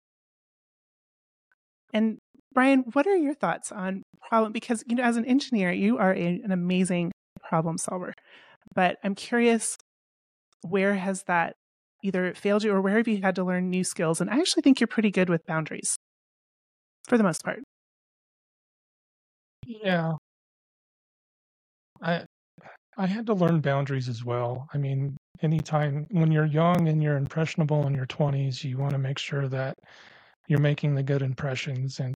And 1.93 2.17
Brian, 2.53 2.85
what 2.93 3.07
are 3.07 3.15
your 3.15 3.33
thoughts 3.33 3.71
on 3.71 4.03
problem? 4.27 4.51
Because 4.51 4.83
you 4.87 4.95
know, 4.95 5.03
as 5.03 5.17
an 5.17 5.25
engineer, 5.25 5.71
you 5.71 5.97
are 5.97 6.13
a, 6.13 6.25
an 6.25 6.51
amazing 6.51 7.11
problem 7.41 7.77
solver. 7.77 8.13
But 8.75 8.97
I'm 9.03 9.15
curious, 9.15 9.77
where 10.61 10.95
has 10.95 11.23
that 11.23 11.55
either 12.03 12.33
failed 12.33 12.63
you, 12.63 12.71
or 12.73 12.81
where 12.81 12.97
have 12.97 13.07
you 13.07 13.21
had 13.21 13.35
to 13.35 13.43
learn 13.43 13.69
new 13.69 13.83
skills? 13.83 14.21
And 14.21 14.29
I 14.29 14.39
actually 14.39 14.61
think 14.63 14.79
you're 14.79 14.87
pretty 14.87 15.11
good 15.11 15.29
with 15.29 15.45
boundaries, 15.45 15.97
for 17.07 17.17
the 17.17 17.23
most 17.23 17.43
part. 17.43 17.59
yeah 19.65 20.15
i 22.03 22.23
i 22.97 23.07
had 23.07 23.25
to 23.25 23.33
learn 23.33 23.59
boundaries 23.61 24.09
as 24.09 24.23
well. 24.23 24.67
I 24.73 24.77
mean 24.77 25.17
anytime 25.41 26.05
when 26.11 26.31
you're 26.31 26.45
young 26.45 26.87
and 26.87 27.01
you're 27.01 27.17
impressionable 27.17 27.87
in 27.87 27.95
your 27.95 28.05
20s 28.05 28.63
you 28.63 28.77
want 28.77 28.91
to 28.93 28.99
make 28.99 29.17
sure 29.17 29.47
that 29.47 29.75
you're 30.47 30.59
making 30.59 30.95
the 30.95 31.03
good 31.03 31.21
impressions 31.21 31.99
and 31.99 32.13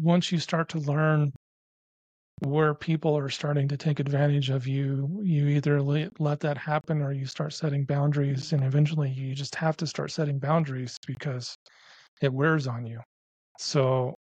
once 0.00 0.30
you 0.32 0.38
start 0.38 0.68
to 0.70 0.78
learn 0.78 1.32
where 2.40 2.74
people 2.74 3.16
are 3.16 3.28
starting 3.30 3.68
to 3.68 3.76
take 3.76 4.00
advantage 4.00 4.50
of 4.50 4.66
you 4.66 5.20
you 5.22 5.48
either 5.48 5.82
le- 5.82 6.10
let 6.18 6.40
that 6.40 6.58
happen 6.58 7.00
or 7.02 7.12
you 7.12 7.26
start 7.26 7.52
setting 7.52 7.84
boundaries 7.84 8.52
and 8.52 8.62
eventually 8.64 9.10
you 9.10 9.34
just 9.34 9.54
have 9.54 9.76
to 9.76 9.86
start 9.86 10.10
setting 10.10 10.38
boundaries 10.38 10.96
because 11.06 11.56
it 12.20 12.32
wears 12.32 12.66
on 12.66 12.86
you. 12.86 13.00
So 13.58 14.14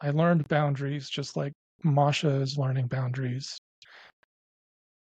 i 0.00 0.10
learned 0.10 0.46
boundaries 0.48 1.08
just 1.08 1.36
like 1.36 1.52
masha 1.94 2.30
is 2.42 2.58
learning 2.58 2.86
boundaries 2.88 3.58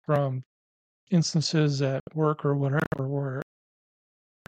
from 0.05 0.43
instances 1.11 1.83
at 1.83 2.03
work 2.15 2.45
or 2.45 2.55
whatever 2.55 3.09
where 3.09 3.43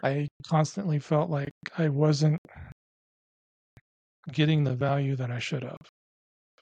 I 0.03 0.27
constantly 0.47 0.99
felt 0.99 1.29
like 1.29 1.51
I 1.77 1.89
wasn't 1.89 2.39
getting 4.31 4.63
the 4.63 4.75
value 4.75 5.15
that 5.15 5.31
I 5.31 5.39
should 5.39 5.63
have, 5.63 5.77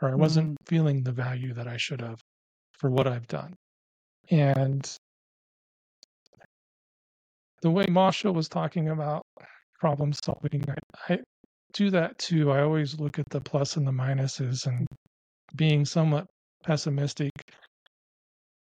or 0.02 0.10
I 0.10 0.16
wasn't 0.16 0.52
Mm. 0.52 0.68
feeling 0.68 1.04
the 1.04 1.12
value 1.12 1.54
that 1.54 1.68
I 1.68 1.78
should 1.78 2.02
have 2.02 2.22
for 2.80 2.90
what 2.90 3.08
I've 3.08 3.28
done. 3.28 3.56
And 4.32 4.98
the 7.62 7.72
way 7.72 7.86
Masha 7.90 8.32
was 8.32 8.50
talking 8.50 8.90
about 8.90 9.24
problem 9.80 10.14
solving, 10.14 10.64
I, 10.70 11.14
I 11.14 11.20
do 11.74 11.90
that 11.92 12.18
too. 12.20 12.52
I 12.52 12.62
always 12.62 13.00
look 13.00 13.20
at 13.20 13.30
the 13.30 13.42
plus 13.42 13.78
and 13.78 13.88
the 13.88 13.92
minuses 13.92 14.68
and 14.68 14.88
being 15.56 15.86
somewhat 15.86 16.28
pessimistic, 16.64 17.32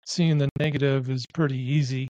seeing 0.05 0.37
the 0.37 0.49
negative 0.59 1.09
is 1.09 1.25
pretty 1.33 1.59
easy. 1.59 2.07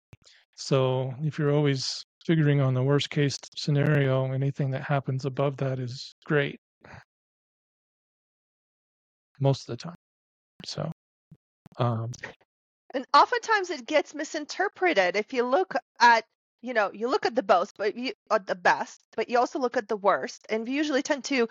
So 0.54 1.14
if 1.22 1.38
you're 1.38 1.52
always 1.52 2.04
figuring 2.26 2.60
on 2.60 2.74
the 2.74 2.82
worst 2.82 3.10
case 3.10 3.36
scenario, 3.56 4.32
anything 4.32 4.70
that 4.70 4.82
happens 4.82 5.24
above 5.24 5.56
that 5.58 5.78
is 5.78 6.14
great 6.24 6.58
most 9.40 9.68
of 9.68 9.72
the 9.72 9.82
time. 9.82 9.96
So, 10.64 10.90
um, 11.78 12.10
And 12.92 13.06
oftentimes 13.14 13.70
it 13.70 13.86
gets 13.86 14.14
misinterpreted. 14.14 15.16
If 15.16 15.32
you 15.32 15.44
look 15.44 15.74
at, 16.00 16.24
you 16.60 16.74
know, 16.74 16.90
you 16.92 17.08
look 17.08 17.24
at 17.24 17.34
the 17.34 17.42
best, 17.42 17.76
but 17.78 17.96
you 17.96 18.12
at 18.30 18.46
the 18.46 18.54
best, 18.54 19.00
but 19.16 19.28
you 19.28 19.38
also 19.38 19.58
look 19.58 19.76
at 19.76 19.88
the 19.88 19.96
worst, 19.96 20.46
and 20.50 20.66
we 20.66 20.74
usually 20.74 21.02
tend 21.02 21.24
to 21.24 21.48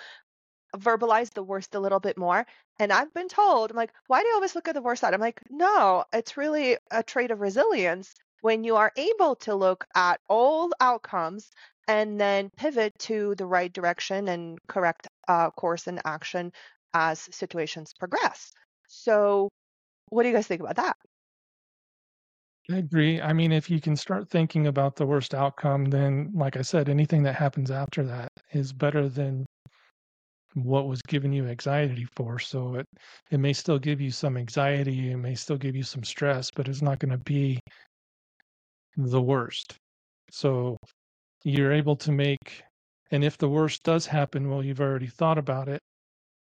verbalize 0.77 1.33
the 1.33 1.43
worst 1.43 1.75
a 1.75 1.79
little 1.79 1.99
bit 1.99 2.17
more. 2.17 2.45
And 2.79 2.91
I've 2.91 3.13
been 3.13 3.27
told, 3.27 3.71
I'm 3.71 3.77
like, 3.77 3.93
why 4.07 4.21
do 4.21 4.27
you 4.27 4.35
always 4.35 4.55
look 4.55 4.67
at 4.67 4.75
the 4.75 4.81
worst 4.81 5.01
side? 5.01 5.13
I'm 5.13 5.19
like, 5.19 5.41
no, 5.49 6.03
it's 6.13 6.37
really 6.37 6.77
a 6.91 7.03
trait 7.03 7.31
of 7.31 7.41
resilience 7.41 8.15
when 8.41 8.63
you 8.63 8.75
are 8.75 8.91
able 8.95 9.35
to 9.35 9.55
look 9.55 9.85
at 9.95 10.19
all 10.29 10.71
outcomes 10.79 11.51
and 11.87 12.19
then 12.19 12.51
pivot 12.55 12.97
to 12.99 13.35
the 13.35 13.45
right 13.45 13.73
direction 13.73 14.27
and 14.29 14.59
correct 14.67 15.07
uh, 15.27 15.49
course 15.51 15.87
and 15.87 16.01
action 16.05 16.51
as 16.93 17.27
situations 17.31 17.93
progress. 17.93 18.51
So, 18.87 19.49
what 20.09 20.23
do 20.23 20.29
you 20.29 20.35
guys 20.35 20.47
think 20.47 20.61
about 20.61 20.77
that? 20.77 20.95
I 22.71 22.77
agree. 22.77 23.19
I 23.19 23.33
mean, 23.33 23.51
if 23.51 23.69
you 23.69 23.81
can 23.81 23.95
start 23.95 24.29
thinking 24.29 24.67
about 24.67 24.95
the 24.95 25.05
worst 25.05 25.33
outcome, 25.33 25.85
then, 25.85 26.31
like 26.35 26.55
I 26.55 26.61
said, 26.61 26.87
anything 26.87 27.23
that 27.23 27.35
happens 27.35 27.71
after 27.71 28.03
that 28.03 28.31
is 28.53 28.71
better 28.71 29.09
than 29.09 29.45
what 30.55 30.87
was 30.87 31.01
giving 31.03 31.31
you 31.31 31.47
anxiety 31.47 32.07
for. 32.15 32.39
So 32.39 32.75
it 32.75 32.85
it 33.31 33.39
may 33.39 33.53
still 33.53 33.79
give 33.79 34.01
you 34.01 34.11
some 34.11 34.37
anxiety, 34.37 35.11
it 35.11 35.17
may 35.17 35.35
still 35.35 35.57
give 35.57 35.75
you 35.75 35.83
some 35.83 36.03
stress, 36.03 36.51
but 36.51 36.67
it's 36.67 36.81
not 36.81 36.99
going 36.99 37.11
to 37.11 37.23
be 37.23 37.59
the 38.97 39.21
worst. 39.21 39.75
So 40.31 40.77
you're 41.43 41.73
able 41.73 41.95
to 41.97 42.11
make, 42.11 42.63
and 43.11 43.23
if 43.23 43.37
the 43.37 43.49
worst 43.49 43.83
does 43.83 44.05
happen, 44.05 44.49
well, 44.49 44.63
you've 44.63 44.81
already 44.81 45.07
thought 45.07 45.37
about 45.37 45.69
it, 45.69 45.79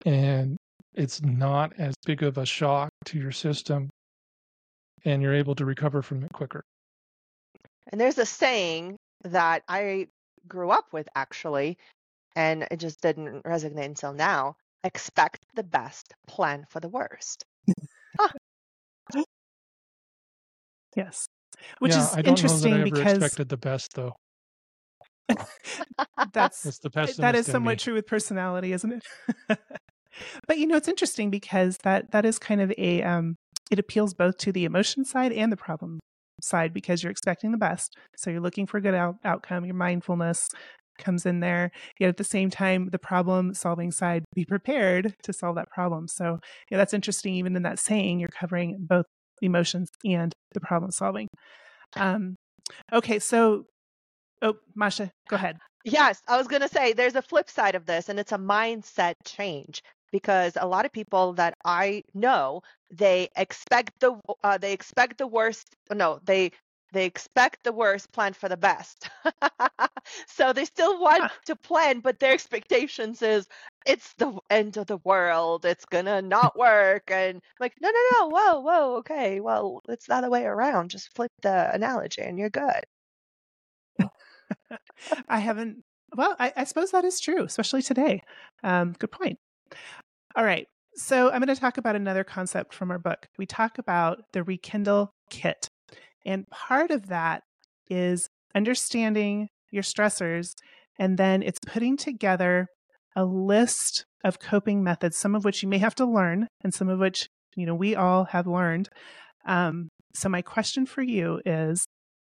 and 0.05 0.57
it's 0.95 1.23
not 1.23 1.73
as 1.79 1.95
big 2.05 2.23
of 2.23 2.39
a 2.39 2.47
shock 2.47 2.91
to 3.07 3.19
your 3.19 3.33
system, 3.33 3.89
and 5.05 5.23
you're 5.23 5.35
able 5.35 5.55
to 5.55 5.65
recover 5.65 6.03
from 6.03 6.23
it 6.23 6.33
quicker. 6.33 6.63
And 7.89 8.01
there's 8.01 8.19
a 8.19 8.27
saying 8.27 8.97
that 9.25 9.63
I 9.69 10.09
grew 10.47 10.71
up 10.71 10.93
with 10.93 11.09
actually, 11.15 11.79
and 12.37 12.67
it 12.71 12.79
just 12.79 13.01
didn't 13.01 13.43
resonate 13.45 13.85
until 13.87 14.13
now. 14.13 14.57
Expect 14.83 15.45
the 15.55 15.63
best, 15.63 16.15
plan 16.27 16.67
for 16.69 16.81
the 16.81 16.89
worst. 16.89 17.45
Yes. 20.97 21.27
Which 21.79 21.93
yeah, 21.93 22.03
is 22.03 22.13
I 22.15 22.23
don't 22.23 22.29
interesting 22.29 22.73
know 22.73 22.77
that 22.77 22.81
I 22.81 22.87
ever 22.87 22.95
because 22.95 23.17
expected 23.17 23.49
the 23.49 23.57
best 23.57 23.95
though. 23.95 24.15
that's 26.33 26.67
It's 26.67 26.79
the 26.79 26.91
pessimist 26.91 27.35
is 27.41 27.47
in 27.47 27.53
somewhat 27.53 27.73
me. 27.73 27.77
true 27.77 27.95
with 27.95 28.07
personality, 28.07 28.73
isn't 28.73 28.93
it? 28.93 29.03
but 30.47 30.59
you 30.59 30.67
know, 30.67 30.77
it's 30.77 30.89
interesting 30.89 31.31
because 31.31 31.79
that 31.79 32.11
that 32.13 32.25
is 32.25 32.39
kind 32.39 32.61
of 32.61 32.73
a 32.79 33.03
um 33.03 33.37
it 33.71 33.79
appeals 33.79 34.15
both 34.15 34.37
to 34.39 34.53
the 34.53 34.65
emotion 34.65 35.05
side 35.05 35.33
and 35.33 35.51
the 35.51 35.57
problem 35.57 36.01
side 36.41 36.75
because 36.75 37.03
you're 37.03 37.11
expecting 37.13 37.53
the 37.53 37.59
best. 37.59 37.97
So 38.17 38.31
you're 38.31 38.41
looking 38.41 38.67
for 38.67 38.79
a 38.79 38.81
good 38.81 38.95
out- 38.95 39.17
outcome. 39.25 39.65
Your 39.65 39.75
mindfulness 39.75 40.49
comes 40.99 41.27
in 41.27 41.41
there. 41.41 41.71
Yet 41.99 42.09
at 42.09 42.17
the 42.17 42.25
same 42.25 42.51
time, 42.51 42.89
the 42.91 42.99
problem 42.99 43.55
solving 43.55 43.91
side, 43.91 44.25
be 44.35 44.45
prepared 44.45 45.15
to 45.23 45.33
solve 45.33 45.57
that 45.57 45.71
problem. 45.71 46.09
So 46.09 46.41
yeah, 46.71 46.79
that's 46.79 46.95
interesting. 46.95 47.35
Even 47.35 47.57
in 47.57 47.63
that 47.63 47.79
saying, 47.79 48.21
you're 48.21 48.29
covering 48.29 48.77
both 48.81 49.07
the 49.41 49.47
emotions 49.47 49.91
and 50.05 50.33
the 50.53 50.61
problem 50.61 50.91
solving. 50.91 51.29
Um, 51.97 52.37
okay, 52.93 53.19
so 53.19 53.65
oh, 54.43 54.55
Masha, 54.75 55.11
go 55.29 55.37
ahead. 55.37 55.59
Yes, 55.85 56.23
I 56.27 56.39
was 56.39 56.49
going 56.49 56.63
to 56.63 56.69
say 56.69 56.93
there's 56.93 57.15
a 57.15 57.23
flip 57.23 57.51
side 57.51 57.75
of 57.75 57.85
this, 57.85 58.09
and 58.09 58.19
it's 58.19 58.33
a 58.33 58.39
mindset 58.39 59.15
change 59.25 59.83
because 60.13 60.57
a 60.59 60.67
lot 60.67 60.87
of 60.87 60.93
people 60.93 61.35
that 61.35 61.55
I 61.65 62.03
know 62.15 62.63
they 62.91 63.29
expect 63.37 63.99
the 64.01 64.19
uh, 64.43 64.57
they 64.57 64.73
expect 64.73 65.19
the 65.19 65.27
worst. 65.27 65.75
No, 65.93 66.21
they 66.25 66.53
they 66.95 67.05
expect 67.05 67.65
the 67.65 67.73
worst, 67.73 68.13
plan 68.13 68.33
for 68.33 68.49
the 68.49 68.57
best. 68.57 69.09
so 70.27 70.53
they 70.53 70.65
still 70.65 71.01
want 71.01 71.31
to 71.47 71.57
plan, 71.57 72.01
but 72.01 72.19
their 72.21 72.33
expectations 72.33 73.21
is 73.21 73.47
it's 73.87 74.15
the 74.15 74.33
end 74.51 74.77
of 74.77 74.87
the 74.87 74.99
world. 75.05 75.65
It's 75.65 75.85
gonna 75.85 76.23
not 76.23 76.59
work, 76.59 77.11
and 77.11 77.37
I'm 77.37 77.43
like 77.61 77.75
no, 77.81 77.91
no, 77.91 78.01
no, 78.13 78.29
whoa, 78.29 78.61
whoa, 78.61 78.97
okay, 78.99 79.41
well 79.41 79.81
it's 79.89 80.07
the 80.07 80.15
other 80.15 80.31
way 80.31 80.45
around. 80.45 80.91
Just 80.91 81.15
flip 81.15 81.33
the 81.43 81.75
analogy, 81.75 82.23
and 82.23 82.39
you're 82.39 82.51
good. 82.51 82.85
I 85.29 85.39
haven't. 85.41 85.83
Well, 86.17 86.37
I, 86.39 86.53
I 86.57 86.65
suppose 86.65 86.93
that 86.93 87.05
is 87.05 87.21
true, 87.21 87.45
especially 87.45 87.83
today. 87.83 88.23
Um, 88.63 88.95
good 88.99 89.11
point. 89.11 89.39
All 90.37 90.45
right. 90.45 90.67
So 90.97 91.31
I'm 91.31 91.41
going 91.41 91.53
to 91.53 91.61
talk 91.61 91.77
about 91.77 91.97
another 91.97 92.23
concept 92.23 92.73
from 92.73 92.93
our 92.93 93.01
book. 93.01 93.27
We 93.37 93.47
talk 93.47 93.79
about 93.79 94.23
the 94.33 94.45
Rekindle 94.45 95.11
kit. 95.29 95.69
And 96.25 96.49
part 96.51 96.91
of 96.91 97.09
that 97.09 97.43
is 97.89 98.29
understanding 98.55 99.49
your 99.71 99.83
stressors, 99.83 100.53
and 100.99 101.19
then 101.19 101.43
it's 101.43 101.59
putting 101.67 101.97
together 101.97 102.67
a 103.17 103.25
list 103.25 104.05
of 104.25 104.39
coping 104.39 104.83
methods, 104.83 105.17
some 105.17 105.35
of 105.35 105.45
which 105.45 105.63
you 105.63 105.69
may 105.69 105.79
have 105.79 105.95
to 105.97 106.07
learn, 106.07 106.49
and 106.63 106.73
some 106.73 106.89
of 106.89 106.99
which, 106.99 107.29
you 107.57 107.67
know, 107.67 107.75
we 107.75 107.95
all 107.95 108.25
have 108.27 108.47
learned. 108.47 108.89
Um, 109.47 109.89
so, 110.15 110.29
my 110.29 110.43
question 110.43 110.87
for 110.87 111.03
you 111.03 111.41
is 111.45 111.85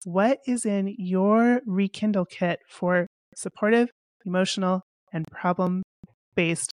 what 0.05 0.39
is 0.47 0.65
in 0.65 0.95
your 0.97 1.61
rekindle 1.65 2.25
kit 2.25 2.59
for 2.69 3.07
supportive 3.35 3.89
emotional 4.25 4.81
and 5.13 5.25
problem 5.31 5.83
based 6.35 6.71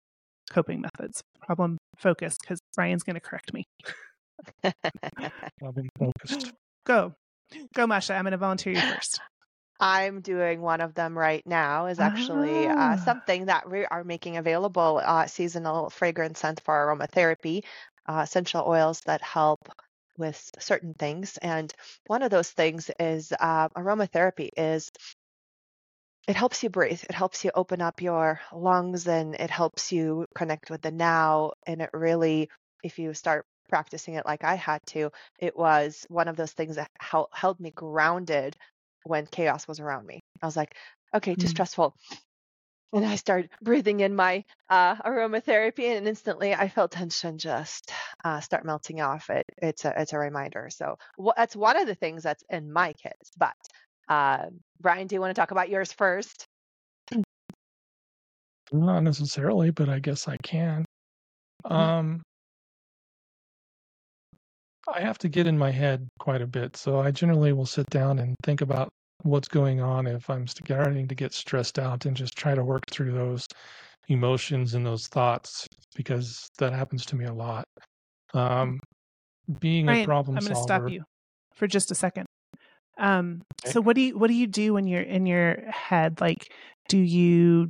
coping 0.50 0.82
methods 0.82 1.22
problem 1.42 1.78
focused 1.98 2.40
because 2.42 2.60
brian's 2.76 3.04
going 3.04 3.16
to 3.16 3.22
correct 3.22 3.54
me 3.54 3.64
Problem 5.60 5.90
focused. 5.98 6.54
Go 6.86 7.14
go 7.76 7.88
masha 7.88 8.14
i'm 8.14 8.24
going 8.24 8.32
to 8.32 8.38
volunteer 8.38 8.74
you 8.74 8.82
first 8.82 9.20
I'm 9.80 10.22
doing 10.22 10.62
one 10.62 10.82
of 10.82 10.94
them 10.94 11.18
right 11.18 11.46
now. 11.46 11.88
Is 11.88 12.00
actually 12.00 12.68
uh, 12.70 12.74
Ah. 12.78 12.96
something 12.96 13.48
that 13.48 13.70
we 13.70 13.86
are 13.86 14.04
making 14.04 14.38
available. 14.38 15.02
Uh, 15.04 15.26
seasonal 15.28 15.90
fragrance 15.90 16.40
scent 16.40 16.62
for 16.62 16.74
aromatherapy, 16.74 17.64
uh, 18.08 18.22
essential 18.24 18.64
oils 18.66 19.02
that 19.02 19.22
help 19.22 19.68
with 20.18 20.52
certain 20.60 20.94
things. 20.94 21.38
And 21.38 21.74
one 22.08 22.22
of 22.22 22.32
those 22.32 22.50
things 22.52 22.90
is 23.00 23.34
uh, 23.38 23.70
aromatherapy. 23.70 24.50
Is 24.56 24.92
it 26.28 26.36
helps 26.36 26.64
you 26.64 26.70
breathe. 26.70 27.04
It 27.04 27.16
helps 27.16 27.44
you 27.44 27.52
open 27.54 27.82
up 27.82 28.02
your 28.02 28.40
lungs, 28.54 29.08
and 29.08 29.36
it 29.36 29.50
helps 29.50 29.92
you 29.92 30.26
connect 30.36 30.70
with 30.70 30.82
the 30.82 30.92
now. 30.92 31.54
And 31.68 31.82
it 31.82 31.90
really, 31.94 32.50
if 32.84 33.00
you 33.00 33.14
start 33.14 33.46
practicing 33.74 34.14
it 34.14 34.26
like 34.28 34.44
I 34.44 34.54
had 34.54 34.86
to, 34.90 35.10
it 35.40 35.58
was 35.58 36.06
one 36.08 36.28
of 36.28 36.36
those 36.36 36.52
things 36.52 36.76
that 36.76 36.92
hel- 37.00 37.32
held 37.34 37.60
me 37.60 37.72
grounded 37.72 38.56
when 39.04 39.26
chaos 39.26 39.68
was 39.68 39.80
around 39.80 40.06
me. 40.06 40.20
I 40.44 40.46
was 40.46 40.56
like, 40.56 40.76
okay, 41.16 41.34
too 41.34 41.48
Mm. 41.48 41.50
stressful. 41.50 41.96
And 42.94 43.04
I 43.04 43.16
started 43.16 43.50
breathing 43.64 44.02
in 44.02 44.16
my 44.16 44.46
uh, 44.70 44.98
aromatherapy, 44.98 45.86
and 45.98 46.08
instantly 46.08 46.54
I 46.54 46.70
felt 46.70 46.92
tension 46.92 47.40
just 47.40 47.92
uh, 48.24 48.42
start 48.42 48.64
melting 48.64 49.02
off. 49.02 49.32
It, 49.32 49.46
it's 49.58 49.86
a 49.86 50.00
it's 50.00 50.14
a 50.14 50.20
reminder. 50.20 50.70
So 50.70 51.00
that's 51.36 51.56
one 51.56 51.76
of 51.76 51.88
the 51.88 51.96
things 51.96 52.22
that's 52.22 52.44
in 52.52 52.72
my 52.72 52.94
kits. 52.94 53.32
But 53.36 53.56
uh, 54.08 54.46
Brian, 54.80 55.08
do 55.08 55.16
you 55.16 55.22
want 55.22 55.36
to 55.36 55.42
talk 55.42 55.50
about 55.50 55.70
yours 55.72 55.92
first? 55.92 56.46
Not 58.72 59.00
necessarily, 59.02 59.72
but 59.72 59.90
I 59.90 59.98
guess 59.98 60.28
I 60.28 60.38
can. 60.44 60.86
Um, 61.66 62.22
I 64.88 65.02
have 65.02 65.18
to 65.20 65.30
get 65.30 65.48
in 65.48 65.58
my 65.58 65.72
head 65.72 66.08
quite 66.20 66.42
a 66.42 66.48
bit, 66.48 66.76
so 66.76 67.00
I 67.00 67.12
generally 67.12 67.54
will 67.54 67.66
sit 67.66 67.90
down 67.90 68.20
and 68.20 68.36
think 68.44 68.62
about 68.62 68.90
what's 69.22 69.48
going 69.48 69.80
on 69.80 70.08
if 70.08 70.30
I'm 70.30 70.48
starting 70.48 71.08
to 71.08 71.16
get 71.16 71.34
stressed 71.34 71.80
out 71.80 72.06
and 72.06 72.16
just 72.16 72.36
try 72.38 72.56
to 72.56 72.64
work 72.64 72.84
through 72.92 73.14
those 73.14 73.48
emotions 74.10 74.74
and 74.74 74.86
those 74.86 75.08
thoughts 75.08 75.66
because 75.96 76.50
that 76.58 76.74
happens 76.74 77.06
to 77.08 77.16
me 77.16 77.26
a 77.26 77.34
lot. 77.34 77.66
Um, 78.34 78.80
being 79.60 79.86
a 79.86 79.92
brian 79.92 80.06
problem 80.06 80.38
i'm 80.38 80.44
going 80.44 80.56
to 80.56 80.62
stop 80.62 80.90
you 80.90 81.04
for 81.54 81.68
just 81.68 81.92
a 81.92 81.96
second. 81.96 82.26
Um, 82.98 83.42
Okay. 83.64 83.72
so 83.72 83.82
what 83.82 83.96
do 83.96 84.02
you 84.02 84.18
what 84.18 84.28
do 84.28 84.34
you 84.34 84.48
do 84.48 84.74
when 84.74 84.88
you're 84.88 85.02
in 85.02 85.26
your 85.26 85.70
head? 85.70 86.20
Like, 86.20 86.52
do 86.90 86.98
you 86.98 87.70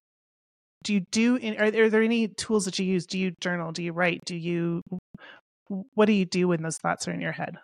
do 0.83 0.93
you 0.93 1.01
do? 1.11 1.35
in- 1.35 1.57
Are, 1.59 1.65
are 1.65 1.89
there 1.89 2.01
any 2.01 2.27
tools 2.29 2.65
that 2.65 2.79
you 2.79 2.85
use? 2.85 3.05
Do 3.05 3.17
you 3.17 3.33
journal? 3.41 3.71
Do 3.71 3.83
you 3.83 3.93
write? 3.93 4.21
Do 4.25 4.35
you 4.35 4.81
what 5.67 6.05
do 6.05 6.13
you 6.13 6.25
do 6.25 6.49
when 6.49 6.61
those 6.61 6.77
thoughts 6.77 7.07
are 7.07 7.11
in 7.11 7.21
your 7.21 7.31
head? 7.31 7.57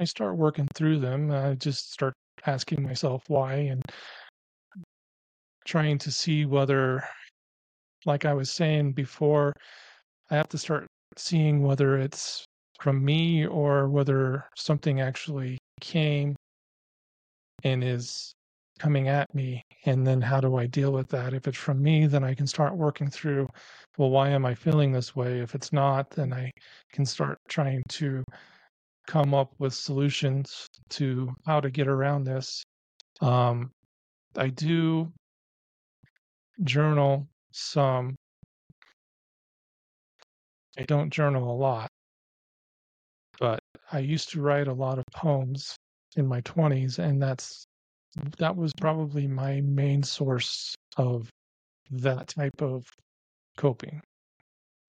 I 0.00 0.04
start 0.04 0.36
working 0.36 0.68
through 0.74 0.98
them. 1.00 1.30
I 1.30 1.54
just 1.54 1.92
start 1.92 2.14
asking 2.46 2.82
myself 2.82 3.22
why 3.28 3.54
and 3.54 3.82
trying 5.64 5.98
to 5.98 6.10
see 6.10 6.44
whether, 6.44 7.04
like 8.04 8.24
I 8.24 8.34
was 8.34 8.50
saying 8.50 8.92
before, 8.92 9.52
I 10.30 10.36
have 10.36 10.48
to 10.48 10.58
start 10.58 10.86
seeing 11.16 11.62
whether 11.62 11.98
it's 11.98 12.44
from 12.80 13.04
me 13.04 13.46
or 13.46 13.88
whether 13.88 14.44
something 14.56 15.00
actually 15.00 15.58
came 15.80 16.34
and 17.62 17.84
is 17.84 18.32
coming 18.78 19.08
at 19.08 19.32
me. 19.34 19.64
And 19.86 20.06
then 20.06 20.20
how 20.20 20.40
do 20.40 20.56
I 20.56 20.66
deal 20.66 20.92
with 20.92 21.08
that? 21.08 21.34
If 21.34 21.46
it's 21.46 21.58
from 21.58 21.82
me, 21.82 22.06
then 22.06 22.24
I 22.24 22.34
can 22.34 22.46
start 22.46 22.76
working 22.76 23.10
through, 23.10 23.48
well, 23.98 24.10
why 24.10 24.30
am 24.30 24.44
I 24.44 24.54
feeling 24.54 24.92
this 24.92 25.14
way? 25.14 25.40
If 25.40 25.54
it's 25.54 25.72
not, 25.72 26.10
then 26.10 26.32
I 26.32 26.50
can 26.92 27.06
start 27.06 27.38
trying 27.48 27.82
to 27.90 28.24
come 29.06 29.34
up 29.34 29.52
with 29.58 29.74
solutions 29.74 30.66
to 30.90 31.32
how 31.46 31.60
to 31.60 31.70
get 31.70 31.88
around 31.88 32.24
this. 32.24 32.64
Um, 33.20 33.70
I 34.36 34.48
do 34.48 35.12
journal 36.62 37.28
some. 37.52 38.16
I 40.76 40.82
don't 40.82 41.10
journal 41.10 41.52
a 41.52 41.56
lot, 41.56 41.88
but 43.38 43.60
I 43.92 44.00
used 44.00 44.30
to 44.30 44.40
write 44.40 44.66
a 44.66 44.72
lot 44.72 44.98
of 44.98 45.04
poems 45.14 45.76
in 46.16 46.26
my 46.26 46.40
20s, 46.40 46.98
and 46.98 47.22
that's 47.22 47.64
that 48.38 48.56
was 48.56 48.72
probably 48.80 49.26
my 49.26 49.60
main 49.62 50.02
source 50.02 50.74
of 50.96 51.28
that 51.90 52.28
type 52.28 52.60
of 52.60 52.84
coping. 53.56 54.00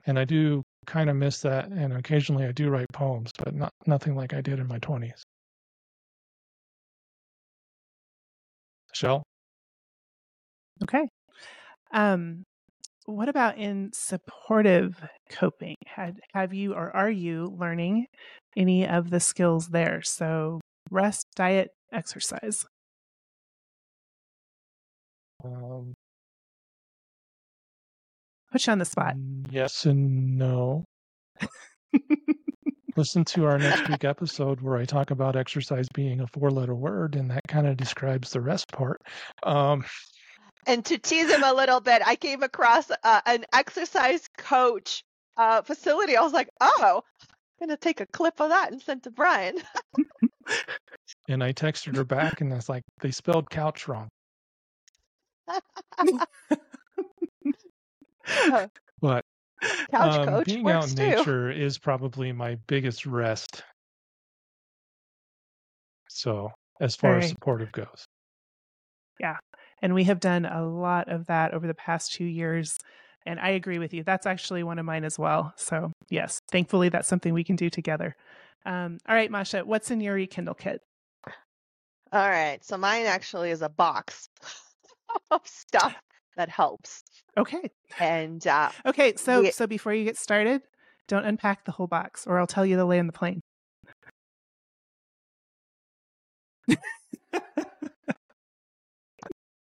And 0.05 0.19
I 0.19 0.25
do 0.25 0.63
kind 0.85 1.09
of 1.09 1.15
miss 1.15 1.41
that, 1.41 1.69
and 1.69 1.93
occasionally 1.93 2.45
I 2.45 2.51
do 2.51 2.69
write 2.69 2.87
poems, 2.93 3.31
but 3.37 3.55
not 3.55 3.71
nothing 3.87 4.15
like 4.15 4.33
I 4.33 4.41
did 4.41 4.59
in 4.59 4.67
my 4.67 4.79
20s. 4.79 5.23
Shell? 8.93 9.23
Okay. 10.83 11.07
Um, 11.91 12.43
what 13.05 13.29
about 13.29 13.57
in 13.57 13.91
supportive 13.93 15.01
coping? 15.29 15.75
Had 15.85 16.19
have 16.33 16.53
you 16.53 16.73
or 16.73 16.95
are 16.95 17.09
you 17.09 17.55
learning 17.59 18.07
any 18.57 18.87
of 18.87 19.09
the 19.09 19.19
skills 19.19 19.69
there? 19.69 20.01
So 20.03 20.61
rest, 20.91 21.27
diet, 21.35 21.69
exercise. 21.91 22.65
Um, 25.45 25.93
Put 28.51 28.67
you 28.67 28.71
on 28.71 28.79
the 28.79 28.85
spot. 28.85 29.15
mm, 29.15 29.45
yes 29.51 29.85
and 29.85 30.37
no. 30.37 30.85
Listen 32.95 33.25
to 33.25 33.45
our 33.45 33.57
next 33.57 33.89
week 33.89 34.05
episode 34.05 34.61
where 34.61 34.77
I 34.77 34.85
talk 34.85 35.11
about 35.11 35.35
exercise 35.35 35.87
being 35.93 36.21
a 36.21 36.27
four 36.27 36.49
letter 36.49 36.73
word, 36.73 37.15
and 37.15 37.29
that 37.31 37.41
kind 37.49 37.67
of 37.67 37.75
describes 37.75 38.31
the 38.31 38.39
rest 38.39 38.71
part. 38.71 39.01
Um, 39.43 39.83
And 40.65 40.85
to 40.85 40.97
tease 40.97 41.29
him 41.29 41.43
a 41.43 41.53
little 41.53 41.81
bit, 41.81 42.01
I 42.05 42.15
came 42.15 42.41
across 42.41 42.89
uh, 43.03 43.21
an 43.25 43.43
exercise 43.53 44.27
coach 44.37 45.03
uh, 45.35 45.61
facility. 45.61 46.15
I 46.15 46.21
was 46.21 46.31
like, 46.33 46.47
oh, 46.61 47.01
I'm 47.21 47.67
going 47.67 47.75
to 47.75 47.81
take 47.81 47.99
a 47.99 48.05
clip 48.07 48.39
of 48.39 48.49
that 48.49 48.71
and 48.71 48.81
send 48.81 49.03
to 49.03 49.11
Brian. 49.11 49.57
and 51.27 51.43
I 51.43 51.51
texted 51.51 51.97
her 51.97 52.05
back, 52.05 52.39
and 52.39 52.53
I 52.53 52.55
was 52.55 52.69
like, 52.69 52.83
they 53.01 53.11
spelled 53.11 53.49
couch 53.49 53.89
wrong. 53.89 54.07
But 59.01 59.23
Couch 59.91 60.17
um, 60.17 60.25
coach 60.25 60.45
being 60.45 60.67
out 60.69 60.81
works 60.81 60.91
in 60.91 60.97
too. 60.97 61.03
nature 61.03 61.51
is 61.51 61.77
probably 61.77 62.31
my 62.31 62.55
biggest 62.67 63.05
rest. 63.05 63.63
So, 66.09 66.51
as 66.79 66.95
far 66.95 67.17
as 67.17 67.29
supportive 67.29 67.71
goes, 67.71 68.05
Yeah. 69.19 69.37
And 69.81 69.93
we 69.93 70.05
have 70.05 70.19
done 70.19 70.45
a 70.45 70.65
lot 70.65 71.09
of 71.09 71.27
that 71.27 71.53
over 71.53 71.67
the 71.67 71.73
past 71.73 72.13
two 72.13 72.25
years. 72.25 72.79
And 73.25 73.39
I 73.39 73.49
agree 73.49 73.79
with 73.79 73.93
you. 73.93 74.03
That's 74.03 74.25
actually 74.25 74.63
one 74.63 74.79
of 74.79 74.85
mine 74.85 75.03
as 75.03 75.19
well. 75.19 75.53
So, 75.57 75.91
yes, 76.09 76.39
thankfully, 76.51 76.89
that's 76.89 77.07
something 77.07 77.33
we 77.33 77.43
can 77.43 77.55
do 77.55 77.69
together. 77.69 78.15
Um, 78.65 78.97
all 79.07 79.15
right, 79.15 79.29
Masha, 79.29 79.65
what's 79.65 79.91
in 79.91 79.99
your 80.01 80.15
Rekindle 80.15 80.55
kit? 80.55 80.81
All 82.11 82.29
right. 82.29 82.63
So 82.63 82.77
mine 82.77 83.05
actually 83.05 83.51
is 83.51 83.61
a 83.61 83.69
box 83.69 84.29
of 85.31 85.41
stuff 85.45 85.95
that 86.37 86.49
helps. 86.49 87.03
Okay. 87.37 87.69
And 87.99 88.45
uh, 88.47 88.69
Okay. 88.85 89.15
So, 89.15 89.41
We- 89.41 89.51
so 89.51 89.67
before 89.67 89.93
you 89.93 90.03
get 90.03 90.17
started, 90.17 90.61
don't 91.07 91.25
unpack 91.25 91.65
the 91.65 91.71
whole 91.71 91.87
box 91.87 92.25
or 92.27 92.39
I'll 92.39 92.47
tell 92.47 92.65
you 92.65 92.75
to 92.77 92.85
land 92.85 93.07
the 93.09 93.13
plane. 93.13 93.41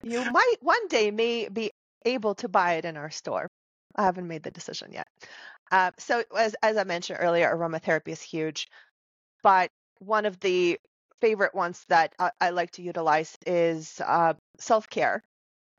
you 0.03 0.23
might 0.25 0.55
one 0.61 0.87
day 0.87 1.11
may 1.11 1.47
be 1.49 1.71
able 2.05 2.35
to 2.35 2.47
buy 2.47 2.73
it 2.73 2.85
in 2.85 2.97
our 2.97 3.09
store. 3.09 3.47
I 3.95 4.03
haven't 4.03 4.27
made 4.27 4.43
the 4.43 4.51
decision 4.51 4.91
yet. 4.91 5.07
Uh, 5.71 5.91
so 5.97 6.23
as 6.35 6.55
as 6.63 6.77
I 6.77 6.83
mentioned 6.83 7.19
earlier, 7.21 7.53
aromatherapy 7.53 8.09
is 8.09 8.21
huge, 8.21 8.67
but 9.43 9.69
one 9.99 10.25
of 10.25 10.39
the 10.39 10.79
favorite 11.19 11.53
ones 11.53 11.85
that 11.89 12.13
I, 12.19 12.31
I 12.39 12.49
like 12.51 12.71
to 12.71 12.81
utilize 12.81 13.37
is 13.45 14.01
uh, 14.05 14.33
self 14.59 14.89
care. 14.89 15.23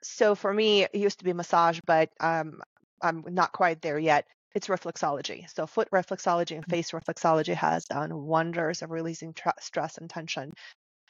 So 0.03 0.34
for 0.34 0.53
me, 0.53 0.84
it 0.84 0.94
used 0.94 1.18
to 1.18 1.24
be 1.24 1.32
massage, 1.32 1.80
but 1.86 2.11
um, 2.20 2.61
I'm 3.03 3.24
not 3.28 3.53
quite 3.53 3.82
there 3.82 3.98
yet. 3.98 4.26
It's 4.55 4.68
reflexology. 4.68 5.48
So 5.55 5.66
foot 5.66 5.88
reflexology 5.92 6.57
and 6.57 6.64
face 6.66 6.90
reflexology 6.90 7.55
has 7.55 7.84
done 7.84 8.14
wonders 8.24 8.82
of 8.82 8.90
releasing 8.90 9.32
tr- 9.34 9.51
stress 9.61 9.98
and 9.98 10.11
tension 10.11 10.53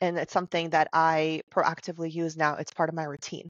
and 0.00 0.18
it's 0.18 0.32
something 0.32 0.70
that 0.70 0.88
I 0.92 1.42
proactively 1.52 2.12
use 2.12 2.36
now. 2.36 2.56
It's 2.56 2.72
part 2.72 2.88
of 2.88 2.94
my 2.94 3.04
routine. 3.04 3.48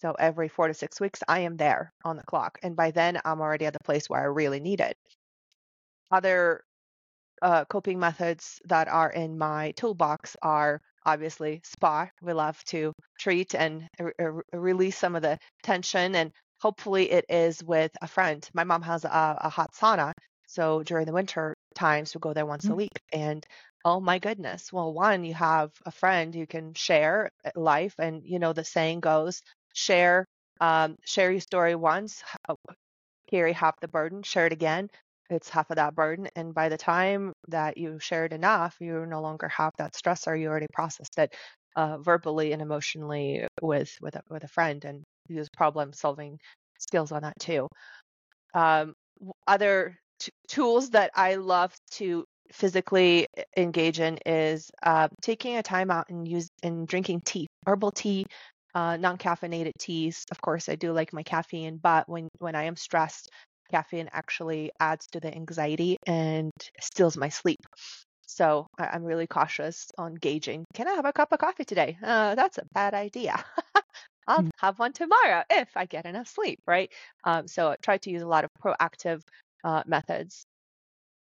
So 0.00 0.12
every 0.18 0.48
four 0.48 0.68
to 0.68 0.74
six 0.74 1.00
weeks, 1.00 1.22
I 1.28 1.40
am 1.40 1.56
there 1.56 1.92
on 2.04 2.16
the 2.16 2.24
clock. 2.24 2.58
And 2.62 2.74
by 2.74 2.90
then, 2.90 3.20
I'm 3.24 3.40
already 3.40 3.66
at 3.66 3.72
the 3.72 3.84
place 3.84 4.10
where 4.10 4.20
I 4.20 4.24
really 4.24 4.60
need 4.60 4.80
it. 4.80 4.96
Other 6.10 6.64
uh, 7.42 7.64
coping 7.66 7.98
methods 7.98 8.60
that 8.66 8.88
are 8.88 9.10
in 9.10 9.38
my 9.38 9.72
toolbox 9.72 10.36
are 10.42 10.80
obviously 11.06 11.60
spa. 11.64 12.08
We 12.22 12.32
love 12.32 12.62
to 12.66 12.92
treat 13.18 13.54
and 13.54 13.88
re- 13.98 14.12
re- 14.18 14.42
release 14.52 14.96
some 14.98 15.16
of 15.16 15.22
the 15.22 15.38
tension. 15.62 16.14
And 16.14 16.32
hopefully, 16.60 17.10
it 17.10 17.24
is 17.28 17.62
with 17.62 17.92
a 18.02 18.06
friend. 18.08 18.48
My 18.54 18.64
mom 18.64 18.82
has 18.82 19.04
a, 19.04 19.38
a 19.40 19.48
hot 19.48 19.72
sauna. 19.74 20.12
So 20.46 20.82
during 20.82 21.06
the 21.06 21.12
winter 21.12 21.54
times, 21.74 22.14
we 22.14 22.20
go 22.20 22.32
there 22.32 22.46
once 22.46 22.68
a 22.70 22.74
Mm. 22.74 22.76
week. 22.76 23.00
And 23.12 23.44
Oh 23.84 24.00
my 24.00 24.18
goodness. 24.18 24.72
Well, 24.72 24.92
one, 24.92 25.24
you 25.24 25.34
have 25.34 25.70
a 25.84 25.90
friend 25.90 26.34
you 26.34 26.46
can 26.46 26.72
share 26.74 27.30
uh, 27.44 27.50
life, 27.54 27.94
and 27.98 28.22
you 28.24 28.38
know 28.38 28.52
the 28.52 28.64
saying 28.64 29.00
goes, 29.00 29.42
share, 29.74 30.26
um, 30.60 30.96
share 31.04 31.30
your 31.30 31.40
story 31.40 31.74
once, 31.74 32.22
carry 33.28 33.52
half 33.52 33.78
the 33.80 33.88
burden, 33.88 34.22
share 34.22 34.46
it 34.46 34.52
again. 34.52 34.88
It's 35.30 35.48
half 35.48 35.70
of 35.70 35.76
that 35.76 35.94
burden, 35.94 36.28
and 36.36 36.54
by 36.54 36.68
the 36.68 36.76
time 36.76 37.32
that 37.48 37.78
you 37.78 37.98
shared 37.98 38.32
enough, 38.32 38.76
you 38.80 39.06
no 39.06 39.20
longer 39.22 39.48
have 39.48 39.72
that 39.78 39.94
stressor. 39.94 40.38
You 40.38 40.48
already 40.48 40.66
processed 40.72 41.18
it 41.18 41.34
uh, 41.76 41.98
verbally 41.98 42.52
and 42.52 42.60
emotionally 42.62 43.46
with 43.62 43.96
with 44.00 44.16
a, 44.16 44.22
with 44.28 44.44
a 44.44 44.48
friend, 44.48 44.84
and 44.84 45.02
use 45.28 45.48
problem 45.48 45.92
solving 45.92 46.38
skills 46.78 47.12
on 47.12 47.22
that 47.22 47.38
too. 47.40 47.68
Um, 48.54 48.94
other 49.46 49.96
t- 50.20 50.32
tools 50.48 50.90
that 50.90 51.10
I 51.14 51.36
love 51.36 51.74
to 51.92 52.24
physically 52.52 53.26
engage 53.56 54.00
in 54.00 54.18
is 54.26 54.70
uh, 54.82 55.08
taking 55.22 55.56
a 55.56 55.62
time 55.62 55.90
out 55.90 56.06
and 56.10 56.28
use 56.28 56.48
and 56.62 56.86
drinking 56.86 57.22
tea, 57.24 57.46
herbal 57.66 57.92
tea, 57.92 58.26
uh, 58.74 58.96
non-caffeinated 58.96 59.72
teas. 59.78 60.24
Of 60.30 60.40
course, 60.40 60.68
I 60.68 60.76
do 60.76 60.92
like 60.92 61.12
my 61.12 61.22
caffeine, 61.22 61.78
but 61.82 62.08
when 62.08 62.28
when 62.38 62.54
I 62.54 62.64
am 62.64 62.76
stressed, 62.76 63.30
caffeine 63.70 64.08
actually 64.12 64.72
adds 64.80 65.06
to 65.08 65.20
the 65.20 65.34
anxiety 65.34 65.96
and 66.06 66.50
steals 66.80 67.16
my 67.16 67.28
sleep. 67.28 67.60
So 68.26 68.66
I- 68.78 68.88
I'm 68.88 69.04
really 69.04 69.26
cautious 69.26 69.90
on 69.98 70.14
gauging. 70.14 70.64
Can 70.74 70.88
I 70.88 70.94
have 70.94 71.06
a 71.06 71.12
cup 71.12 71.32
of 71.32 71.38
coffee 71.40 71.64
today? 71.64 71.98
Uh, 72.02 72.34
that's 72.34 72.58
a 72.58 72.66
bad 72.72 72.94
idea. 72.94 73.44
I'll 74.26 74.44
Mm. 74.44 74.50
have 74.58 74.78
one 74.78 74.92
tomorrow 74.92 75.44
if 75.50 75.76
I 75.76 75.86
get 75.86 76.06
enough 76.06 76.28
sleep, 76.28 76.60
right? 76.66 76.92
Um, 77.24 77.46
so 77.48 77.70
I 77.70 77.76
try 77.76 77.98
to 77.98 78.10
use 78.10 78.22
a 78.22 78.26
lot 78.28 78.44
of 78.44 78.50
proactive 78.62 79.22
uh, 79.64 79.82
methods. 79.86 80.46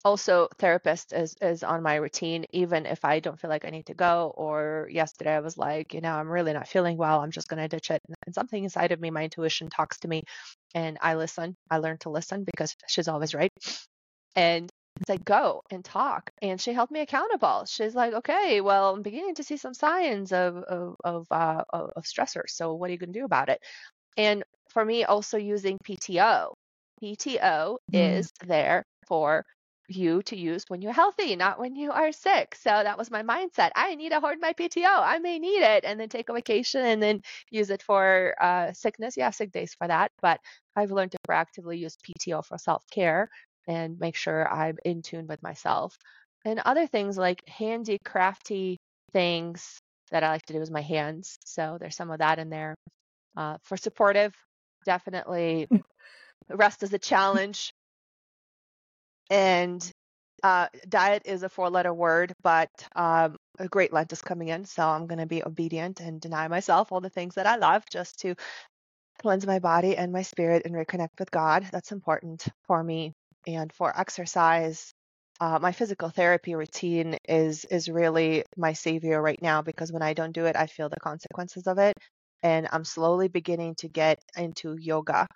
Also, 0.04 0.48
therapist 0.58 1.12
is 1.12 1.36
is 1.42 1.62
on 1.62 1.82
my 1.82 1.96
routine, 1.96 2.46
even 2.52 2.86
if 2.86 3.04
I 3.04 3.20
don't 3.20 3.38
feel 3.38 3.50
like 3.50 3.64
I 3.66 3.70
need 3.70 3.86
to 3.86 3.94
go. 3.94 4.32
Or 4.36 4.88
yesterday 4.90 5.34
I 5.34 5.40
was 5.40 5.58
like, 5.58 5.92
you 5.94 6.00
know, 6.00 6.14
I'm 6.14 6.28
really 6.28 6.52
not 6.54 6.68
feeling 6.68 6.96
well. 6.96 7.20
I'm 7.20 7.30
just 7.30 7.48
gonna 7.48 7.68
ditch 7.68 7.90
it. 7.90 8.00
And 8.26 8.34
something 8.34 8.64
inside 8.64 8.92
of 8.92 9.00
me, 9.00 9.10
my 9.10 9.24
intuition 9.24 9.68
talks 9.68 9.98
to 10.00 10.08
me, 10.08 10.22
and 10.74 10.98
I 11.02 11.16
listen. 11.16 11.54
I 11.70 11.78
learn 11.78 11.98
to 11.98 12.10
listen 12.10 12.44
because 12.44 12.74
she's 12.88 13.08
always 13.08 13.34
right. 13.34 13.50
And 14.36 14.70
and 14.96 15.06
said, 15.06 15.24
go 15.24 15.62
and 15.70 15.84
talk. 15.84 16.30
And 16.42 16.60
she 16.60 16.72
held 16.72 16.90
me 16.90 17.00
accountable. 17.00 17.64
She's 17.66 17.94
like, 17.94 18.12
okay, 18.12 18.60
well, 18.60 18.94
I'm 18.94 19.02
beginning 19.02 19.34
to 19.36 19.44
see 19.44 19.56
some 19.56 19.72
signs 19.74 20.32
of, 20.32 20.56
of, 20.58 20.96
of, 21.04 21.26
uh, 21.30 21.62
of 21.72 22.04
stressors. 22.04 22.50
So 22.50 22.74
what 22.74 22.90
are 22.90 22.92
you 22.92 22.98
going 22.98 23.12
to 23.12 23.18
do 23.18 23.24
about 23.24 23.48
it? 23.48 23.60
And 24.16 24.44
for 24.70 24.84
me, 24.84 25.04
also 25.04 25.38
using 25.38 25.78
PTO. 25.84 26.52
PTO 27.02 27.78
Mm. 27.92 28.18
is 28.18 28.30
there 28.46 28.84
for 29.06 29.44
you 29.90 30.22
to 30.22 30.36
use 30.36 30.64
when 30.68 30.82
you're 30.82 30.92
healthy, 30.92 31.36
not 31.36 31.58
when 31.58 31.76
you 31.76 31.90
are 31.90 32.12
sick. 32.12 32.54
So 32.54 32.70
that 32.70 32.98
was 32.98 33.10
my 33.10 33.22
mindset. 33.22 33.70
I 33.74 33.94
need 33.94 34.10
to 34.10 34.20
hoard 34.20 34.38
my 34.40 34.52
PTO. 34.52 34.86
I 34.86 35.18
may 35.18 35.38
need 35.38 35.62
it 35.62 35.84
and 35.84 35.98
then 35.98 36.08
take 36.08 36.28
a 36.28 36.32
vacation 36.32 36.84
and 36.84 37.02
then 37.02 37.20
use 37.50 37.70
it 37.70 37.82
for 37.82 38.34
uh, 38.40 38.72
sickness. 38.72 39.16
Have 39.16 39.34
sick 39.34 39.52
days 39.52 39.74
for 39.74 39.88
that. 39.88 40.12
But 40.22 40.40
I've 40.76 40.92
learned 40.92 41.12
to 41.12 41.18
proactively 41.28 41.78
use 41.78 41.96
PTO 41.96 42.44
for 42.44 42.58
self 42.58 42.84
care 42.90 43.28
and 43.68 43.98
make 43.98 44.16
sure 44.16 44.48
I'm 44.52 44.78
in 44.84 45.02
tune 45.02 45.26
with 45.26 45.42
myself. 45.42 45.96
And 46.44 46.60
other 46.60 46.86
things 46.86 47.18
like 47.18 47.46
handy, 47.48 47.98
crafty 48.04 48.78
things 49.12 49.78
that 50.10 50.24
I 50.24 50.30
like 50.30 50.46
to 50.46 50.52
do 50.52 50.60
with 50.60 50.70
my 50.70 50.80
hands. 50.80 51.36
So 51.44 51.76
there's 51.78 51.96
some 51.96 52.10
of 52.10 52.18
that 52.18 52.38
in 52.38 52.50
there. 52.50 52.74
Uh, 53.36 53.58
for 53.62 53.76
supportive, 53.76 54.34
definitely 54.84 55.68
rest 56.48 56.82
is 56.82 56.92
a 56.92 56.98
challenge. 56.98 57.72
And 59.30 59.88
uh, 60.42 60.68
diet 60.88 61.22
is 61.26 61.42
a 61.42 61.48
four 61.48 61.70
letter 61.70 61.94
word, 61.94 62.34
but 62.42 62.70
um, 62.96 63.36
a 63.58 63.68
great 63.68 63.92
Lent 63.92 64.12
is 64.12 64.22
coming 64.22 64.48
in. 64.48 64.64
So 64.64 64.86
I'm 64.86 65.06
going 65.06 65.18
to 65.20 65.26
be 65.26 65.44
obedient 65.44 66.00
and 66.00 66.20
deny 66.20 66.48
myself 66.48 66.92
all 66.92 67.00
the 67.00 67.10
things 67.10 67.36
that 67.36 67.46
I 67.46 67.56
love 67.56 67.84
just 67.90 68.20
to 68.20 68.34
cleanse 69.20 69.46
my 69.46 69.58
body 69.58 69.96
and 69.96 70.12
my 70.12 70.22
spirit 70.22 70.62
and 70.64 70.74
reconnect 70.74 71.18
with 71.18 71.30
God. 71.30 71.66
That's 71.72 71.92
important 71.92 72.46
for 72.66 72.82
me. 72.82 73.12
And 73.46 73.72
for 73.72 73.98
exercise, 73.98 74.92
uh, 75.40 75.58
my 75.60 75.72
physical 75.72 76.10
therapy 76.10 76.54
routine 76.54 77.16
is 77.28 77.64
is 77.66 77.88
really 77.88 78.44
my 78.56 78.74
savior 78.74 79.22
right 79.22 79.40
now 79.40 79.62
because 79.62 79.92
when 79.92 80.02
I 80.02 80.14
don't 80.14 80.32
do 80.32 80.46
it, 80.46 80.56
I 80.56 80.66
feel 80.66 80.88
the 80.88 81.00
consequences 81.00 81.66
of 81.66 81.78
it. 81.78 81.96
And 82.42 82.68
I'm 82.72 82.84
slowly 82.84 83.28
beginning 83.28 83.74
to 83.76 83.88
get 83.88 84.18
into 84.36 84.76
yoga, 84.78 85.26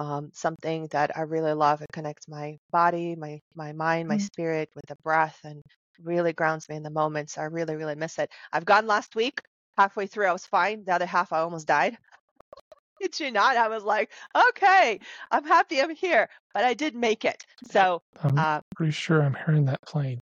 um, 0.00 0.30
something 0.32 0.88
that 0.92 1.16
I 1.16 1.22
really 1.22 1.52
love. 1.52 1.82
It 1.82 1.92
connects 1.92 2.26
my 2.26 2.58
body, 2.72 3.14
my 3.16 3.40
my 3.54 3.72
mind, 3.72 4.08
my 4.08 4.16
Mm. 4.16 4.22
spirit 4.22 4.70
with 4.74 4.86
the 4.88 4.96
breath, 5.04 5.38
and 5.44 5.62
really 6.02 6.32
grounds 6.32 6.68
me 6.70 6.76
in 6.76 6.82
the 6.82 6.90
moment. 6.90 7.30
So 7.30 7.42
I 7.42 7.44
really, 7.44 7.76
really 7.76 7.94
miss 7.94 8.18
it. 8.18 8.30
I've 8.52 8.64
gone 8.64 8.86
last 8.86 9.14
week. 9.14 9.42
Halfway 9.76 10.06
through, 10.06 10.26
I 10.26 10.32
was 10.32 10.46
fine. 10.46 10.84
The 10.84 10.94
other 10.94 11.06
half, 11.06 11.32
I 11.32 11.40
almost 11.40 11.66
died. 11.66 11.98
Did 13.00 13.20
you 13.20 13.30
not? 13.30 13.56
I 13.56 13.68
was 13.68 13.84
like, 13.84 14.10
okay, 14.48 15.00
I'm 15.30 15.44
happy 15.44 15.80
I'm 15.80 15.94
here, 15.94 16.28
but 16.54 16.64
I 16.64 16.74
did 16.74 16.94
make 16.94 17.24
it. 17.24 17.46
So 17.70 18.02
I'm 18.22 18.38
uh, 18.38 18.60
pretty 18.74 18.92
sure 18.92 19.22
I'm 19.22 19.34
hearing 19.34 19.66
that 19.66 19.80
plane. 19.86 20.20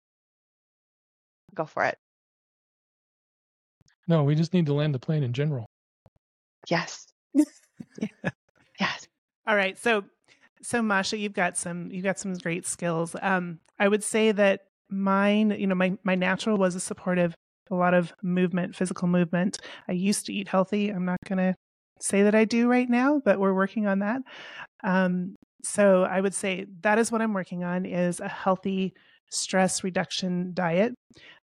go 1.55 1.67
for 1.67 1.85
it. 1.85 1.99
No, 4.09 4.25
we 4.25 4.35
just 4.35 4.55
need 4.55 4.67
to 4.67 4.75
land 4.75 4.95
the 4.95 4.99
plane 4.99 5.23
in 5.23 5.33
general. 5.33 5.67
Yes. 6.69 7.07
yes. 8.81 9.09
All 9.47 9.57
right. 9.57 9.79
So 9.79 10.05
so 10.63 10.81
Masha, 10.83 11.19
you've 11.19 11.33
got 11.33 11.57
some 11.57 11.91
you've 11.91 12.05
got 12.05 12.19
some 12.19 12.35
great 12.35 12.67
skills. 12.67 13.17
Um 13.21 13.59
I 13.79 13.89
would 13.89 14.05
say 14.05 14.33
that 14.33 14.61
mine, 14.91 15.51
you 15.59 15.67
know, 15.67 15.75
my 15.75 15.97
my 16.05 16.15
natural 16.15 16.57
was 16.57 16.75
a 16.75 16.81
supportive 16.81 17.35
a 17.71 17.75
lot 17.75 17.95
of 17.95 18.13
movement, 18.23 18.77
physical 18.77 19.09
movement. 19.09 19.59
I 19.89 19.93
used 19.93 20.27
to 20.27 20.33
eat 20.33 20.49
healthy. 20.49 20.91
I'm 20.91 21.07
not 21.07 21.17
going 21.27 21.39
to 21.39 21.55
say 22.01 22.25
that 22.25 22.35
I 22.35 22.45
do 22.45 22.69
right 22.69 22.89
now, 22.91 23.23
but 23.25 23.39
we're 23.41 23.55
working 23.55 23.87
on 23.87 24.01
that. 24.01 24.23
Um 24.85 25.35
so 25.65 26.03
I 26.05 26.21
would 26.21 26.35
say 26.35 26.67
that 26.83 26.99
is 26.99 27.13
what 27.13 27.23
I'm 27.23 27.35
working 27.35 27.63
on 27.65 27.87
is 27.87 28.21
a 28.21 28.29
healthy 28.29 28.95
stress 29.31 29.85
reduction 29.85 30.53
diet. 30.55 30.95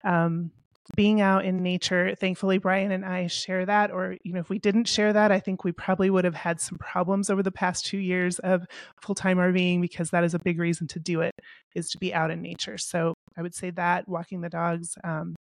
Um 0.03 0.51
being 0.95 1.19
out 1.19 1.43
in 1.43 1.63
nature 1.63 2.13
thankfully 2.19 2.59
brian 2.59 2.91
and 2.91 3.03
i 3.03 3.25
share 3.25 3.65
that 3.65 3.91
or 3.91 4.17
you 4.23 4.33
know 4.33 4.39
if 4.39 4.49
we 4.49 4.59
didn't 4.59 4.87
share 4.87 5.11
that 5.11 5.31
i 5.31 5.39
think 5.39 5.63
we 5.63 5.71
probably 5.71 6.09
would 6.09 6.25
have 6.25 6.35
had 6.35 6.61
some 6.61 6.77
problems 6.77 7.29
over 7.29 7.41
the 7.41 7.51
past 7.51 7.85
two 7.85 7.97
years 7.97 8.37
of 8.39 8.65
full-time 9.01 9.37
rving 9.37 9.81
because 9.81 10.11
that 10.11 10.23
is 10.23 10.33
a 10.33 10.39
big 10.39 10.59
reason 10.59 10.87
to 10.87 10.99
do 10.99 11.21
it 11.21 11.33
is 11.75 11.89
to 11.89 11.97
be 11.97 12.13
out 12.13 12.31
in 12.31 12.41
nature. 12.41 12.77
So 12.77 13.13
i 13.37 13.41
would 13.41 13.55
say 13.55 13.71
that 13.71 14.07
walking 14.07 14.41
the 14.41 14.49
dogs 14.49 14.97
um, 15.03 15.35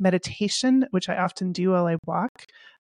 meditation 0.00 0.86
which 0.90 1.08
i 1.08 1.16
often 1.16 1.52
do 1.52 1.70
while 1.70 1.86
i 1.86 1.96
walk. 2.06 2.44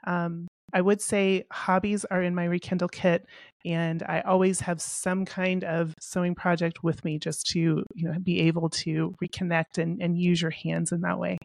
Um, 0.07 0.49
i 0.73 0.81
would 0.81 1.01
say 1.01 1.45
hobbies 1.53 2.05
are 2.07 2.23
in 2.23 2.35
my 2.35 2.45
rekindle 2.45 2.89
kit 2.89 3.25
and 3.65 4.03
i 4.05 4.21
always 4.21 4.61
have 4.61 4.81
some 4.81 5.25
kind 5.25 5.65
of 5.65 5.95
sewing 6.01 6.35
project 6.35 6.83
with 6.83 7.05
me 7.05 7.19
just 7.19 7.47
to 7.47 7.85
you 7.95 8.09
know 8.09 8.19
be 8.19 8.41
able 8.41 8.69
to 8.69 9.15
reconnect 9.23 9.79
and, 9.79 10.01
and 10.03 10.19
use 10.19 10.41
your 10.43 10.51
hands 10.51 10.93
in 10.93 11.01
that 11.03 11.19
way 11.19 11.39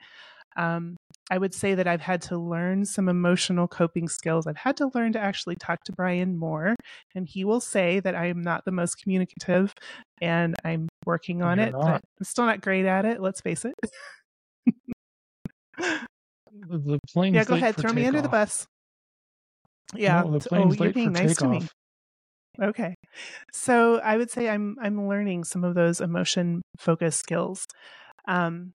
um, 0.55 0.95
I 1.31 1.37
would 1.37 1.53
say 1.53 1.73
that 1.73 1.87
I've 1.87 2.01
had 2.01 2.21
to 2.23 2.37
learn 2.37 2.85
some 2.85 3.09
emotional 3.09 3.67
coping 3.67 4.07
skills. 4.07 4.45
I've 4.45 4.57
had 4.57 4.77
to 4.77 4.91
learn 4.93 5.13
to 5.13 5.19
actually 5.19 5.55
talk 5.55 5.83
to 5.85 5.91
Brian 5.91 6.37
more, 6.37 6.75
and 7.15 7.27
he 7.27 7.43
will 7.43 7.59
say 7.59 7.99
that 7.99 8.15
I 8.15 8.27
am 8.27 8.41
not 8.41 8.63
the 8.65 8.71
most 8.71 9.01
communicative, 9.01 9.73
and 10.21 10.55
I'm 10.63 10.87
working 11.05 11.41
on 11.41 11.57
You're 11.57 11.67
it. 11.67 11.73
But 11.73 12.01
I'm 12.19 12.23
still 12.23 12.45
not 12.45 12.61
great 12.61 12.85
at 12.85 13.05
it. 13.05 13.21
Let's 13.21 13.41
face 13.41 13.65
it. 13.65 13.73
The, 16.69 16.99
plane's 17.11 17.35
yeah, 17.35 17.43
go 17.43 17.55
ahead. 17.55 17.75
Throw 17.75 17.91
me 17.91 18.05
under 18.05 18.21
the 18.21 18.29
bus. 18.29 18.67
Yeah. 19.95 20.21
No, 20.21 20.39
oh, 20.51 20.73
you're 20.73 20.93
being 20.93 21.13
nice 21.13 21.37
to 21.37 21.47
me. 21.47 21.61
Okay. 22.61 22.95
So 23.51 23.99
I 23.99 24.17
would 24.17 24.29
say 24.29 24.47
I'm 24.47 24.77
I'm 24.81 25.07
learning 25.07 25.43
some 25.43 25.63
of 25.63 25.75
those 25.75 26.01
emotion 26.01 26.61
focused 26.77 27.19
skills. 27.19 27.65
Um, 28.27 28.73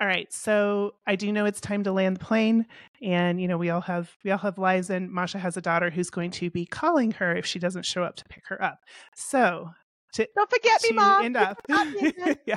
all 0.00 0.06
right. 0.06 0.32
So 0.32 0.94
I 1.06 1.16
do 1.16 1.32
know 1.32 1.44
it's 1.44 1.60
time 1.60 1.82
to 1.84 1.92
land 1.92 2.16
the 2.16 2.24
plane, 2.24 2.66
and 3.02 3.40
you 3.40 3.48
know 3.48 3.58
we 3.58 3.70
all 3.70 3.80
have 3.80 4.10
we 4.24 4.30
all 4.30 4.38
have 4.38 4.56
lives, 4.56 4.90
and 4.90 5.10
Masha 5.10 5.38
has 5.38 5.56
a 5.56 5.60
daughter 5.60 5.90
who's 5.90 6.10
going 6.10 6.30
to 6.32 6.50
be 6.50 6.66
calling 6.66 7.10
her 7.12 7.34
if 7.34 7.44
she 7.44 7.58
doesn't 7.58 7.84
show 7.84 8.04
up 8.04 8.14
to 8.16 8.24
pick 8.26 8.44
her 8.48 8.62
up. 8.62 8.78
So 9.16 9.70
to 10.12 10.28
Don't 10.36 10.50
forget 10.50 10.82
me, 10.84 10.92
Mom. 10.92 11.24
end 11.24 11.36
up, 11.36 11.60
forgot 11.66 11.88
me 11.88 12.08
again. 12.08 12.36
yeah. 12.46 12.56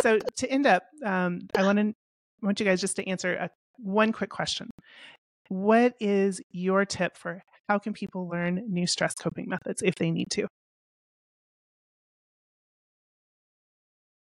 So 0.00 0.18
to 0.36 0.50
end 0.50 0.66
up, 0.66 0.84
um, 1.04 1.48
I 1.56 1.64
want 1.64 1.78
to 1.78 1.94
want 2.42 2.60
you 2.60 2.66
guys 2.66 2.80
just 2.80 2.96
to 2.96 3.08
answer 3.08 3.34
a, 3.34 3.50
one 3.78 4.12
quick 4.12 4.30
question. 4.30 4.70
What 5.48 5.94
is 5.98 6.40
your 6.52 6.84
tip 6.84 7.16
for 7.16 7.42
how 7.68 7.78
can 7.78 7.92
people 7.92 8.28
learn 8.28 8.64
new 8.68 8.86
stress 8.86 9.14
coping 9.14 9.48
methods 9.48 9.82
if 9.82 9.96
they 9.96 10.10
need 10.10 10.30
to? 10.32 10.46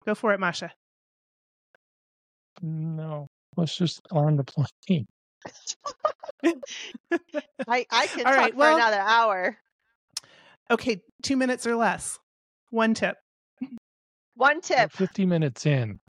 Go 0.05 0.15
for 0.15 0.33
it, 0.33 0.39
Masha. 0.39 0.71
No, 2.61 3.27
let's 3.55 3.77
just 3.77 4.01
on 4.11 4.37
the 4.37 4.43
plane. 4.43 5.05
I, 7.67 7.85
I 7.91 8.07
can 8.13 8.25
All 8.25 8.33
talk 8.33 8.37
right, 8.37 8.51
for 8.53 8.57
well- 8.57 8.77
another 8.77 8.99
hour. 8.99 9.57
Okay, 10.69 11.01
two 11.23 11.37
minutes 11.37 11.65
or 11.65 11.75
less. 11.75 12.19
One 12.71 12.93
tip. 12.93 13.15
One 14.35 14.57
We're 14.57 14.61
tip. 14.61 14.91
50 14.91 15.25
minutes 15.25 15.65
in. 15.65 15.99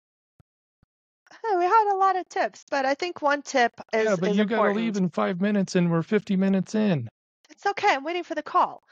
Oh, 1.46 1.58
we 1.58 1.64
had 1.64 1.94
a 1.94 1.96
lot 1.96 2.16
of 2.16 2.28
tips, 2.28 2.64
but 2.68 2.84
I 2.84 2.94
think 2.94 3.22
one 3.22 3.42
tip 3.42 3.72
is, 3.92 4.04
yeah, 4.04 4.16
but 4.18 4.30
is 4.30 4.36
you 4.36 4.44
got 4.44 4.66
to 4.66 4.72
leave 4.72 4.96
in 4.96 5.08
five 5.10 5.40
minutes, 5.40 5.76
and 5.76 5.90
we're 5.90 6.02
50 6.02 6.36
minutes 6.36 6.74
in. 6.74 7.08
It's 7.50 7.64
okay. 7.66 7.94
I'm 7.94 8.04
waiting 8.04 8.24
for 8.24 8.34
the 8.34 8.42
call. 8.42 8.82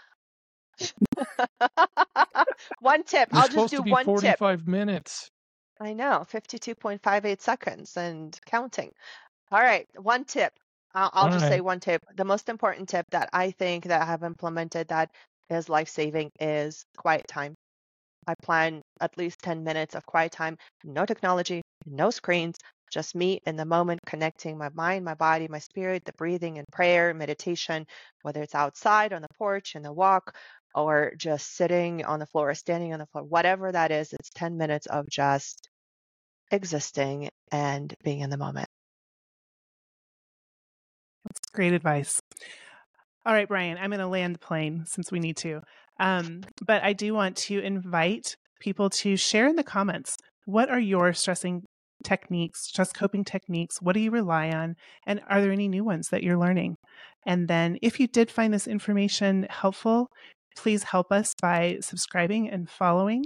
one 2.81 3.03
tip. 3.03 3.31
We're 3.33 3.41
I'll 3.41 3.49
just 3.49 3.71
do 3.71 3.79
to 3.79 3.83
be 3.83 3.91
one 3.91 4.05
tip. 4.05 4.39
45 4.39 4.69
minutes. 4.69 5.31
I 5.81 5.93
know, 5.95 6.25
52.58 6.29 7.41
seconds 7.41 7.97
and 7.97 8.39
counting. 8.47 8.93
All 9.53 9.61
right, 9.61 9.89
one 9.97 10.25
tip. 10.25 10.53
I'll, 10.95 11.11
I'll 11.13 11.25
All 11.25 11.31
just 11.31 11.47
say 11.49 11.57
right. 11.57 11.65
one 11.65 11.81
tip. 11.81 12.03
The 12.17 12.25
most 12.25 12.49
important 12.49 12.89
tip 12.89 13.07
that 13.11 13.29
I 13.33 13.51
think 13.53 13.85
that 13.87 14.03
I 14.03 14.07
have 14.07 14.23
implemented 14.23 14.89
that 14.89 15.11
is 15.51 15.69
life 15.69 15.89
saving 15.89 16.31
is 16.41 16.85
quiet 16.97 17.29
time. 17.29 17.55
I 18.27 18.35
plan 18.43 18.83
at 19.01 19.17
least 19.19 19.41
10 19.41 19.65
minutes 19.65 19.95
of 19.95 20.07
quiet 20.07 20.33
time, 20.33 20.59
no 20.85 21.07
technology, 21.07 21.63
no 21.87 22.11
screens, 22.11 22.57
just 22.91 23.15
me 23.15 23.41
in 23.47 23.57
the 23.57 23.65
moment, 23.65 24.01
connecting 24.07 24.59
my 24.59 24.69
mind, 24.71 25.05
my 25.05 25.15
body, 25.15 25.49
my 25.49 25.59
spirit, 25.59 26.05
the 26.05 26.13
breathing 26.15 26.59
and 26.59 26.67
prayer, 26.73 27.15
meditation, 27.15 27.87
whether 28.23 28.43
it's 28.43 28.55
outside 28.55 29.13
on 29.13 29.23
the 29.23 29.29
porch, 29.39 29.77
in 29.77 29.83
the 29.83 29.93
walk, 29.93 30.37
or 30.77 31.13
just 31.17 31.57
sitting 31.57 32.05
on 32.05 32.21
the 32.21 32.27
floor, 32.27 32.51
or 32.51 32.55
standing 32.55 32.93
on 32.93 33.01
the 33.01 33.07
floor, 33.07 33.25
whatever 33.25 33.73
that 33.73 33.91
is, 33.91 34.13
it's 34.13 34.31
10 34.31 34.57
minutes 34.57 34.87
of 34.87 35.09
just 35.09 35.69
existing 36.51 37.31
and 37.51 37.95
being 38.05 38.21
in 38.21 38.31
the 38.31 38.37
moment. 38.37 38.69
That's 41.25 41.41
great 41.53 41.73
advice. 41.73 42.21
All 43.25 43.33
right, 43.33 43.49
Brian, 43.49 43.79
I'm 43.79 43.91
going 43.91 43.99
to 44.01 44.07
land 44.07 44.37
the 44.37 44.39
plane 44.39 44.85
since 44.87 45.11
we 45.11 45.19
need 45.19 45.37
to. 45.39 45.61
Um, 45.99 46.43
but 46.65 46.85
I 46.85 46.93
do 46.93 47.15
want 47.15 47.37
to 47.37 47.59
invite 47.59 48.37
people 48.61 48.91
to 48.91 49.17
share 49.17 49.49
in 49.49 49.57
the 49.57 49.65
comments 49.65 50.17
what 50.45 50.71
are 50.71 50.79
your 50.79 51.13
stressing 51.13 51.65
techniques, 52.05 52.69
stress 52.69 52.93
coping 52.93 53.25
techniques? 53.25 53.83
What 53.83 53.95
do 53.95 54.01
you 54.01 54.11
rely 54.11 54.51
on? 54.51 54.77
And 55.07 55.21
are 55.29 55.41
there 55.41 55.51
any 55.51 55.67
new 55.67 55.83
ones 55.83 56.09
that 56.11 56.23
you're 56.23 56.39
learning? 56.39 56.77
And 57.27 57.49
then 57.49 57.79
if 57.83 57.99
you 57.99 58.07
did 58.07 58.31
find 58.31 58.55
this 58.55 58.69
information 58.69 59.47
helpful, 59.51 60.09
please 60.57 60.83
help 60.83 61.13
us 61.13 61.35
by 61.41 61.79
subscribing 61.81 62.51
and 62.51 62.69
following. 62.69 63.25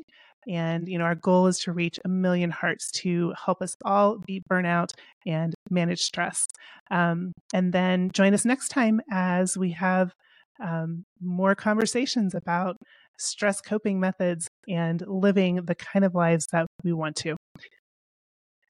And, 0.49 0.89
you 0.89 0.99
know, 0.99 1.05
our 1.05 1.14
goal 1.14 1.47
is 1.47 1.59
to 1.61 1.72
reach 1.72 1.99
a 2.05 2.09
million 2.09 2.51
hearts 2.51 2.91
to 3.03 3.35
help 3.45 3.61
us 3.61 3.76
all 3.85 4.18
beat 4.26 4.43
burnout 4.51 4.93
and 5.26 5.55
manage 5.70 6.01
stress. 6.01 6.47
Um, 6.91 7.33
and 7.53 7.72
then 7.72 8.11
join 8.12 8.35
us 8.35 8.45
next 8.45 8.68
time 8.68 9.01
as 9.11 9.57
we 9.57 9.72
have 9.72 10.14
um, 10.62 11.05
more 11.20 11.55
conversations 11.55 12.35
about 12.35 12.76
stress 13.18 13.61
coping 13.61 14.01
methods 14.01 14.49
and 14.66 15.03
living 15.07 15.57
the 15.57 15.74
kind 15.74 16.05
of 16.05 16.14
lives 16.14 16.47
that 16.53 16.66
we 16.83 16.93
want 16.93 17.16
to. 17.16 17.37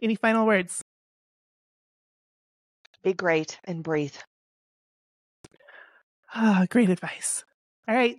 Any 0.03 0.17
final 0.17 0.47
words? 0.47 0.83
Be 3.03 3.13
great 3.13 3.59
and 3.65 3.83
breathe. 3.83 4.17
Ah, 6.35 6.67
great 6.69 6.91
advice. 6.91 7.45
All 7.89 7.95
right. 7.95 8.19